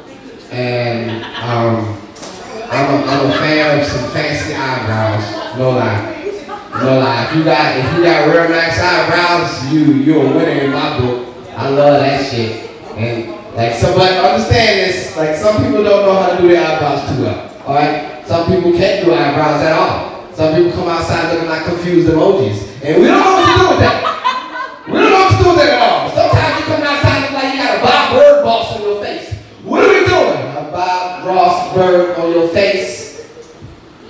and 0.51 1.23
um, 1.36 1.97
I'm 2.69 2.93
a, 2.93 3.06
I'm 3.06 3.30
a 3.30 3.34
fan 3.38 3.80
of 3.80 3.86
some 3.86 4.12
fancy 4.12 4.53
eyebrows. 4.53 5.58
No 5.58 5.71
lie. 5.71 6.13
No 6.82 6.99
lie. 6.99 7.25
If 7.30 7.36
you 7.36 7.43
got 7.43 7.77
if 7.77 7.97
you 7.97 8.03
got 8.03 8.27
real 8.27 8.49
nice 8.49 8.80
eyebrows, 8.80 9.73
you 9.73 9.93
you're 9.93 10.25
a 10.25 10.36
winner 10.36 10.63
in 10.63 10.71
my 10.71 10.99
book. 10.99 11.36
I 11.56 11.69
love 11.69 11.99
that 11.99 12.30
shit. 12.30 12.69
And 12.95 13.32
like 13.56 13.73
somebody 13.73 14.15
understand 14.15 14.80
this, 14.80 15.17
like 15.17 15.36
some 15.36 15.58
people 15.58 15.84
don't 15.84 16.06
know 16.06 16.19
how 16.19 16.36
to 16.36 16.41
do 16.41 16.47
their 16.47 16.65
eyebrows 16.65 17.10
too 17.10 17.23
well. 17.23 17.63
Alright? 17.65 18.27
Some 18.27 18.45
people 18.47 18.71
can't 18.73 19.03
do 19.03 19.13
eyebrows 19.13 19.63
at 19.63 19.73
all. 19.73 20.06
Some 20.38 20.54
people 20.54 20.71
come 20.71 20.88
outside 20.88 21.34
looking 21.34 21.50
like 21.50 21.65
confused 21.65 22.08
emojis. 22.10 22.62
And 22.86 23.02
we 23.02 23.08
don't 23.08 23.26
know 23.26 23.41
what 23.41 23.50
to 23.50 23.58
do 23.58 23.69
with 23.73 23.80
that. 23.82 24.86
We 24.86 24.93
don't 24.93 25.10
know 25.10 25.17
what 25.17 25.32
to 25.34 25.43
do 25.43 25.50
with 25.50 25.58
that 25.58 25.73
at 25.73 25.82
all. 25.82 26.13
Sometimes 26.13 26.60
you 26.60 26.65
come 26.69 26.84
outside 26.86 27.21
looking 27.21 27.38
like 27.41 27.54
you 27.56 27.58
got 27.58 27.73
a 27.73 27.82
Bob 27.82 28.13
Bird 28.13 28.43
boss 28.45 28.76
on 28.76 28.82
your 28.84 29.04
face. 29.04 29.34
What 29.63 29.82
are 29.82 29.89
we 29.89 30.06
doing? 30.06 30.38
A 30.54 30.69
Bob 30.69 31.26
Ross 31.26 31.73
bird 31.73 32.19
on 32.19 32.30
your 32.30 32.47
face. 32.50 33.26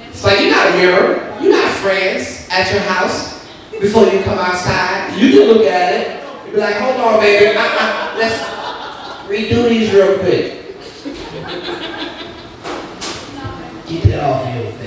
It's 0.09 0.21
like 0.25 0.41
you're 0.41 0.51
not 0.51 0.67
a 0.67 0.71
mirror. 0.75 1.37
You're 1.39 1.53
not 1.53 1.71
friends 1.75 2.45
at 2.51 2.73
your 2.73 2.81
house 2.81 3.47
before 3.79 4.07
you 4.07 4.21
come 4.23 4.37
outside. 4.37 5.17
You 5.17 5.31
can 5.31 5.47
look 5.47 5.65
at 5.65 5.93
it. 5.93 6.27
You 6.45 6.51
be 6.51 6.59
like, 6.59 6.75
hold 6.75 6.97
on, 6.97 7.21
baby. 7.21 7.55
Uh-uh. 7.55 8.17
Let's 8.17 8.35
redo 9.29 9.69
these 9.69 9.93
real 9.93 10.19
quick. 10.19 10.75
Get 13.87 14.03
that 14.11 14.23
off 14.25 14.43
your 14.53 14.71
face. 14.73 14.86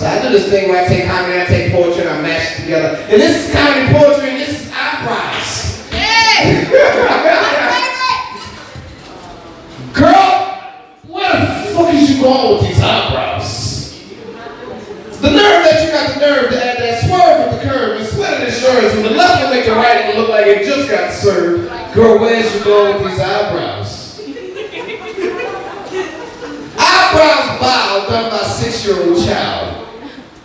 So 0.00 0.06
I 0.06 0.22
do 0.22 0.30
this 0.30 0.48
thing 0.48 0.70
where 0.70 0.82
I 0.82 0.88
take 0.88 1.06
comedy, 1.06 1.38
I 1.38 1.44
take 1.44 1.72
poetry, 1.72 2.00
and 2.00 2.08
I 2.08 2.22
mash 2.22 2.58
it 2.58 2.62
together. 2.62 2.96
And 2.96 3.20
this 3.20 3.36
is 3.36 3.52
comedy, 3.52 3.92
poetry, 3.92 4.30
and 4.30 4.40
this 4.40 4.48
is 4.48 4.72
eyebrows. 4.72 5.76
Girl, 9.92 10.56
where 11.06 11.32
the 11.36 11.44
fuck 11.74 11.92
is 11.92 12.16
you 12.16 12.22
going 12.22 12.56
with 12.56 12.64
these 12.66 12.80
eyebrows? 12.80 14.00
The 15.20 15.28
nerve 15.28 15.68
that 15.68 15.84
you 15.84 15.92
got 15.92 16.14
the 16.14 16.20
nerve 16.20 16.48
to 16.50 16.56
add 16.64 16.78
that 16.78 17.04
swerve 17.04 17.52
with 17.52 17.60
the 17.60 17.68
curve 17.68 18.00
and 18.00 18.08
sweat 18.08 18.40
insurance 18.42 18.94
when 18.94 19.02
the 19.02 19.10
left 19.10 19.42
will 19.42 19.50
make 19.50 19.66
the 19.66 19.72
right 19.72 20.16
look 20.16 20.30
like 20.30 20.46
it 20.46 20.64
just 20.64 20.88
got 20.88 21.12
served. 21.12 21.68
Girl, 21.94 22.18
where's 22.18 22.50
you 22.54 22.64
going 22.64 23.02
with 23.02 23.12
these 23.12 23.20
eyebrows? 23.20 24.18
eyebrows 26.78 27.60
bow 27.60 28.06
done 28.08 28.30
by 28.30 28.42
six-year-old 28.44 29.22
child. 29.26 29.79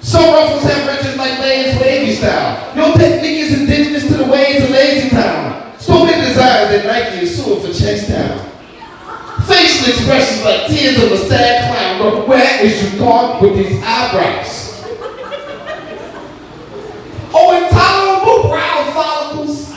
Some 0.05 0.33
ruffles 0.35 0.61
have 0.63 0.85
ridges 0.87 1.17
like 1.17 1.39
Lay's 1.39 1.81
wavy 1.81 2.13
style. 2.13 2.75
Your 2.75 2.93
technique 2.93 3.39
is 3.39 3.59
indigenous 3.59 4.03
to 4.07 4.13
the 4.17 4.25
ways 4.25 4.63
of 4.63 4.69
lazy 4.69 5.09
town. 5.09 5.73
Many 5.87 6.27
desires 6.27 6.69
that 6.69 6.85
Nike 6.85 7.25
is 7.25 7.43
suing 7.43 7.59
for 7.59 7.73
checks 7.73 8.07
down. 8.07 8.37
Facial 9.47 9.89
expressions 9.89 10.45
like 10.45 10.67
tears 10.67 11.01
of 11.01 11.11
a 11.11 11.17
sad 11.17 11.73
clown. 11.73 11.99
But 11.99 12.27
where 12.27 12.63
is 12.63 12.93
you 12.93 12.99
going 12.99 13.41
with 13.41 13.55
these 13.57 13.81
eyebrows? 13.83 14.83
Oh, 17.33 17.65
intolerable 17.65 18.49
brow 18.49 18.91
follicles. 18.93 19.71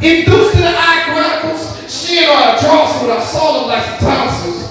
Induced 0.00 0.54
to 0.54 0.60
the 0.62 0.74
eye 0.78 1.02
chronicles. 1.10 1.92
She 1.92 2.18
and 2.18 2.30
I 2.30 2.56
Charleston 2.60 3.08
when 3.08 3.18
I 3.18 3.24
saw 3.24 3.66
like 3.66 3.84
some 3.84 3.98
tonsils. 3.98 4.67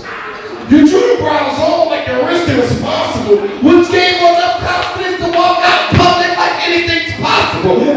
The 0.70 1.18
brows 1.22 1.60
on 1.62 1.88
like 1.88 2.06
you're 2.08 2.26
risk 2.28 2.50
irresponsible, 2.50 3.38
which 3.38 3.90
gave 3.90 4.20
her 4.20 4.36
enough 4.36 4.60
confidence 4.60 5.24
to 5.24 5.32
walk 5.32 5.60
out 5.64 5.96
public 5.96 6.38
like 6.38 6.68
anything's 6.68 7.14
possible. 7.22 7.78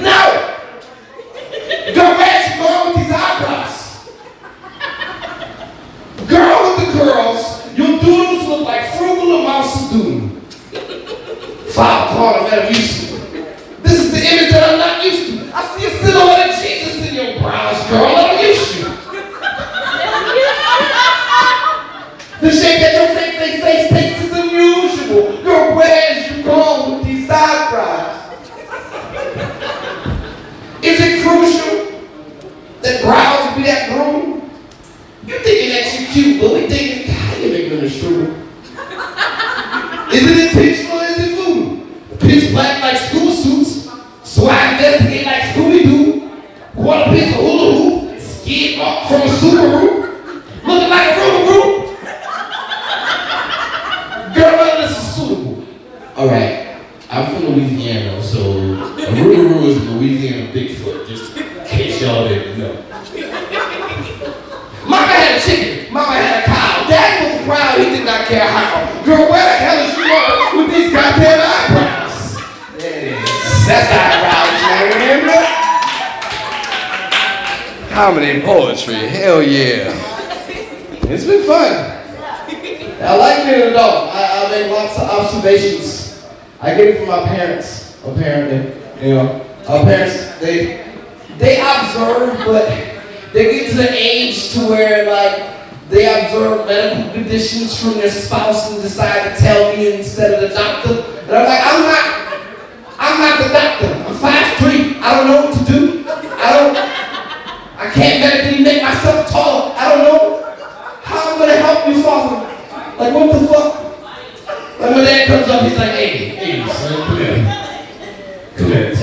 no! 0.00 0.20
Girl, 1.92 2.16
where's 2.16 2.44
she 2.46 2.56
going 2.56 2.88
with 2.88 2.96
these 2.96 3.12
eyebrows? 3.12 3.76
Girl 6.26 6.56
with 6.64 6.86
the 6.86 6.92
curls, 6.98 7.44
your 7.76 8.00
doodles 8.00 8.48
look 8.48 8.64
like 8.66 8.96
frugal 8.96 9.36
and 9.36 9.44
mouse 9.44 9.90
doom. 9.92 10.40
Foul 11.68 12.16
corner 12.16 12.48
Metamucil. 12.48 13.82
This 13.82 14.00
is 14.00 14.10
the 14.10 14.20
image 14.26 14.50
that 14.52 14.62
I'm 14.72 14.78
not 14.78 15.04
used 15.04 15.26
to. 15.32 15.54
I 15.54 15.76
see 15.76 15.84
a 15.84 15.90
silhouette 16.02 16.55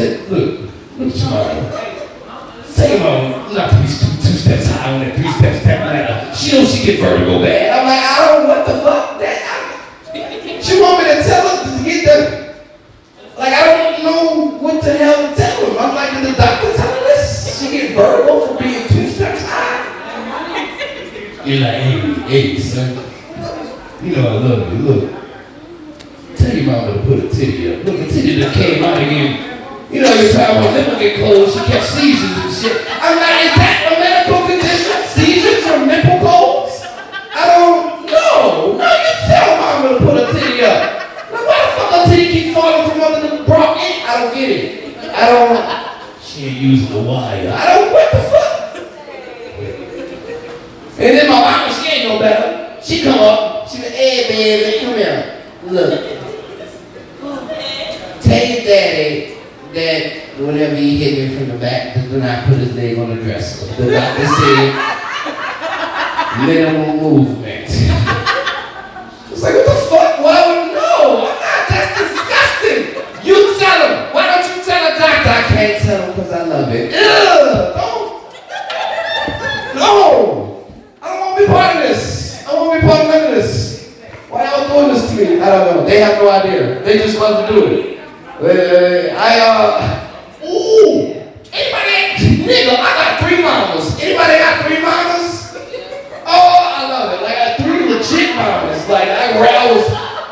Take, 0.03 0.29
look, 0.29 0.59
look 0.99 1.13
at 1.13 1.15
your 1.15 1.29
mama. 1.29 1.71
Take 2.75 2.99
him 2.99 3.07
on, 3.07 3.55
not 3.55 3.71
be 3.71 3.87
two, 3.87 4.11
two 4.19 4.35
steps 4.35 4.65
high 4.67 4.91
on 4.91 4.99
that 4.99 5.15
three 5.15 5.31
steps 5.31 5.61
step 5.61 5.79
ladder. 5.79 6.35
She 6.35 6.51
knows 6.51 6.75
she 6.75 6.85
get 6.85 6.99
vertigo 6.99 7.39
bad. 7.39 7.82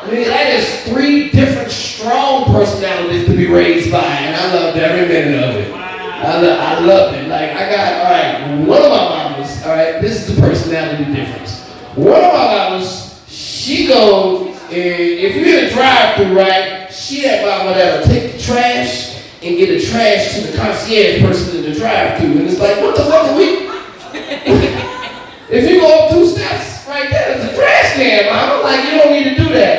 Was, 0.04 0.12
nigga, 0.12 0.26
that 0.26 0.54
is 0.54 0.84
three 0.86 1.30
different 1.30 1.72
strong 1.72 2.46
personalities 2.46 3.26
to 3.28 3.36
be 3.36 3.48
raised 3.48 3.92
by, 3.92 4.00
and 4.04 4.36
I 4.36 4.54
loved 4.54 4.78
every 4.78 5.08
minute 5.08 5.44
of 5.44 5.56
it. 5.56 5.72
I, 5.74 6.40
lo- 6.42 6.58
I 6.60 6.80
loved 6.80 7.18
it. 7.18 7.28
Like, 7.28 7.52
I 7.52 7.70
got, 7.70 7.94
all 7.94 8.12
right, 8.12 8.68
one 8.68 8.82
of 8.82 8.90
my 8.92 9.32
mamas, 9.32 9.64
all 9.64 9.70
right, 9.70 10.02
this 10.02 10.28
is 10.28 10.36
the 10.36 10.42
personality 10.42 11.06
difference. 11.14 11.68
One 11.96 12.24
of 12.24 12.34
my 12.34 12.70
mamas, 12.70 13.24
she 13.28 13.88
goes, 13.88 14.58
and 14.66 14.76
if 14.76 15.36
you're 15.36 15.60
in 15.60 15.66
a 15.66 15.70
drive-through, 15.70 16.38
right, 16.38 16.92
she 16.92 17.24
that 17.24 17.46
mama 17.46 17.78
that'll 17.78 18.06
take 18.08 18.34
the 18.34 18.40
trash 18.40 19.18
and 19.44 19.58
get 19.58 19.68
the 19.68 19.86
trash 19.86 20.36
to 20.36 20.48
the 20.48 20.58
concierge 20.58 21.22
person 21.22 21.58
in 21.58 21.72
the 21.72 21.78
drive-through, 21.78 22.32
and 22.32 22.42
it's 22.50 22.60
like, 22.60 22.78
what 22.78 22.96
the 22.96 23.04
fuck 23.04 23.28
are 23.28 23.38
we? 23.38 23.68
if 25.50 25.70
you 25.70 25.82
go 25.82 26.06
up 26.06 26.12
two 26.12 26.26
steps, 26.28 26.88
right 26.88 27.10
there, 27.10 27.38
there's 27.38 27.52
a 27.52 27.56
trash 27.56 27.94
can, 27.96 28.26
mama. 28.32 28.64
Like, 28.64 28.86
you 28.86 28.92
don't 29.00 29.12
need 29.12 29.24
to 29.24 29.31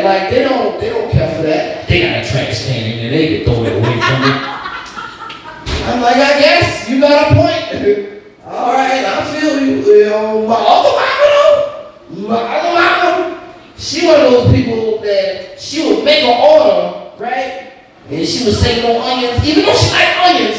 that. 0.02 0.22
Like, 0.22 0.30
they 0.30 0.42
don't, 0.42 0.80
they 0.80 0.90
don't 0.90 1.10
care 1.10 1.36
for 1.36 1.42
that. 1.42 1.88
They 1.88 2.00
got 2.02 2.24
a 2.24 2.28
trash 2.28 2.66
can 2.66 2.90
in 2.90 2.96
there, 2.98 3.10
they 3.10 3.36
can 3.36 3.44
throw 3.44 3.64
it 3.64 3.72
away 3.72 4.00
from 4.00 4.20
me. 4.22 4.52
I'm 5.84 6.00
like, 6.00 6.16
I 6.16 6.40
guess 6.40 6.88
you 6.88 7.00
got 7.00 7.32
a 7.32 7.34
point. 7.34 8.22
All 8.46 8.72
right, 8.72 9.04
I 9.04 9.40
feel 9.40 9.60
you. 9.60 9.82
you 9.82 10.04
know, 10.06 10.46
my 10.46 10.54
other 10.54 10.92
mama, 10.92 11.92
though, 12.10 12.28
my 12.28 12.36
other 12.36 12.74
mama, 12.74 13.54
she 13.76 14.06
one 14.06 14.20
of 14.20 14.30
those 14.30 14.54
people 14.54 15.00
that 15.02 15.60
she 15.60 15.88
would 15.88 16.04
make 16.04 16.24
an 16.24 16.38
order, 16.38 17.10
right? 17.18 17.72
And 18.08 18.26
she 18.26 18.44
would 18.44 18.54
say 18.54 18.82
no 18.82 19.00
onions, 19.00 19.44
even 19.46 19.64
though 19.64 19.74
she 19.74 19.90
like 19.90 20.16
onions. 20.18 20.58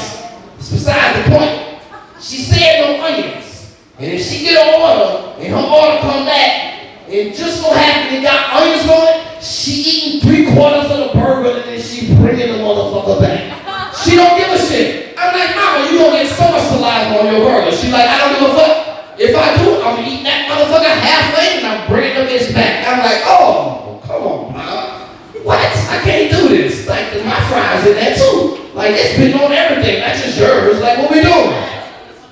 It's 0.58 0.72
beside 0.72 1.24
the 1.24 1.38
point. 1.38 1.82
She 2.22 2.38
said 2.38 2.82
no 2.82 3.06
onions. 3.06 3.76
And 4.00 4.12
if 4.12 4.26
she 4.26 4.44
get 4.44 4.58
an 4.58 4.82
order 4.82 5.40
and 5.40 5.54
her 5.54 5.62
order 5.62 6.02
come 6.02 6.26
back, 6.26 6.74
and 7.08 7.36
just 7.36 7.62
so 7.62 7.72
happen 7.74 8.16
it 8.16 8.24
got 8.24 8.54
onions 8.54 8.90
on 8.90 9.08
it, 9.08 9.23
she 9.44 9.72
eating 9.84 10.22
three 10.22 10.48
quarters 10.56 10.90
of 10.90 10.98
the 10.98 11.20
burger 11.20 11.60
and 11.60 11.68
then 11.68 11.82
she 11.82 12.16
bringing 12.16 12.48
the 12.48 12.64
motherfucker 12.64 13.20
back. 13.20 13.94
She 13.94 14.16
don't 14.16 14.40
give 14.40 14.48
a 14.48 14.58
shit. 14.58 15.20
I'm 15.20 15.36
like, 15.36 15.56
mama, 15.56 15.92
you 15.92 16.00
gonna 16.00 16.24
get 16.24 16.32
so 16.32 16.48
much 16.50 16.64
saliva 16.72 17.20
on 17.20 17.28
your 17.28 17.44
burger. 17.44 17.76
She 17.76 17.92
like, 17.92 18.08
I 18.08 18.18
don't 18.24 18.40
give 18.40 18.50
a 18.50 18.54
fuck. 18.56 19.20
If 19.20 19.36
I 19.36 19.58
do, 19.60 19.84
I'm 19.84 20.00
eating 20.00 20.24
that 20.24 20.48
motherfucker 20.48 20.90
halfway 20.90 21.60
and 21.60 21.68
I'm 21.68 21.88
bringing 21.92 22.16
the 22.16 22.32
bitch 22.32 22.54
back. 22.54 22.88
I'm 22.88 23.00
like, 23.04 23.22
oh, 23.28 24.02
come 24.08 24.24
on, 24.24 24.54
mom. 24.54 25.10
What? 25.44 25.60
I 25.60 26.02
can't 26.02 26.32
do 26.32 26.48
this. 26.48 26.88
Like, 26.88 27.14
my 27.26 27.40
fries 27.52 27.86
in 27.86 27.94
there 27.94 28.16
too. 28.16 28.72
Like, 28.74 28.96
it's 28.96 29.18
been 29.18 29.34
on 29.38 29.52
everything. 29.52 30.00
That's 30.00 30.24
just 30.24 30.40
yours. 30.40 30.80
Like, 30.80 30.98
what 30.98 31.12
we 31.12 31.22
doing? 31.22 31.54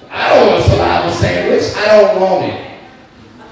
I 0.10 0.30
don't 0.30 0.48
want 0.48 0.66
a 0.66 0.70
saliva 0.70 1.14
sandwich. 1.14 1.76
I 1.76 1.86
don't 1.88 2.22
want 2.22 2.46
it. 2.46 2.80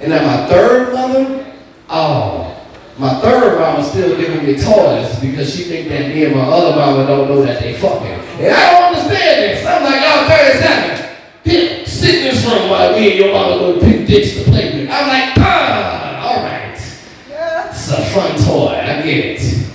And 0.02 0.12
then 0.12 0.26
my 0.26 0.48
third 0.48 0.94
mother, 0.94 1.54
oh, 1.90 2.59
my 3.00 3.18
third 3.22 3.58
mama 3.58 3.82
still 3.82 4.18
giving 4.18 4.46
me 4.46 4.62
toys 4.62 5.18
because 5.22 5.56
she 5.56 5.64
think 5.64 5.88
that 5.88 6.10
me 6.10 6.26
and 6.26 6.36
my 6.36 6.42
other 6.42 6.76
mama 6.76 7.08
don't 7.08 7.30
know 7.30 7.42
that 7.44 7.62
they 7.62 7.74
fucking. 7.76 8.08
And 8.08 8.54
I 8.54 8.72
don't 8.74 8.94
understand 8.94 9.42
this. 9.42 9.66
I'm 9.66 9.84
like, 9.84 10.02
y'all 10.04 10.28
37. 10.28 11.18
Here, 11.46 11.86
sit 11.86 12.16
in 12.16 12.24
this 12.26 12.46
room 12.46 12.70
while 12.70 12.92
me 12.92 13.12
and 13.12 13.20
your 13.20 13.32
mama 13.32 13.56
go 13.56 13.80
to 13.80 13.80
pick 13.80 14.06
dicks 14.06 14.36
to 14.36 14.44
play 14.44 14.82
with. 14.82 14.90
I'm 14.92 15.08
like, 15.08 15.38
ah, 15.38 16.28
all 16.28 16.44
right. 16.44 16.76
It's 16.76 17.90
a 17.90 18.04
fun 18.12 18.36
toy. 18.44 18.76
I 18.76 19.02
get 19.02 19.40
it. 19.40 19.68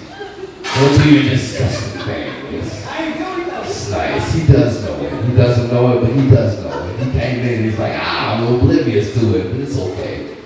Don't 0.63 1.03
do 1.03 1.15
your 1.15 1.23
disgusting 1.23 2.03
thing. 2.03 2.55
It's, 2.57 2.85
it's 2.85 3.91
nice. 3.91 4.35
He 4.35 4.53
does 4.53 4.85
know 4.85 5.03
it. 5.03 5.25
He 5.25 5.35
doesn't 5.35 5.73
know 5.73 5.97
it, 5.97 6.01
but 6.03 6.13
he 6.13 6.29
does 6.29 6.63
know 6.63 6.89
it. 6.89 6.99
He 6.99 7.11
came 7.19 7.41
in 7.41 7.55
and 7.55 7.65
he's 7.65 7.79
like, 7.79 7.95
ah, 7.97 8.35
I'm 8.37 8.55
oblivious 8.55 9.15
to 9.15 9.39
it, 9.39 9.51
but 9.51 9.61
it's 9.61 9.79
okay. 9.79 10.37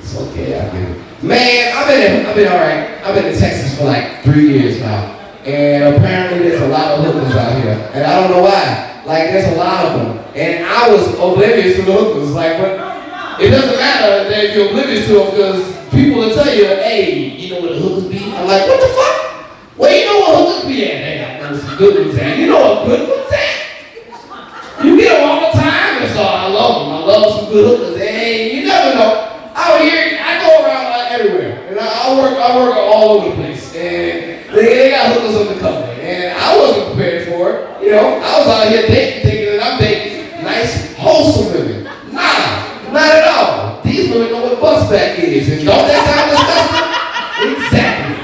It's 0.00 0.16
okay, 0.16 0.58
I 0.58 0.72
get 0.72 0.96
it. 0.96 1.07
Man, 1.20 1.76
I've 1.76 1.88
been, 1.88 2.26
I've 2.26 2.36
been 2.36 2.46
alright. 2.46 3.02
I've 3.02 3.12
been 3.12 3.32
in 3.32 3.36
Texas 3.36 3.76
for 3.76 3.86
like 3.86 4.22
three 4.22 4.52
years 4.52 4.78
now. 4.78 5.18
And 5.44 5.96
apparently 5.96 6.48
there's 6.48 6.62
a 6.62 6.68
lot 6.68 6.92
of 6.96 7.04
hookers 7.04 7.34
out 7.34 7.60
here. 7.60 7.90
And 7.92 8.06
I 8.06 8.20
don't 8.20 8.30
know 8.30 8.42
why. 8.42 9.02
Like, 9.04 9.32
there's 9.32 9.52
a 9.52 9.56
lot 9.56 9.84
of 9.86 9.98
them. 9.98 10.24
And 10.36 10.64
I 10.64 10.88
was 10.88 11.08
oblivious 11.14 11.74
to 11.74 11.82
the 11.82 11.92
hookers. 11.92 12.30
Like, 12.30 12.58
but 12.58 13.42
it 13.42 13.50
doesn't 13.50 13.74
matter 13.74 14.30
that 14.30 14.54
you're 14.54 14.68
oblivious 14.68 15.06
to 15.08 15.14
them 15.14 15.30
because 15.32 15.90
people 15.90 16.20
will 16.20 16.34
tell 16.34 16.54
you, 16.54 16.66
hey, 16.86 17.34
you 17.34 17.50
know 17.50 17.62
where 17.62 17.74
the 17.74 17.80
hookers 17.80 18.04
be? 18.04 18.22
I'm 18.22 18.46
like, 18.46 18.68
what 18.68 18.80
the 18.80 18.86
fuck? 18.94 19.76
Well, 19.76 19.90
you 19.90 20.06
know 20.06 20.20
what 20.20 20.38
hookers 20.38 20.68
be 20.70 20.84
at? 20.84 21.02
Hey, 21.02 21.42
I 21.42 21.50
know 21.50 21.58
some 21.58 21.76
good 21.78 22.06
ones 22.06 22.16
at. 22.16 22.38
You 22.38 22.46
know 22.46 22.60
what 22.60 22.86
good 22.86 23.08
ones 23.08 23.32
at? 23.32 24.84
You 24.84 24.96
get 24.96 25.18
them 25.18 25.28
all 25.28 25.50
the 25.50 25.58
time, 25.58 25.98
and 25.98 26.14
so 26.14 26.22
I 26.22 26.46
love 26.46 26.86
them. 26.86 26.94
I 26.94 26.98
love 27.02 27.40
some 27.40 27.50
good 27.50 27.66
hookers. 27.66 28.00
And 28.00 28.52
you 28.56 28.68
never 28.68 28.94
know. 28.94 29.24
Out 29.56 29.80
here, 29.80 30.16
I 30.22 30.38
go 30.46 30.64
around 30.64 30.97
everywhere, 31.18 31.66
and 31.68 31.78
I, 31.78 31.86
I 31.86 32.20
work, 32.20 32.38
I 32.38 32.56
work 32.56 32.74
all 32.74 33.18
over 33.18 33.30
the 33.30 33.34
place, 33.36 33.74
and 33.74 34.54
they, 34.54 34.64
they 34.64 34.90
got 34.90 35.12
hookers 35.12 35.36
undercover, 35.36 35.86
and 36.00 36.38
I 36.38 36.56
wasn't 36.56 36.86
prepared 36.94 37.28
for 37.28 37.50
it. 37.50 37.82
You 37.82 37.90
know, 37.92 38.20
I 38.22 38.38
was 38.38 38.48
out 38.48 38.68
here 38.68 38.86
dating, 38.86 39.22
thinking 39.22 39.58
that 39.58 39.62
I'm 39.62 39.78
dating 39.78 40.18
nice, 40.42 40.94
wholesome 40.96 41.52
women. 41.52 41.84
Nah, 42.12 42.92
not 42.92 43.10
at 43.14 43.28
all. 43.28 43.82
These 43.82 44.10
women 44.10 44.32
know 44.32 44.42
what 44.42 44.60
bus 44.60 44.90
back 44.90 45.18
is, 45.18 45.48
and 45.48 45.64
don't 45.64 45.86
that 45.88 46.02
sound 46.08 46.30
disgusting? 46.32 47.64
exactly. 47.64 48.16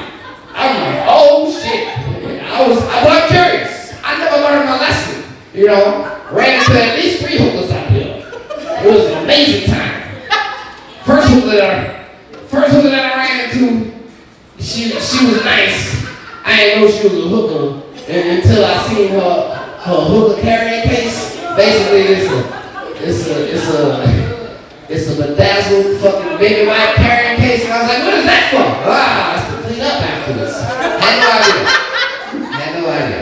I'm 0.54 0.74
like, 0.80 1.04
oh 1.08 1.50
shit. 1.52 1.88
I 2.44 2.68
was, 2.68 2.78
I, 2.78 3.04
but 3.04 3.22
I'm 3.22 3.28
curious. 3.28 3.94
I 4.02 4.18
never 4.18 4.36
learned 4.42 4.64
my 4.68 4.78
lesson. 4.78 5.24
You 5.52 5.66
know, 5.66 6.20
ran 6.32 6.60
into 6.60 6.82
at 6.82 6.96
least 6.96 7.22
three 7.22 7.38
hookers 7.38 7.70
out 7.70 7.90
here. 7.90 8.24
It 8.24 8.90
was 8.90 9.10
an 9.10 9.24
amazing 9.24 9.70
time. 9.70 10.02
First 11.04 11.28
hooker 11.28 11.56
that 11.56 11.62
I, 11.62 11.93
first 12.54 12.72
woman 12.76 12.92
that 12.92 13.10
I 13.10 13.18
ran 13.18 13.50
into, 13.50 13.90
she 14.62 14.94
she 15.02 15.26
was 15.26 15.42
nice. 15.42 16.06
I 16.46 16.54
didn't 16.56 16.82
know 16.82 16.88
she 16.88 17.08
was 17.08 17.18
a 17.18 17.28
hooker 17.28 17.82
and, 18.06 18.38
until 18.38 18.64
I 18.64 18.86
seen 18.86 19.08
her 19.10 19.54
her 19.82 20.00
hooker 20.06 20.40
carrying 20.40 20.86
case. 20.86 21.34
Basically, 21.58 22.14
it's 22.14 22.30
a 22.30 22.38
it's 23.02 23.26
a 23.26 23.34
it's 23.52 23.68
a 23.74 23.78
it's 24.88 25.06
a 25.10 25.14
bedazzled 25.18 25.98
fucking 25.98 26.38
baby 26.38 26.66
white 26.68 26.94
carrying 26.94 27.40
case, 27.40 27.64
and 27.64 27.72
I 27.72 27.82
was 27.82 27.88
like, 27.90 28.02
what 28.06 28.14
is 28.14 28.24
that 28.24 28.42
for? 28.54 28.62
Ah, 28.86 29.34
it's 29.34 29.50
to 29.50 29.56
clean 29.66 29.82
up 29.82 29.98
after 29.98 30.32
this. 30.38 30.54
Had 30.54 31.16
no 31.18 31.30
idea. 31.34 31.66
Had 32.54 32.70
no 32.78 32.82
idea. 32.86 33.20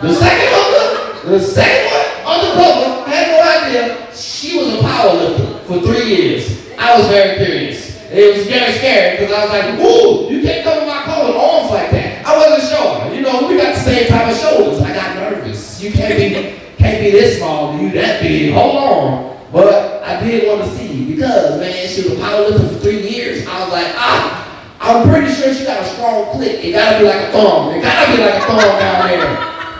The 0.00 0.14
second 0.14 0.48
hooker, 0.56 1.28
the 1.28 1.40
second 1.40 1.84
one 1.92 2.08
undercover, 2.32 3.10
had 3.10 3.24
no 3.28 3.38
idea. 3.44 4.14
She 4.14 4.56
was 4.56 4.74
a 4.74 4.80
power 4.80 5.12
lifter 5.14 5.58
for 5.66 5.80
three 5.82 6.08
years. 6.16 6.64
I 6.84 6.98
was 6.98 7.08
very 7.08 7.36
curious. 7.38 7.96
It 8.12 8.36
was 8.36 8.46
very 8.46 8.70
scary 8.76 9.16
because 9.16 9.32
I 9.32 9.40
was 9.40 9.52
like, 9.56 9.80
"Ooh, 9.80 10.28
you 10.28 10.42
can't 10.42 10.62
come 10.62 10.82
in 10.82 10.86
my 10.86 11.00
with 11.00 11.34
arms 11.34 11.70
like 11.70 11.90
that." 11.96 12.26
I 12.26 12.36
wasn't 12.36 12.68
sure. 12.68 13.08
You 13.08 13.22
know, 13.22 13.48
we 13.48 13.56
got 13.56 13.74
the 13.74 13.80
same 13.80 14.06
type 14.06 14.28
of 14.30 14.36
shoulders. 14.36 14.82
I 14.82 14.92
got 14.92 15.16
nervous. 15.16 15.82
You 15.82 15.90
can't 15.92 16.14
be 16.14 16.60
can't 16.76 17.00
be 17.00 17.10
this 17.10 17.38
small 17.38 17.80
you 17.80 17.88
that 17.92 18.20
big. 18.20 18.52
Hold 18.52 18.76
on. 18.76 19.40
But 19.50 20.04
I 20.04 20.20
did 20.22 20.46
want 20.46 20.60
to 20.68 20.76
see 20.76 21.06
because 21.10 21.58
man, 21.58 21.88
she 21.88 22.02
was 22.02 22.18
a 22.18 22.20
power 22.20 22.52
for 22.52 22.78
three 22.84 23.08
years. 23.08 23.46
I 23.48 23.64
was 23.64 23.72
like, 23.72 23.88
ah, 23.96 24.44
I'm 24.78 25.08
pretty 25.08 25.32
sure 25.32 25.54
she 25.54 25.64
got 25.64 25.80
a 25.80 25.88
strong 25.88 26.36
click. 26.36 26.62
It 26.62 26.72
gotta 26.72 26.98
be 26.98 27.06
like 27.08 27.28
a 27.28 27.32
thumb. 27.32 27.72
It 27.72 27.80
gotta 27.80 28.12
be 28.12 28.22
like 28.22 28.34
a 28.34 28.44
thumb 28.44 28.78
down 28.78 29.08
there. 29.08 29.34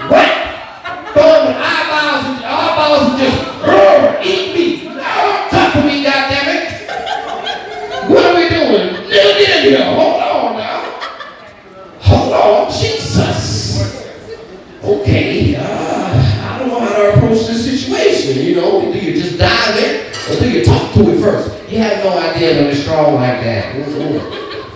What? 0.09 0.31
Thumb 1.13 1.53
and 1.53 1.59
eyeballs 1.61 2.25
and 2.33 2.45
eyeballs 2.49 3.11
and 3.13 3.19
just 3.21 3.55
eat 4.25 4.44
Do 18.55 18.99
you 19.01 19.15
just 19.21 19.37
dive 19.37 19.77
in 19.77 20.07
or 20.31 20.39
do 20.39 20.49
you 20.49 20.65
talk 20.65 20.95
to 20.95 21.11
it 21.11 21.21
first? 21.21 21.65
He 21.65 21.75
had 21.75 22.05
no 22.05 22.17
idea 22.17 22.55
when 22.55 22.71
it's 22.71 22.83
strong 22.83 23.15
like 23.15 23.43
that. 23.43 23.75
Ooh, 23.75 23.81
ooh. 23.81 24.21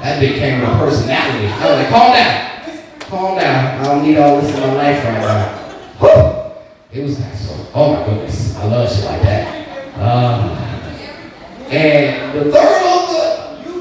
That 0.03 0.19
became 0.19 0.65
a 0.65 0.79
personality. 0.79 1.47
I 1.47 1.71
was 1.71 1.79
like, 1.79 1.89
calm 1.89 2.13
down. 2.13 2.99
Calm 2.99 3.39
down. 3.39 3.81
I 3.81 3.85
don't 3.85 4.03
need 4.03 4.19
all 4.19 4.41
this 4.41 4.53
in 4.53 4.61
my 4.61 4.73
life 4.75 5.05
right 5.05 5.21
now. 5.21 6.55
It 6.91 7.05
was 7.05 7.21
nice. 7.21 7.71
Oh 7.73 7.95
my 7.95 8.05
goodness. 8.05 8.57
I 8.57 8.65
love 8.65 8.91
shit 8.93 9.05
like 9.05 9.23
that. 9.23 9.95
Uh, 9.97 10.55
and 11.71 12.37
the 12.37 12.51
third 12.51 12.83
one, 12.83 12.99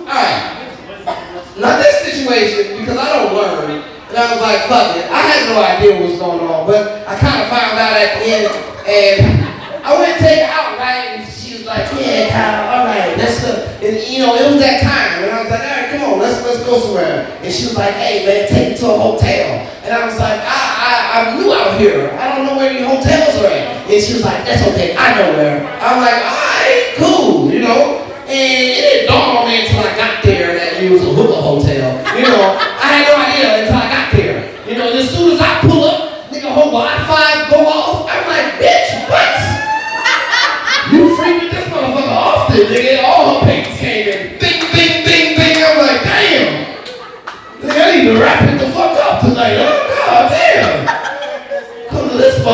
alright. 0.01 1.57
Now 1.57 1.77
this 1.77 2.13
situation, 2.13 2.77
because 2.79 2.97
I 2.97 3.13
don't 3.15 3.33
learn, 3.33 3.81
and 3.81 4.17
I 4.17 4.31
was 4.31 4.41
like, 4.41 4.61
fuck 4.67 4.95
it. 4.95 5.09
I 5.09 5.21
had 5.21 5.49
no 5.49 5.59
idea 5.59 5.99
what 5.99 6.11
was 6.11 6.19
going 6.19 6.39
on, 6.41 6.67
but 6.67 7.07
I 7.07 7.17
kind 7.17 7.41
of 7.41 7.49
found 7.49 7.79
out 7.79 7.97
at 7.97 8.19
the 8.19 8.25
end, 8.29 8.45
and 8.87 9.46
I 9.87 9.95
went 9.95 10.19
to 10.19 10.19
take 10.19 10.43
her 10.43 10.51
out, 10.51 10.75
right? 10.75 11.15
And 11.15 11.23
she 11.23 11.55
was 11.55 11.63
like, 11.63 11.87
yeah, 11.95 12.27
Kyle, 12.27 12.67
all 12.75 12.85
right, 12.91 13.15
let's 13.15 13.39
go. 13.39 13.55
And 13.79 13.95
you 14.03 14.19
know, 14.19 14.35
it 14.35 14.51
was 14.51 14.59
that 14.59 14.83
time, 14.83 15.23
and 15.23 15.31
I 15.31 15.39
was 15.39 15.47
like, 15.47 15.63
all 15.63 15.75
right, 15.79 15.87
come 15.95 16.03
on, 16.11 16.19
let's 16.19 16.43
let's 16.43 16.59
go 16.67 16.75
somewhere. 16.75 17.23
And 17.39 17.47
she 17.47 17.71
was 17.71 17.79
like, 17.79 17.95
hey 17.95 18.27
man, 18.27 18.51
take 18.51 18.75
me 18.75 18.75
to 18.83 18.87
a 18.91 18.99
hotel. 18.99 19.63
And 19.87 19.95
I 19.95 20.03
was 20.03 20.19
like, 20.19 20.43
I 20.43 20.59
I 20.75 20.91
I'm 21.15 21.39
new 21.39 21.55
out 21.55 21.79
here. 21.79 22.11
I 22.19 22.35
don't 22.35 22.51
know 22.51 22.59
where 22.59 22.67
any 22.67 22.83
hotels 22.83 23.39
are 23.39 23.47
at. 23.47 23.87
And 23.87 23.95
she 24.03 24.19
was 24.19 24.27
like, 24.27 24.43
that's 24.43 24.67
okay, 24.75 24.91
I 24.99 25.07
know 25.15 25.39
where. 25.39 25.63
I'm 25.79 26.03
like, 26.03 26.19
all 26.19 26.35
right, 26.35 26.83
cool, 26.99 27.47
you 27.47 27.63
know. 27.63 28.03
And 28.27 28.59
it 28.59 28.83
didn't 28.83 29.07
dawn 29.07 29.39
on 29.39 29.47
me 29.47 29.63
until 29.63 29.87
I 29.87 29.95
got 29.95 30.19
there 30.19 30.51
that 30.51 30.83
it 30.83 30.91
was 30.91 30.99
a 30.99 31.15
hooker 31.15 31.39
hotel. 31.39 31.95
You 32.11 32.27
know, 32.27 32.59
I 32.59 32.87
had 32.91 33.07
no 33.07 33.15
idea 33.23 33.63
until 33.63 33.79
I 33.79 33.87
got 33.87 34.07
there. 34.11 34.51
You 34.67 34.75
know, 34.75 34.91
as 34.91 35.07
soon 35.15 35.31
as 35.31 35.39
I 35.39 35.63
pull 35.63 35.87
up, 35.87 36.27
nigga, 36.27 36.51
whole 36.51 36.75
Wi-Fi 36.75 37.36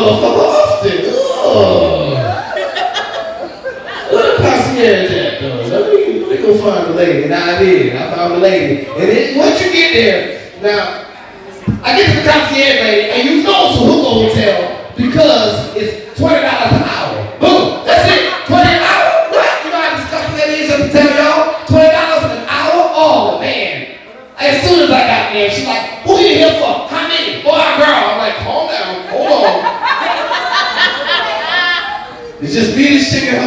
motherfucker 0.04 0.46
often. 0.60 0.98
Ugh. 1.46 2.12
Where 4.12 4.36
the 4.36 4.42
concierge 4.42 5.10
at, 5.12 5.40
though? 5.40 5.56
Let 5.66 5.92
me, 5.94 6.20
let 6.20 6.30
me 6.30 6.36
go 6.46 6.58
find 6.58 6.88
the 6.88 6.94
lady. 6.94 7.24
And 7.24 7.34
I 7.34 7.58
did. 7.62 7.96
I 7.96 8.14
found 8.14 8.34
the 8.34 8.38
lady. 8.38 8.86
And 8.86 9.08
then 9.08 9.38
once 9.38 9.60
you 9.60 9.72
get 9.72 9.94
there, 9.94 10.52
now, 10.60 11.06
I 11.82 11.96
get 11.96 12.06
to 12.12 12.20
the 12.20 12.30
concierge 12.30 12.80
lady, 12.80 13.10
and 13.10 13.28
you 13.28 13.42
know 13.42 13.70
it's 13.70 13.80
a 13.80 13.84
hookah 13.84 14.10
hotel 14.10 14.92
because 14.96 15.76
it's 15.76 16.03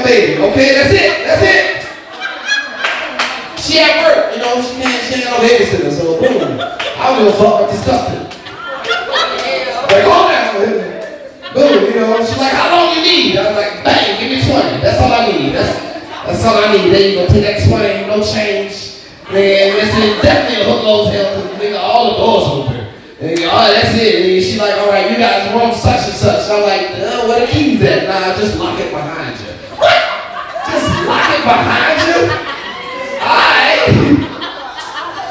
baby. 0.07 0.41
Okay, 0.41 0.71
that's 0.71 0.93
it. 0.95 1.11
That's 1.27 1.43
it. 1.43 1.77
She 3.59 3.83
at 3.83 3.99
work, 3.99 4.31
you 4.31 4.39
know, 4.39 4.63
she 4.63 4.79
can't, 4.79 5.03
she 5.03 5.19
ain't 5.19 5.27
no 5.27 5.43
babysitter, 5.43 5.91
so 5.91 6.15
boom. 6.23 6.55
I 6.55 7.11
don't 7.11 7.19
give 7.19 7.35
a 7.35 7.37
fuck, 7.37 7.61
I'm 7.61 7.69
disgusted. 7.69 8.23
Like, 9.91 10.07
calm 10.07 10.31
down. 10.31 10.55
Boom, 11.51 11.91
you 11.91 11.99
know, 11.99 12.23
she's 12.23 12.39
like, 12.39 12.55
how 12.55 12.71
long 12.71 12.95
you 12.95 13.01
need? 13.03 13.35
I'm 13.35 13.55
like, 13.59 13.83
bang, 13.83 14.15
give 14.23 14.31
me 14.31 14.39
20. 14.39 14.79
That's 14.79 15.01
all 15.03 15.11
I 15.11 15.27
need. 15.27 15.51
That's 15.51 15.87
that's 16.23 16.43
all 16.43 16.59
I 16.63 16.75
need. 16.75 16.91
Then 16.91 17.11
you 17.11 17.15
gonna 17.19 17.29
take 17.29 17.43
that 17.43 17.67
20, 17.67 18.07
no 18.07 18.23
change. 18.23 19.03
Man, 19.27 19.75
this 19.75 19.91
is 19.91 20.21
definitely 20.23 20.63
a 20.63 20.71
hook 20.71 20.83
hotel, 20.87 21.35
because 21.35 21.59
nigga, 21.59 21.79
all 21.79 22.11
the 22.11 22.17
doors 22.19 22.47
open. 22.47 22.87
And 23.19 23.39
you, 23.39 23.47
oh, 23.51 23.67
that's 23.73 23.91
it. 23.99 24.23
And 24.23 24.43
she 24.43 24.59
like, 24.59 24.79
all 24.79 24.87
right, 24.87 25.11
you 25.11 25.17
guys 25.17 25.51
room 25.51 25.73
such 25.75 26.07
and 26.07 26.15
such. 26.15 26.47
I'm 26.47 26.63
like, 26.63 26.95
uh, 26.95 27.27
where 27.27 27.43
the 27.43 27.51
keys 27.51 27.81
at? 27.83 28.07
Nah, 28.07 28.37
just 28.39 28.59
lock 28.59 28.79
it 28.79 28.91
behind 28.91 29.35
you. 29.41 29.51
What? 29.75 29.99
Just 30.69 30.87
lock 31.07 31.27
it 31.35 31.36
behind 31.47 31.97
you? 32.07 32.19
Alright. 33.23 33.87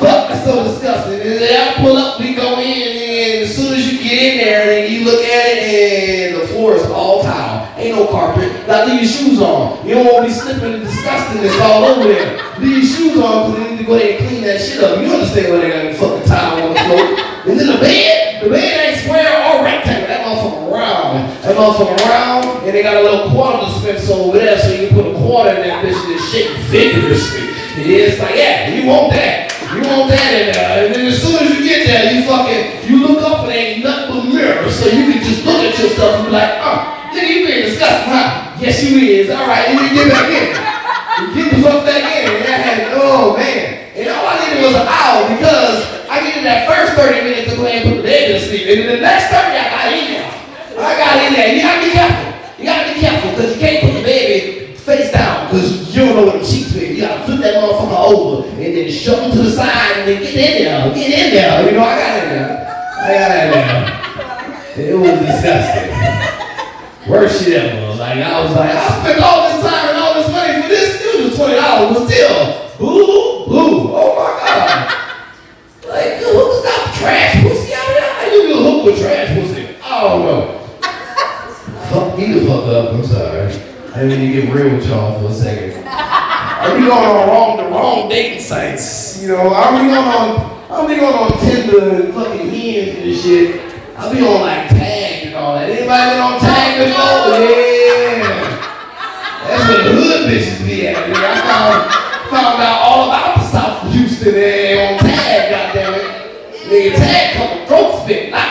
Fuck, 0.01 0.29
that's 0.29 0.45
so 0.45 0.65
disgusting. 0.65 1.21
And 1.21 1.41
then 1.41 1.53
I 1.57 1.75
pull 1.81 1.97
up, 1.97 2.21
we 2.21 2.35
go 2.35 2.61
in, 2.61 2.97
and 2.97 3.45
as 3.45 3.57
soon 3.57 3.75
as 3.75 3.93
you 3.93 3.99
get 3.99 4.13
in 4.13 4.39
there, 4.39 4.85
and 4.85 4.93
you 4.93 5.05
look 5.05 5.25
at 5.25 5.57
it, 5.57 6.33
and 6.33 6.43
the 6.43 6.47
floor 6.49 6.77
is 6.77 6.85
all 6.85 7.23
tile. 7.23 7.73
Ain't 7.77 7.97
no 7.97 8.07
carpet. 8.09 8.51
Now 8.67 8.87
leave 8.87 9.03
your 9.03 9.11
shoes 9.11 9.41
on. 9.41 9.87
You 9.87 9.95
don't 9.97 10.07
want 10.07 10.25
to 10.25 10.33
be 10.33 10.33
slipping 10.33 10.75
and 10.75 10.83
disgustingness 10.83 11.61
all 11.61 11.85
over 11.85 12.09
there. 12.09 12.41
Leave 12.59 12.79
your 12.81 12.87
shoes 12.87 13.21
on 13.21 13.53
because 13.53 13.65
they 13.65 13.71
need 13.71 13.79
to 13.79 13.85
go 13.85 13.95
ahead 13.95 14.21
and 14.21 14.29
clean 14.29 14.43
that 14.45 14.61
shit 14.61 14.83
up. 14.83 15.01
You 15.01 15.13
understand 15.13 15.53
why 15.53 15.61
they 15.61 15.69
got 15.69 15.85
a 15.85 15.95
fucking 15.95 16.27
tile 16.27 16.63
on 16.63 16.73
the 16.73 16.81
floor. 16.81 17.05
And 17.47 17.61
then 17.61 17.69
the 17.69 17.79
bed, 17.79 18.43
the 18.43 18.49
bed 18.49 18.81
ain't 18.81 19.05
square 19.05 19.29
or 19.29 19.65
rectangle. 19.65 20.09
That 20.09 20.25
motherfucker 20.25 20.73
round. 20.73 21.29
That 21.45 21.55
motherfucker 21.57 22.01
round, 22.09 22.46
and 22.67 22.75
they 22.75 22.83
got 22.83 22.99
a 22.99 23.03
little 23.07 23.31
quarter 23.31 23.63
dispenser 23.63 24.19
over 24.19 24.43
there, 24.43 24.59
so 24.59 24.75
you 24.75 24.91
can 24.91 24.99
put 24.99 25.07
a 25.07 25.15
quarter 25.23 25.55
in 25.55 25.63
that 25.71 25.87
bitch 25.87 25.95
and 26.11 26.19
shake 26.19 26.51
vigorously. 26.67 27.55
Yeah, 27.79 28.11
it's 28.11 28.19
like, 28.19 28.35
yeah, 28.35 28.75
you 28.75 28.91
want 28.91 29.15
that. 29.15 29.55
You 29.71 29.87
want 29.87 30.11
that 30.11 30.31
in 30.35 30.51
there. 30.51 30.59
Uh, 30.59 30.83
and 30.83 30.91
then 30.91 31.07
as 31.07 31.23
soon 31.23 31.47
as 31.47 31.55
you 31.55 31.63
get 31.63 31.87
there, 31.87 32.11
you 32.11 32.27
fucking, 32.27 32.91
you 32.91 33.07
look 33.07 33.23
up 33.23 33.47
and 33.47 33.55
ain't 33.55 33.87
nothing 33.87 34.19
but 34.19 34.27
mirrors, 34.35 34.75
so 34.75 34.91
you 34.91 35.15
can 35.15 35.23
just 35.23 35.47
look 35.47 35.63
at 35.63 35.79
yourself 35.79 36.19
and 36.19 36.27
be 36.27 36.33
like, 36.35 36.59
oh, 36.59 36.91
nigga, 37.15 37.31
you 37.31 37.47
being 37.47 37.71
disgusting, 37.71 38.11
huh? 38.11 38.59
Yes, 38.59 38.83
you 38.83 38.99
is. 38.99 39.31
All 39.31 39.47
right, 39.47 39.71
and 39.71 39.79
you 39.79 39.89
get 39.95 40.11
back 40.11 40.27
in. 40.27 40.51
You 40.51 41.25
get 41.39 41.47
the 41.55 41.63
fuck 41.63 41.87
back 41.87 42.03
in. 42.03 42.35
And 42.35 42.51
I 42.51 42.59
had, 42.59 42.79
oh, 42.99 43.39
man. 43.39 43.95
And 43.95 44.11
all 44.11 44.27
I 44.27 44.43
needed 44.43 44.67
was 44.67 44.75
an 44.75 44.91
hour 44.91 45.23
because 45.39 45.79
I 46.11 46.19
needed 46.19 46.43
that 46.43 46.67
first 46.67 46.99
30 46.99 47.31
minutes 47.31 47.55
to 47.55 47.57
go 47.57 47.71
ahead 47.71 47.87
and 47.87 47.95
put 47.95 48.03
the 48.03 48.09
baby 48.11 48.35
to 48.35 48.41
sleep. 48.43 48.67
And 48.75 48.77
then 48.83 48.89
the 48.99 49.03
next 49.07 49.31
30, 49.31 49.55
I 49.55 49.67
got 49.71 49.87
in 49.95 50.05
there. 50.11 50.29
I 50.83 50.93
got 50.99 51.15
in 51.23 51.31
there. 51.31 51.49
You 51.55 51.63
gotta 51.63 51.87
be 51.87 51.93
careful. 51.95 52.36
You 52.59 52.65
gotta 52.65 52.95
be 52.95 53.01
careful 53.01 53.31
because 53.33 53.55
you 53.55 53.61
can't 53.61 53.85
put 53.85 53.93
the 53.99 54.03
baby 54.03 54.75
face 54.77 55.13
down 55.13 55.51
because 55.51 55.95
you 55.95 56.07
don't 56.07 56.17
know 56.17 56.25
what 56.25 56.41
the 56.41 56.47
cheeks 56.47 56.75
are. 56.75 56.85
You 56.85 57.03
gotta 57.03 57.25
flip 57.27 57.41
that 57.41 57.63
motherfucker 57.63 58.13
over 58.15 58.49
and 58.49 58.59
then 58.59 58.91
shove 58.91 59.25
him 59.25 59.31
to 59.33 59.43
the 59.43 59.51
side 59.51 59.99
and 59.99 60.09
then 60.09 60.23
get 60.23 60.35
in 60.35 60.65
there. 60.65 60.95
Get 60.95 61.11
in 61.11 61.35
there. 61.35 61.67
You 61.67 61.73
know, 61.77 61.85
I 61.85 61.99
got 61.99 62.23
in 62.23 62.29
there. 62.31 62.49
I 62.97 63.13
got 63.13 63.31
in 63.37 63.51
there. 63.53 64.89
It 64.89 64.95
was 64.95 65.21
disgusting. 65.21 65.93
Worst 67.11 67.45
shit 67.45 67.61
ever. 67.61 67.95
Like 67.99 68.19
I 68.25 68.41
was 68.43 68.57
like, 68.57 68.71
I 68.71 69.01
spent 69.03 69.21
all 69.21 69.49
this 69.53 69.61
time 69.63 69.89
and 69.91 69.99
all 69.99 70.15
this 70.15 70.31
money 70.33 70.63
for 70.63 70.69
this. 70.69 71.01
It 71.03 71.25
was 71.25 71.37
twenty 71.37 71.57
dollars, 71.57 71.99
but 71.99 72.09
still, 72.09 72.79
boo, 72.79 73.47
boo. 73.47 73.93
Oh 73.93 74.17
my 74.17 74.33
god. 74.41 74.89
Like, 75.89 76.25
who's 76.25 76.63
got 76.65 76.95
trash 76.95 77.43
pussy 77.43 77.75
out 77.75 77.87
there? 77.87 78.13
How 78.15 78.27
you 78.33 78.49
gonna 78.49 78.71
hook 78.71 78.85
with 78.87 78.99
trash 79.01 79.29
pussy? 79.39 79.77
I 79.83 80.01
don't 80.01 80.25
know. 80.25 80.56
Fuck 81.97 82.19
me 82.19 82.31
the 82.31 82.45
fuck 82.45 82.65
up. 82.67 82.93
I'm 82.93 83.03
sorry. 83.07 83.51
I 83.95 84.01
didn't 84.03 84.21
mean 84.21 84.37
to 84.37 84.43
get 84.43 84.55
real 84.55 84.77
with 84.77 84.87
y'all 84.87 85.19
for 85.19 85.33
a 85.33 85.35
second. 85.35 85.83
I 85.89 86.77
be 86.77 86.83
going 86.85 86.93
on 86.93 87.27
wrong 87.27 87.57
the 87.57 87.65
wrong 87.73 88.11
dating 88.11 88.43
sites. 88.43 89.23
You 89.23 89.29
know, 89.29 89.49
I 89.49 89.81
be 89.81 89.89
going 89.89 90.05
on 90.05 90.57
I 90.69 90.87
be 90.87 91.01
going 91.01 91.15
on 91.15 91.33
Tinder 91.41 92.05
and 92.05 92.13
fucking 92.13 92.51
Hinge 92.51 92.99
and 92.99 93.17
shit. 93.17 93.61
I 93.97 94.13
be 94.13 94.21
on 94.21 94.43
like 94.43 94.69
Tag 94.69 95.25
and 95.25 95.37
all 95.37 95.55
that. 95.55 95.71
Anybody 95.71 96.11
been 96.13 96.21
on 96.21 96.39
Tag 96.39 96.85
before? 96.85 97.17
Yeah. 97.57 98.37
That's 99.49 99.69
where 99.69 99.85
the 99.85 99.93
hood 99.97 100.29
bitches 100.29 100.67
be 100.67 100.89
at. 100.89 100.97
Nigga. 100.97 101.17
I 101.17 101.41
found, 101.49 102.31
found 102.31 102.63
out 102.63 102.83
all 102.83 103.09
about 103.09 103.39
the 103.39 103.45
South 103.49 103.91
Houston 103.91 104.35
and 104.35 104.99
on 104.99 105.01
Tag, 105.01 105.49
goddammit. 105.49 106.17
Nigga, 106.69 106.97
Tag 106.97 107.37
come 107.37 107.59
with 107.59 107.69
throat 107.69 108.03
spit, 108.03 108.31
not 108.33 108.43
spit, 108.43 108.46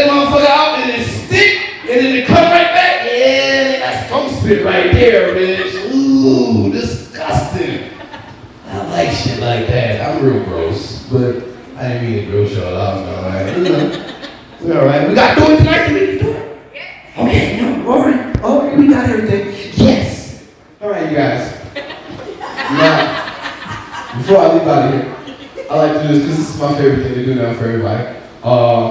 that 0.00 0.10
motherfucker 0.10 0.46
out 0.46 0.78
and 0.78 1.00
it 1.00 1.06
stick 1.06 1.58
and 1.82 2.00
then 2.00 2.16
it 2.16 2.26
come 2.26 2.36
right 2.36 2.72
back? 2.72 3.04
Yeah, 3.04 3.78
that's 3.80 4.08
throat 4.08 4.30
spit 4.30 4.64
right 4.64 4.92
there, 4.92 5.34
bitch. 5.34 5.92
Ooh, 5.92 6.72
disgusting. 6.72 7.90
I 8.66 8.86
like 8.88 9.10
shit 9.10 9.40
like 9.40 9.66
that. 9.66 10.00
I'm 10.00 10.24
real 10.24 10.44
gross, 10.44 11.06
but 11.10 11.36
I 11.76 11.88
didn't 11.88 12.10
mean 12.10 12.24
to 12.24 12.30
gross 12.30 12.52
y'all 12.52 12.76
out. 12.76 13.04
No, 13.04 13.12
right? 13.28 13.56
You 13.56 13.64
know, 13.64 14.16
we 14.62 14.72
all 14.72 14.86
right. 14.86 15.08
We 15.08 15.14
got 15.14 15.34
to 15.34 15.40
do 15.44 15.52
it 15.52 15.58
tonight. 15.58 15.92
We 15.92 16.06
can 16.06 16.18
do 16.18 16.30
it. 16.32 16.58
Okay, 17.18 17.60
no, 17.60 17.90
all 17.90 17.98
right, 17.98 18.40
all 18.42 18.58
right. 18.62 18.78
We 18.78 18.88
got 18.88 19.10
everything. 19.10 19.46
Yes. 19.74 20.48
All 20.80 20.90
right, 20.90 21.10
you 21.10 21.16
guys. 21.16 21.56
Now, 22.70 24.16
before 24.16 24.38
I 24.38 24.52
leave 24.52 24.68
out 24.68 24.94
of 24.94 24.94
here, 24.94 25.66
I 25.70 25.76
like 25.76 25.92
to 26.00 26.08
do 26.08 26.14
this 26.14 26.22
because 26.22 26.36
this 26.38 26.54
is 26.54 26.60
my 26.60 26.72
favorite 26.78 27.02
thing 27.02 27.14
to 27.14 27.24
do 27.24 27.34
now 27.34 27.52
for 27.54 27.64
everybody. 27.64 28.16
Um, 28.42 28.89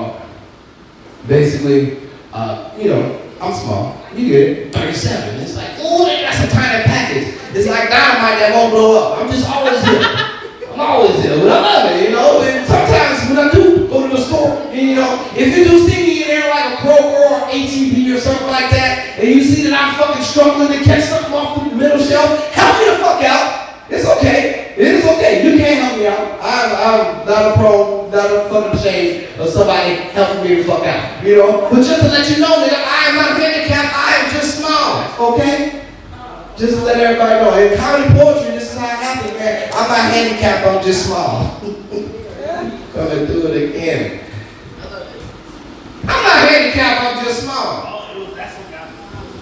basically, 1.70 2.10
uh, 2.34 2.72
you 2.78 2.90
know, 2.90 3.22
I'm 3.42 3.54
small. 3.54 3.96
You 4.16 4.28
get 4.28 4.50
it. 4.50 4.74
37. 4.74 5.40
It's 5.42 5.56
like, 5.56 5.80
ooh, 5.80 6.06
that's 6.06 6.44
a 6.44 6.50
tiny 6.50 6.84
package. 6.84 7.36
It's 7.54 7.68
like 7.68 7.90
dynamite 7.90 8.42
that 8.42 8.52
won't 8.54 8.74
blow 8.74 8.98
up. 8.98 9.20
I'm 9.20 9.30
just 9.30 9.48
always 9.48 9.82
here. 9.86 10.02
I'm 10.74 10.80
always 10.80 11.22
here, 11.22 11.38
but 11.38 11.50
I 11.50 11.62
love 11.62 11.92
it, 11.92 12.10
you 12.10 12.16
know. 12.16 12.42
And 12.42 12.66
sometimes 12.68 13.30
when 13.30 13.38
I 13.38 13.52
do 13.52 13.88
go 13.88 14.08
to 14.08 14.16
the 14.16 14.22
store, 14.22 14.50
and, 14.70 14.82
you 14.82 14.96
know, 14.96 15.30
if 15.36 15.58
you 15.58 15.64
do 15.66 15.88
see 15.88 16.02
me 16.04 16.22
in 16.24 16.28
there 16.28 16.50
like 16.50 16.74
a 16.74 16.78
Kroger 16.78 17.22
or 17.32 17.48
HEB 17.50 18.16
or 18.16 18.20
something 18.20 18.48
like 18.48 18.70
that, 18.72 19.20
and 19.20 19.28
you 19.28 19.44
see 19.44 19.70
that 19.70 19.76
I'm 19.78 20.00
fucking 20.00 20.24
struggling 20.24 20.70
to 20.70 20.84
catch 20.84 21.04
something 21.06 21.34
off 21.34 21.70
the 21.70 21.76
middle 21.76 22.00
shelf, 22.00 22.30
help 22.54 22.80
me 22.80 22.86
the 22.92 22.98
fuck 22.98 23.24
out. 23.24 23.90
It's 23.90 24.06
okay. 24.18 24.74
It 24.78 24.88
is 25.02 25.06
okay. 25.06 25.44
You 25.44 25.58
can't 25.58 25.82
help 25.82 25.98
me 25.98 26.08
out. 26.08 26.40
I'm, 26.40 26.70
I'm 26.80 27.26
not 27.26 27.52
a 27.52 27.54
pro, 27.58 28.10
not 28.10 28.26
a 28.26 28.50
fucking 28.50 28.80
ashamed 28.80 29.29
of 29.40 29.50
somebody 29.50 29.96
helping 30.12 30.44
me 30.44 30.56
the 30.56 30.64
fuck 30.66 30.84
out. 30.84 31.24
You 31.26 31.38
know? 31.38 31.70
But 31.72 31.84
just 31.84 32.02
to 32.02 32.10
let 32.10 32.30
you 32.30 32.40
know, 32.40 32.60
nigga, 32.60 32.76
I 32.76 33.10
am 33.10 33.16
not 33.16 33.40
handicapped. 33.40 33.96
I 33.96 34.16
am 34.26 34.32
just 34.32 34.60
small. 34.60 35.32
Okay? 35.34 35.86
Just 36.58 36.78
to 36.78 36.84
let 36.84 36.98
everybody 36.98 37.40
know. 37.40 37.58
In 37.58 37.78
comedy 37.78 38.14
poetry, 38.14 38.52
this 38.52 38.74
is 38.74 38.78
how 38.78 38.88
it 38.88 39.00
happens, 39.00 39.34
man. 39.34 39.72
I'm 39.74 39.88
not 39.88 40.12
handicapped, 40.12 40.68
I'm 40.68 40.84
just 40.84 41.06
small. 41.06 41.62
And 43.00 43.28
do 43.28 43.48
it 43.48 43.70
again. 43.70 44.20
I'm 46.04 46.24
not 46.24 46.50
handicapped, 46.50 47.02
I'm 47.02 47.24
just 47.24 47.44
small. 47.44 48.10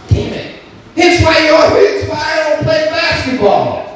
Damn 0.10 0.34
it. 0.34 0.56
Hence 0.96 1.24
why 1.26 1.48
y'all, 1.48 1.70
hence 1.72 2.08
why 2.08 2.18
I 2.18 2.50
don't 2.50 2.64
play 2.64 2.86
basketball. 2.86 3.87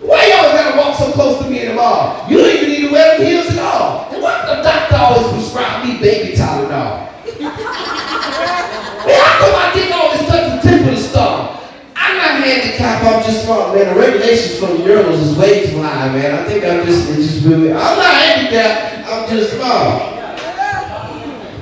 Why 0.00 0.26
y'all 0.28 0.52
gotta 0.52 0.78
walk 0.78 0.96
so 0.96 1.12
close 1.12 1.42
to 1.44 1.50
me 1.50 1.60
in 1.60 1.68
the 1.68 1.74
mall? 1.74 2.26
You 2.28 2.38
don't 2.38 2.50
even 2.56 2.68
need 2.70 2.86
to 2.88 2.92
wear 2.92 3.18
them 3.18 3.26
heels 3.26 3.48
at 3.48 3.58
all. 3.58 4.08
And 4.10 4.22
why 4.22 4.46
the 4.46 4.62
doctor 4.62 4.96
always 4.96 5.30
prescribe 5.32 5.84
me 5.84 6.00
baby 6.00 6.36
Tylenol? 6.36 7.08
Man, 7.40 9.16
how 9.16 9.40
come 9.40 9.54
I 9.56 9.70
dick 9.74 9.92
always 9.92 10.20
touch 10.28 10.62
the 10.62 10.68
tip 10.68 10.80
of 10.80 10.94
the 10.94 10.96
star? 10.96 11.60
I'm 11.96 12.16
not 12.16 12.40
handicapped, 12.44 13.04
I'm 13.04 13.22
just 13.22 13.44
smart, 13.44 13.74
man. 13.74 13.94
The 13.94 14.00
regulations 14.00 14.58
for 14.58 14.66
the 14.66 14.82
urinals 14.84 15.20
is 15.20 15.36
way 15.36 15.66
too 15.66 15.82
high, 15.82 16.08
man. 16.12 16.34
I 16.34 16.44
think 16.44 16.64
I'm 16.64 16.84
just, 16.86 17.10
it's 17.10 17.32
just 17.32 17.46
really, 17.46 17.70
I'm 17.72 17.96
not 17.96 18.14
handicapped, 18.14 19.06
I'm 19.06 19.28
just 19.28 19.54
smart. 19.54 20.16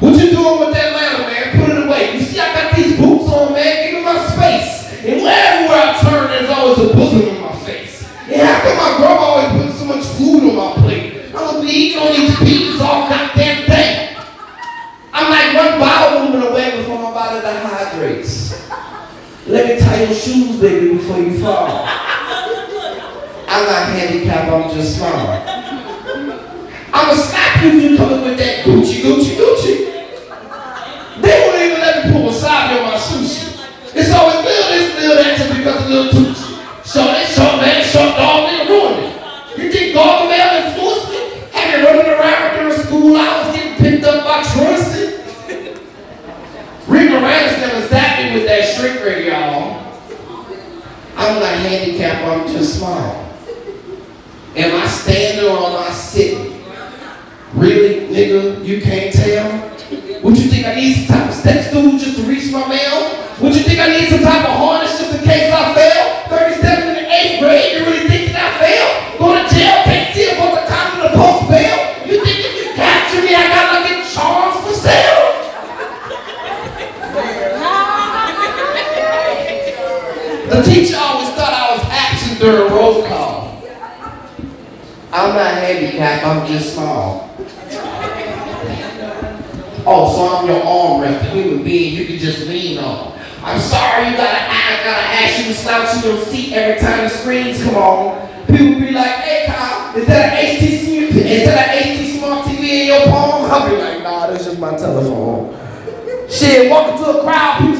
What 0.00 0.14
you 0.14 0.30
doing 0.30 0.60
with 0.60 0.74
that 0.74 0.94
ladder, 0.94 1.22
man? 1.26 1.66
Put 1.66 1.76
it 1.76 1.86
away. 1.86 2.14
You 2.14 2.20
grandma 8.98 9.22
always 9.22 9.48
putting 9.52 9.72
so 9.72 9.84
much 9.84 10.04
food 10.18 10.50
on 10.50 10.56
my 10.56 10.72
plate? 10.82 11.26
I'm 11.26 11.32
gonna 11.32 11.60
be 11.62 11.68
eating 11.68 11.98
on 11.98 12.12
these 12.12 12.34
pizzas 12.36 12.80
all 12.80 13.08
goddamn 13.08 13.66
day. 13.66 14.16
I'm 15.12 15.30
like 15.30 15.54
one 15.56 15.80
bowel 15.80 16.24
movement 16.24 16.50
away 16.50 16.76
before 16.76 16.98
my 17.02 17.10
body 17.12 17.40
dehydrates. 17.40 18.68
Let 19.46 19.66
me 19.66 19.80
tie 19.80 20.02
your 20.04 20.14
shoes, 20.14 20.60
baby, 20.60 20.94
before 20.96 21.18
you 21.18 21.38
fall. 21.40 21.86
I'm 23.48 23.64
not 23.64 23.88
handicapped, 23.88 24.52
I'm 24.52 24.70
just 24.74 24.98
smart. 24.98 25.48
I'ma 26.92 27.14
slap 27.14 27.62
you 27.62 27.70
if 27.70 27.90
you 27.90 27.96
come 27.96 28.12
in 28.12 28.22
with 28.22 28.38
that 28.38 28.64
Gucci, 28.64 29.00
Gucci, 29.00 29.36
Gucci. 29.36 29.74
They 31.22 31.40
won't 31.40 31.62
even 31.62 31.80
let 31.80 32.06
me 32.06 32.12
put 32.12 32.22
wasabi 32.30 32.78
on 32.78 32.92
my 32.92 32.98
sushi. 32.98 33.64
It's 33.94 34.12
always 34.12 34.44
little 34.44 34.68
this, 34.70 34.94
little 35.00 35.16
that, 35.16 35.38
just 35.38 35.56
because 35.56 35.82
of 35.82 35.88
little 35.88 36.12
Tucci. 36.12 36.48
Short 36.84 37.06
that, 37.08 37.28
short 37.28 37.56
man, 37.60 37.84
short 37.84 38.16
dog, 38.16 38.57
ruined 38.78 39.04
it. 39.04 39.58
You 39.58 39.72
think 39.72 39.96
Gargamel 39.96 40.66
influenced 40.66 41.10
me? 41.10 41.18
Had 41.52 41.80
me 41.80 41.86
running 41.86 42.12
around 42.12 42.56
during 42.56 42.78
school 42.84 43.16
hours, 43.16 43.54
getting 43.54 43.76
picked 43.76 44.04
up 44.04 44.24
by 44.24 44.42
truancy. 44.52 45.16
Rick 46.86 47.10
Moranis 47.10 47.58
never 47.60 47.86
zapped 47.88 48.24
me 48.24 48.34
with 48.34 48.46
that 48.46 48.64
shrink 48.64 49.04
ray, 49.04 49.28
y'all. 49.28 49.84
I'm 51.16 51.40
not 51.40 51.54
handicapped, 51.58 52.24
I'm 52.24 52.46
just 52.46 52.78
small. 52.78 53.26
Am 54.56 54.82
I 54.82 54.86
standing 54.86 55.50
or 55.50 55.58
am 55.58 55.76
I 55.76 55.90
sitting? 55.90 56.64
Really, 57.54 58.06
nigga, 58.14 58.64
you 58.64 58.80
can't 58.80 59.12
tell? 59.12 59.68
Would 60.22 60.38
you 60.38 60.48
think 60.50 60.66
I 60.66 60.74
need 60.74 60.94
some 60.94 61.16
type 61.16 61.28
of 61.28 61.34
step 61.34 61.64
stool 61.70 61.98
just 61.98 62.16
to 62.16 62.22
reach 62.22 62.52
my 62.52 62.66
mail? 62.68 63.26
Would 63.40 63.54
you 63.54 63.62
think 63.62 63.78
I 63.78 63.88
need 63.88 64.08
some 64.08 64.20
type 64.20 64.48
of 64.48 64.56
harness 64.56 64.98
just 64.98 65.14
in 65.18 65.24
case 65.24 65.52
I 65.52 65.74
fail? 65.74 65.97
The 80.58 80.64
teacher 80.64 80.96
always 80.98 81.28
thought 81.38 81.54
I 81.54 81.76
was 81.76 81.86
absent 81.86 82.40
during 82.40 82.72
roll 82.72 83.06
call. 83.06 83.62
I'm 85.12 85.36
not 85.36 85.54
handicapped, 85.54 86.26
I'm 86.26 86.44
just 86.48 86.74
small. 86.74 87.30
Oh, 89.86 90.12
so 90.16 90.36
I'm 90.36 90.48
your 90.48 90.60
arm 90.60 91.02
rest, 91.02 91.24
a 91.26 91.30
human 91.30 91.62
being 91.62 91.94
you 91.94 92.06
can 92.06 92.18
just 92.18 92.48
lean 92.48 92.78
on. 92.78 93.16
I'm 93.40 93.60
sorry 93.60 94.10
you 94.10 94.16
gotta, 94.16 94.50
I 94.50 94.82
gotta 94.82 95.06
ask 95.14 95.38
you 95.38 95.44
to 95.44 95.54
slouch 95.54 96.04
in 96.04 96.10
your 96.10 96.24
seat 96.26 96.52
every 96.52 96.80
time 96.80 97.04
the 97.04 97.08
screens 97.08 97.62
come 97.62 97.76
on. 97.76 98.28
People 98.48 98.80
be 98.80 98.90
like, 98.90 99.14
hey 99.14 99.46
Kyle, 99.46 99.96
Is 99.96 100.08
that 100.08 100.32
an 100.32 100.56
HTC? 100.56 101.08
Is 101.12 101.46
that 101.46 101.68
an 101.68 101.98
HT 101.98 102.18
Smart 102.18 102.46
TV 102.46 102.64
in 102.64 102.86
your 102.88 103.06
palm? 103.06 103.48
I'll 103.48 103.70
be 103.70 103.76
like, 103.76 104.02
nah, 104.02 104.26
that's 104.26 104.44
just 104.44 104.58
my 104.58 104.76
telephone. 104.76 105.56
Shit, 106.28 106.68
walking 106.68 107.02
to 107.04 107.20
a 107.20 107.22
crowd, 107.22 107.60
people 107.60 107.77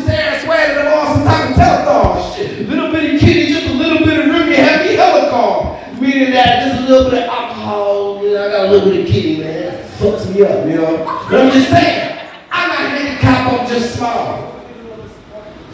I'm 11.31 11.53
just 11.53 11.69
saying, 11.71 12.29
I'm 12.51 12.69
not 12.69 12.79
handicapped, 12.79 13.61
I'm 13.61 13.69
just 13.69 13.97
small. 13.97 14.65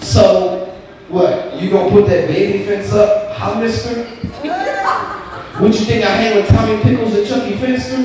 So, 0.00 0.74
what? 1.08 1.62
You 1.62 1.70
gonna 1.70 1.90
put 1.90 2.06
that 2.08 2.26
baby 2.26 2.64
fence 2.64 2.92
up, 2.92 3.36
huh, 3.36 3.60
mister? 3.60 4.04
What 5.60 5.72
you 5.72 5.86
think 5.86 6.04
I 6.04 6.10
hang 6.10 6.36
with 6.36 6.48
Tommy 6.48 6.82
Pickles 6.82 7.14
and 7.14 7.26
Chuckie 7.26 7.56
Finster? 7.56 8.02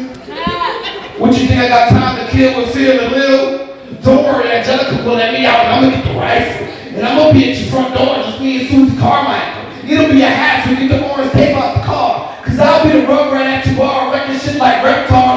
What 1.17 1.35
you 1.37 1.47
think 1.47 1.59
I 1.59 1.67
got 1.67 1.89
time 1.89 2.23
to 2.23 2.31
kill 2.31 2.59
with 2.59 2.71
Phil 2.71 2.99
and 2.99 3.11
Lil? 3.11 3.75
Don't 4.03 4.23
worry, 4.23 4.51
Angelica 4.51 5.03
will 5.03 5.15
let 5.15 5.33
me 5.33 5.45
out 5.45 5.65
and 5.65 5.73
I'm 5.73 5.83
gonna 5.83 5.95
get 5.95 6.13
the 6.13 6.19
rifle. 6.19 6.67
And 6.95 7.07
I'm 7.07 7.17
gonna 7.17 7.33
be 7.33 7.51
at 7.51 7.57
your 7.57 7.71
front 7.71 7.95
door 7.95 8.15
just 8.17 8.39
me 8.39 8.61
and 8.61 8.69
Susie 8.69 8.97
Carmichael. 8.97 9.89
It'll 9.89 10.13
be 10.13 10.21
a 10.21 10.29
we 10.69 10.87
get 10.87 10.89
the 10.89 11.09
orange 11.09 11.31
tape 11.31 11.57
out 11.57 11.75
the 11.75 11.83
car. 11.83 12.37
Cause 12.45 12.59
I'll 12.59 12.83
be 12.83 13.01
the 13.01 13.07
rug 13.07 13.33
right 13.33 13.45
at 13.45 13.65
your 13.65 13.75
bar, 13.77 14.13
wrecking 14.13 14.39
shit 14.39 14.57
like 14.57 14.83
Reptar, 14.85 15.28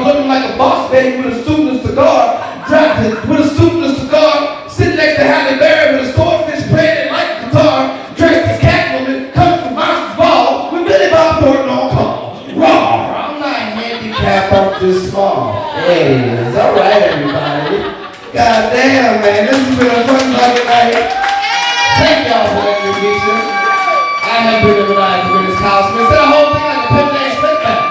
man, 19.23 19.45
this 19.47 19.55
has 19.55 19.77
been 19.79 19.87
a 19.87 20.03
fun 20.03 20.35
fucking 20.35 20.67
night. 20.67 20.99
Thank 21.95 22.27
y'all 22.27 22.43
for 22.43 22.67
meet 22.99 23.23
you. 23.23 23.35
I 24.19 24.35
have 24.51 24.59
been 24.67 24.75
the 24.83 24.87
Maniacal 24.91 25.31
Menace 25.39 25.59
Cosmo. 25.63 26.03
Said 26.11 26.19
the 26.19 26.27
whole 26.27 26.51
thing 26.51 26.65
like 26.67 26.83
a 26.83 26.91
pimp 26.91 27.07
named 27.15 27.35
Slickback. 27.39 27.81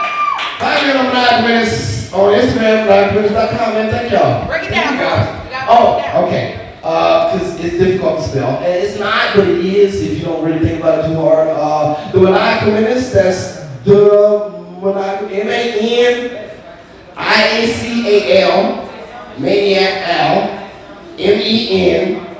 Find 0.60 0.76
me 0.84 0.92
on 0.92 1.08
Maniacal 1.08 1.42
Menace 1.48 2.12
on 2.12 2.36
Instagram, 2.36 2.84
maniacalmenace.com, 2.84 3.68
man. 3.72 3.88
Thank 3.90 4.12
y'all. 4.12 4.44
Break 4.46 4.64
it 4.68 4.70
down, 4.76 4.92
you 4.92 5.00
bro. 5.00 5.08
guys. 5.08 5.24
You 5.44 5.50
gotta 5.50 5.72
break 5.72 6.04
it 6.04 6.04
down. 6.04 6.20
Oh, 6.20 6.26
okay. 6.28 6.44
Uh, 6.82 7.30
cause 7.32 7.60
it's 7.64 7.78
difficult 7.78 8.18
to 8.20 8.28
spell. 8.28 8.58
And 8.58 8.84
it's 8.84 8.98
not, 8.98 9.34
but 9.34 9.48
it 9.48 9.64
is 9.64 10.02
if 10.02 10.18
you 10.18 10.24
don't 10.24 10.44
really 10.44 10.60
think 10.60 10.80
about 10.80 11.04
it 11.04 11.08
too 11.08 11.14
hard. 11.14 11.48
Uh, 11.48 12.10
the 12.12 12.20
Maniacal 12.20 12.72
Menace, 12.72 13.10
that's 13.10 13.64
the 13.84 14.50
Maniacal, 14.82 15.28
M-A-N, 15.30 16.50
I-A-C-A-L, 17.16 18.90
Maniac 19.38 20.08
L, 20.08 20.58
M-E-N-A-C-E. 21.18 22.32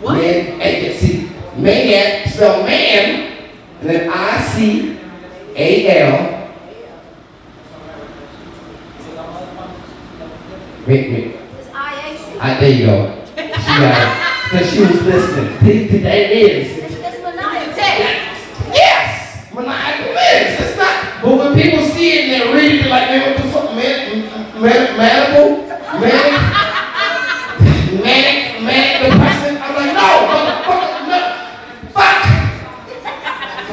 What? 0.00 0.14
Man, 0.18 0.60
and 0.60 0.96
see, 0.98 1.30
maniac, 1.64 2.28
spell 2.28 2.62
man, 2.62 3.48
and 3.80 3.88
then 3.90 4.10
I 4.12 4.40
C 4.42 4.98
A 5.56 6.00
L. 6.00 6.44
Wait, 10.86 11.10
wait. 11.10 11.34
It's 11.58 11.68
IAC. 11.68 12.38
I, 12.38 12.56
ah, 12.56 12.60
there 12.60 12.70
you 12.70 12.84
go. 12.84 13.24
She 13.34 13.80
got 13.80 13.96
it. 13.96 14.50
Because 14.50 14.70
she 14.70 14.80
was 14.80 15.02
listening. 15.02 16.02
That 16.02 16.30
is. 16.30 16.76
It's 16.76 17.22
maniacal. 17.24 17.72
Yes! 18.74 19.48
Maniacal 19.54 20.12
menace. 20.12 20.60
It's 20.60 20.76
not. 20.76 21.22
But 21.22 21.38
when 21.38 21.54
people 21.62 21.82
see 21.88 22.10
it 22.12 22.24
and 22.24 22.32
they 22.32 22.52
read 22.52 22.72
it, 22.74 22.82
they're 22.82 22.90
like, 22.90 23.08
man, 23.08 23.32
what 23.32 23.42
the 23.42 23.48
fuck? 23.48 23.74
Man, 23.74 24.60
man, 24.60 24.96
manical? 24.98 25.48
Manic? 25.98 26.32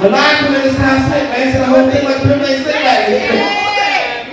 Maniacal 0.01 0.49
menace 0.51 0.75
kind 0.77 0.97
of 0.97 1.03
slick, 1.07 1.23
man. 1.29 1.51
Said 1.51 1.61
the 1.61 1.65
whole 1.67 1.85
thing 1.91 2.03
like 2.05 2.19
criminal 2.21 2.47
slick 2.47 2.81
back. 2.81 3.09